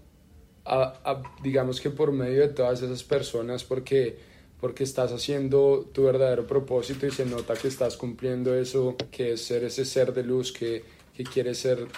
digamos 1.43 1.81
que 1.81 1.91
por 1.91 2.13
medio 2.13 2.41
de 2.43 2.49
todas 2.49 2.83
esas 2.83 3.03
personas, 3.03 3.65
porque, 3.65 4.19
porque 4.63 4.85
estás 4.85 5.11
haciendo 5.11 5.91
tu 5.93 6.05
verdadero 6.05 6.47
propósito 6.47 7.05
y 7.05 7.11
se 7.11 7.27
nota 7.27 7.55
que 7.55 7.67
estás 7.67 7.97
cumpliendo 7.97 8.55
eso, 8.55 8.95
que 9.11 9.33
es 9.33 9.45
ser 9.45 9.65
ese 9.65 9.85
ser 9.85 10.13
de 10.13 10.23
luz 10.23 10.53
que, 10.53 10.85
que 11.17 11.25
quieres 11.25 11.59
ser 11.59 11.89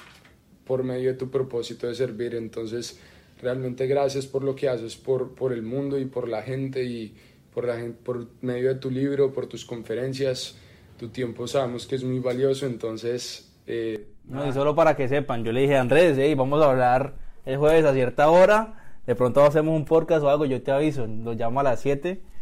por 0.67 0.83
medio 0.83 1.13
de 1.13 1.19
tu 1.19 1.29
propósito 1.31 1.87
de 1.87 1.95
servir, 1.95 2.35
entonces 2.35 2.99
realmente 3.43 3.87
gracias 3.87 4.25
por 4.25 4.43
lo 4.43 4.57
que 4.57 4.71
haces 4.71 4.97
por, 4.97 5.35
por 5.35 5.53
el 5.53 5.61
mundo 5.61 5.99
y 5.99 6.07
por 6.07 6.27
la 6.27 6.41
gente 6.41 6.83
y 6.85 7.15
por, 7.53 7.67
la 7.67 7.77
gente, 7.77 7.99
por 8.03 8.29
medio 8.41 8.71
de 8.71 8.77
tu 8.77 8.91
libro, 8.91 9.31
por 9.31 9.47
tus 9.47 9.67
conferencias. 9.67 10.57
Tu 10.99 11.11
tiempo 11.11 11.47
sabemos 11.47 11.87
que 11.87 11.97
es 11.97 12.03
muy 12.03 12.21
valioso, 12.21 12.65
entonces... 12.65 13.53
Eh, 13.67 14.07
no, 14.25 14.49
y 14.49 14.55
solo 14.55 14.75
para 14.75 14.97
que 14.97 15.07
sepan, 15.07 15.45
yo 15.45 15.53
le 15.53 15.61
dije 15.61 15.77
a 15.77 15.83
Andrés, 15.83 16.17
vamos 16.35 16.63
a 16.63 16.71
hablar 16.71 17.17
el 17.45 17.59
jueves 17.59 17.85
a 17.85 17.93
cierta 17.93 18.31
hora, 18.31 19.01
de 19.07 19.15
pronto 19.15 19.45
hacemos 19.45 19.77
un 19.77 19.85
podcast 19.85 20.25
o 20.25 20.31
algo, 20.31 20.47
yo 20.47 20.63
te 20.63 20.71
aviso, 20.71 21.07
lo 21.07 21.35
llamo 21.35 21.61
a 21.61 21.63
las 21.63 21.81
7. 21.83 22.33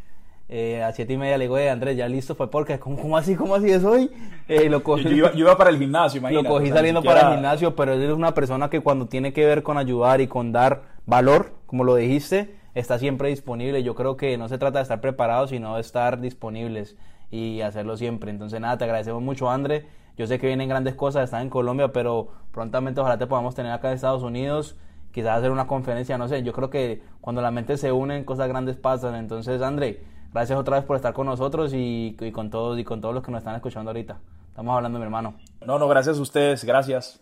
Eh, 0.48 0.82
a 0.82 0.92
siete 0.92 1.14
y 1.14 1.16
media 1.16 1.38
le 1.38 1.44
digo, 1.44 1.56
Andrés, 1.56 1.96
ya 1.96 2.08
listo 2.08 2.34
fue 2.34 2.50
porque, 2.50 2.78
¿cómo, 2.78 3.16
así? 3.16 3.36
¿Cómo 3.36 3.54
así 3.54 3.70
es 3.70 3.84
hoy? 3.84 4.10
Eh, 4.48 4.68
lo 4.68 4.82
cogí, 4.82 5.16
yo, 5.16 5.30
iba, 5.34 5.56
para 5.56 5.70
el 5.70 5.78
gimnasio, 5.78 6.18
imagínate. 6.20 6.46
Lo 6.46 6.54
cogí 6.54 6.70
saliendo 6.70 7.02
para 7.02 7.20
el 7.28 7.34
gimnasio, 7.34 7.74
pero 7.74 7.94
él 7.94 8.02
es 8.02 8.10
una 8.10 8.34
persona 8.34 8.68
que 8.68 8.80
cuando 8.80 9.06
tiene 9.06 9.32
que 9.32 9.46
ver 9.46 9.62
con 9.62 9.78
ayudar 9.78 10.20
y 10.20 10.26
con 10.26 10.52
dar 10.52 10.82
valor, 11.06 11.54
como 11.66 11.84
lo 11.84 11.94
dijiste, 11.94 12.54
está 12.74 12.98
siempre 12.98 13.28
disponible. 13.28 13.82
Yo 13.82 13.94
creo 13.94 14.16
que 14.16 14.36
no 14.36 14.48
se 14.48 14.58
trata 14.58 14.78
de 14.78 14.82
estar 14.82 15.00
preparados, 15.00 15.50
sino 15.50 15.76
de 15.76 15.80
estar 15.80 16.20
disponibles 16.20 16.96
y 17.30 17.62
hacerlo 17.62 17.96
siempre. 17.96 18.30
Entonces, 18.30 18.60
nada, 18.60 18.76
te 18.78 18.84
agradecemos 18.84 19.22
mucho, 19.22 19.50
André. 19.50 19.86
Yo 20.16 20.26
sé 20.26 20.38
que 20.38 20.46
vienen 20.46 20.68
grandes 20.68 20.94
cosas, 20.94 21.24
están 21.24 21.42
en 21.42 21.50
Colombia, 21.50 21.92
pero 21.92 22.28
prontamente 22.52 23.00
ojalá 23.00 23.16
te 23.18 23.26
podamos 23.26 23.54
tener 23.54 23.72
acá 23.72 23.88
en 23.88 23.94
Estados 23.94 24.22
Unidos. 24.22 24.76
Quizás 25.10 25.38
hacer 25.38 25.50
una 25.50 25.66
conferencia, 25.66 26.18
no 26.18 26.28
sé. 26.28 26.42
Yo 26.42 26.52
creo 26.52 26.68
que 26.68 27.02
cuando 27.20 27.40
la 27.40 27.50
mente 27.50 27.76
se 27.76 27.92
une, 27.92 28.24
cosas 28.24 28.48
grandes 28.48 28.76
pasan. 28.76 29.14
Entonces, 29.14 29.62
André, 29.62 30.02
gracias 30.32 30.58
otra 30.58 30.76
vez 30.76 30.84
por 30.84 30.96
estar 30.96 31.12
con 31.12 31.26
nosotros 31.26 31.72
y, 31.74 32.16
y 32.20 32.32
con 32.32 32.50
todos 32.50 32.78
y 32.78 32.84
con 32.84 33.00
todos 33.00 33.14
los 33.14 33.22
que 33.24 33.30
nos 33.30 33.40
están 33.40 33.54
escuchando 33.54 33.90
ahorita. 33.90 34.18
Estamos 34.48 34.76
hablando, 34.76 34.98
mi 34.98 35.04
hermano. 35.04 35.34
No, 35.64 35.78
no, 35.78 35.88
gracias 35.88 36.18
a 36.18 36.20
ustedes, 36.20 36.64
gracias. 36.64 37.20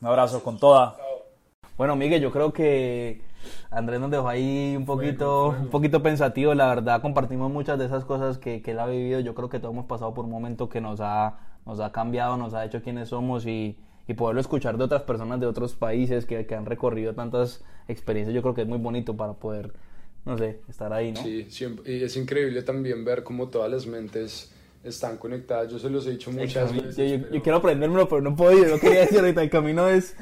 Un 0.00 0.08
abrazo 0.08 0.42
con 0.42 0.58
toda. 0.58 0.96
Bueno, 1.76 1.96
Miguel, 1.96 2.20
yo 2.20 2.30
creo 2.30 2.52
que 2.52 3.22
Andrés 3.70 4.00
nos 4.00 4.10
dejó 4.10 4.28
ahí 4.28 4.74
un 4.76 4.84
poquito, 4.84 5.56
un 5.60 5.68
poquito 5.68 6.02
pensativo. 6.02 6.54
La 6.54 6.66
verdad, 6.66 7.00
compartimos 7.00 7.50
muchas 7.50 7.78
de 7.78 7.86
esas 7.86 8.04
cosas 8.04 8.38
que, 8.38 8.62
que 8.62 8.72
él 8.72 8.80
ha 8.80 8.86
vivido. 8.86 9.20
Yo 9.20 9.34
creo 9.34 9.48
que 9.48 9.58
todos 9.58 9.72
hemos 9.72 9.86
pasado 9.86 10.12
por 10.12 10.24
un 10.24 10.30
momento 10.30 10.68
que 10.68 10.80
nos 10.80 11.00
ha, 11.00 11.38
nos 11.66 11.80
ha 11.80 11.92
cambiado, 11.92 12.36
nos 12.36 12.54
ha 12.54 12.64
hecho 12.64 12.82
quienes 12.82 13.08
somos 13.08 13.46
y, 13.46 13.78
y 14.08 14.14
poderlo 14.14 14.40
escuchar 14.40 14.76
de 14.76 14.84
otras 14.84 15.02
personas 15.02 15.40
de 15.40 15.46
otros 15.46 15.74
países 15.74 16.26
que, 16.26 16.46
que, 16.46 16.54
han 16.54 16.66
recorrido 16.66 17.14
tantas 17.14 17.64
experiencias. 17.88 18.34
Yo 18.34 18.42
creo 18.42 18.54
que 18.54 18.62
es 18.62 18.68
muy 18.68 18.78
bonito 18.78 19.16
para 19.16 19.34
poder, 19.34 19.72
no 20.24 20.38
sé, 20.38 20.60
estar 20.68 20.92
ahí, 20.92 21.12
¿no? 21.12 21.22
Sí, 21.22 21.46
y 21.86 22.02
es 22.02 22.16
increíble 22.16 22.62
también 22.62 23.04
ver 23.04 23.22
cómo 23.22 23.48
todas 23.48 23.70
las 23.70 23.86
mentes 23.86 24.52
están 24.84 25.16
conectadas. 25.16 25.70
Yo 25.70 25.78
se 25.78 25.90
los 25.90 26.06
he 26.06 26.12
dicho 26.12 26.30
muchas 26.30 26.72
veces. 26.72 27.20
Yo, 27.30 27.42
quiero 27.42 27.58
aprendérmelo, 27.58 28.08
pero 28.08 28.20
no 28.20 28.36
puedo. 28.36 28.66
Yo 28.66 28.78
quería 28.80 29.00
decir 29.00 29.18
ahorita, 29.20 29.42
el 29.42 29.50
camino 29.50 29.88
es 29.88 30.14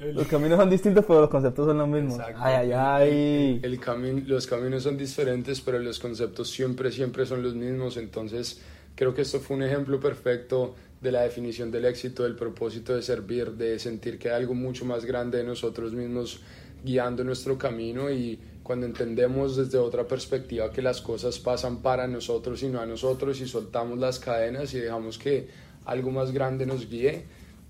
los 0.00 0.26
caminos 0.28 0.58
son 0.58 0.70
distintos, 0.70 1.04
pero 1.06 1.20
los 1.20 1.28
conceptos 1.28 1.66
son 1.66 1.76
los 1.76 1.88
mismos. 1.88 2.18
Ay, 2.36 2.54
ay, 2.54 2.72
ay. 2.72 3.60
El, 3.62 3.78
los 4.26 4.46
caminos 4.46 4.82
son 4.82 4.96
diferentes, 4.96 5.60
pero 5.60 5.78
los 5.78 5.98
conceptos 5.98 6.48
siempre, 6.48 6.90
siempre 6.90 7.26
son 7.26 7.42
los 7.42 7.54
mismos. 7.54 7.98
Entonces, 7.98 8.62
creo 8.94 9.12
que 9.12 9.22
esto 9.22 9.40
fue 9.40 9.58
un 9.58 9.62
ejemplo 9.62 10.00
perfecto 10.00 10.74
de 11.02 11.12
la 11.12 11.20
definición 11.20 11.70
del 11.70 11.84
éxito, 11.84 12.22
del 12.22 12.34
propósito 12.34 12.96
de 12.96 13.02
servir, 13.02 13.52
de 13.52 13.78
sentir 13.78 14.18
que 14.18 14.30
hay 14.30 14.36
algo 14.36 14.54
mucho 14.54 14.86
más 14.86 15.04
grande 15.04 15.36
de 15.36 15.44
nosotros 15.44 15.92
mismos 15.92 16.40
guiando 16.82 17.22
nuestro 17.22 17.58
camino 17.58 18.10
y 18.10 18.38
cuando 18.70 18.86
entendemos 18.86 19.56
desde 19.56 19.78
otra 19.78 20.04
perspectiva 20.04 20.70
que 20.70 20.80
las 20.80 21.00
cosas 21.00 21.40
pasan 21.40 21.78
para 21.78 22.06
nosotros 22.06 22.62
y 22.62 22.68
no 22.68 22.80
a 22.80 22.86
nosotros 22.86 23.40
y 23.40 23.48
soltamos 23.48 23.98
las 23.98 24.20
cadenas 24.20 24.72
y 24.74 24.78
dejamos 24.78 25.18
que 25.18 25.48
algo 25.86 26.12
más 26.12 26.30
grande 26.30 26.66
nos 26.66 26.88
guíe, 26.88 27.24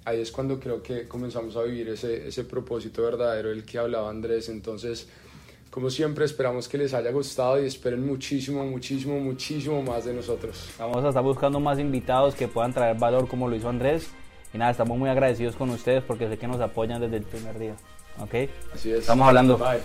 ahí 0.05 0.20
es 0.20 0.30
cuando 0.30 0.61
creo 0.61 0.82
que 0.82 1.09
comenzamos 1.09 1.57
a 1.57 1.62
vivir 1.62 1.88
ese, 1.88 2.28
ese 2.28 2.44
propósito 2.44 3.03
verdadero 3.03 3.48
del 3.48 3.64
que 3.64 3.78
hablaba 3.78 4.11
Andrés. 4.11 4.51
Entonces, 4.51 5.09
como 5.70 5.88
siempre, 5.88 6.26
esperamos 6.26 6.68
que 6.68 6.76
les 6.76 6.92
haya 6.92 7.11
gustado 7.12 7.59
y 7.62 7.64
esperen 7.64 8.07
muchísimo, 8.07 8.62
muchísimo, 8.66 9.18
muchísimo 9.20 9.82
más 9.82 10.05
de 10.05 10.12
nosotros. 10.12 10.68
Vamos 10.78 11.03
a 11.03 11.09
estar 11.09 11.22
buscando 11.22 11.59
más 11.61 11.78
invitados 11.78 12.34
que 12.34 12.46
puedan 12.46 12.74
traer 12.74 12.98
valor 12.98 13.26
como 13.26 13.48
lo 13.48 13.57
hizo 13.57 13.70
Andrés. 13.70 14.11
Y 14.53 14.59
nada, 14.59 14.72
estamos 14.72 14.98
muy 14.98 15.09
agradecidos 15.09 15.57
con 15.57 15.70
ustedes 15.70 16.03
porque 16.03 16.28
sé 16.28 16.36
que 16.36 16.46
nos 16.46 16.61
apoyan 16.61 17.01
desde 17.01 17.16
el 17.16 17.22
primer 17.22 17.59
día. 17.59 17.76
¿Ok? 18.18 18.51
Así 18.74 18.92
es. 18.92 18.98
Estamos 18.98 19.26
hablando. 19.26 19.57
Bye. 19.57 19.80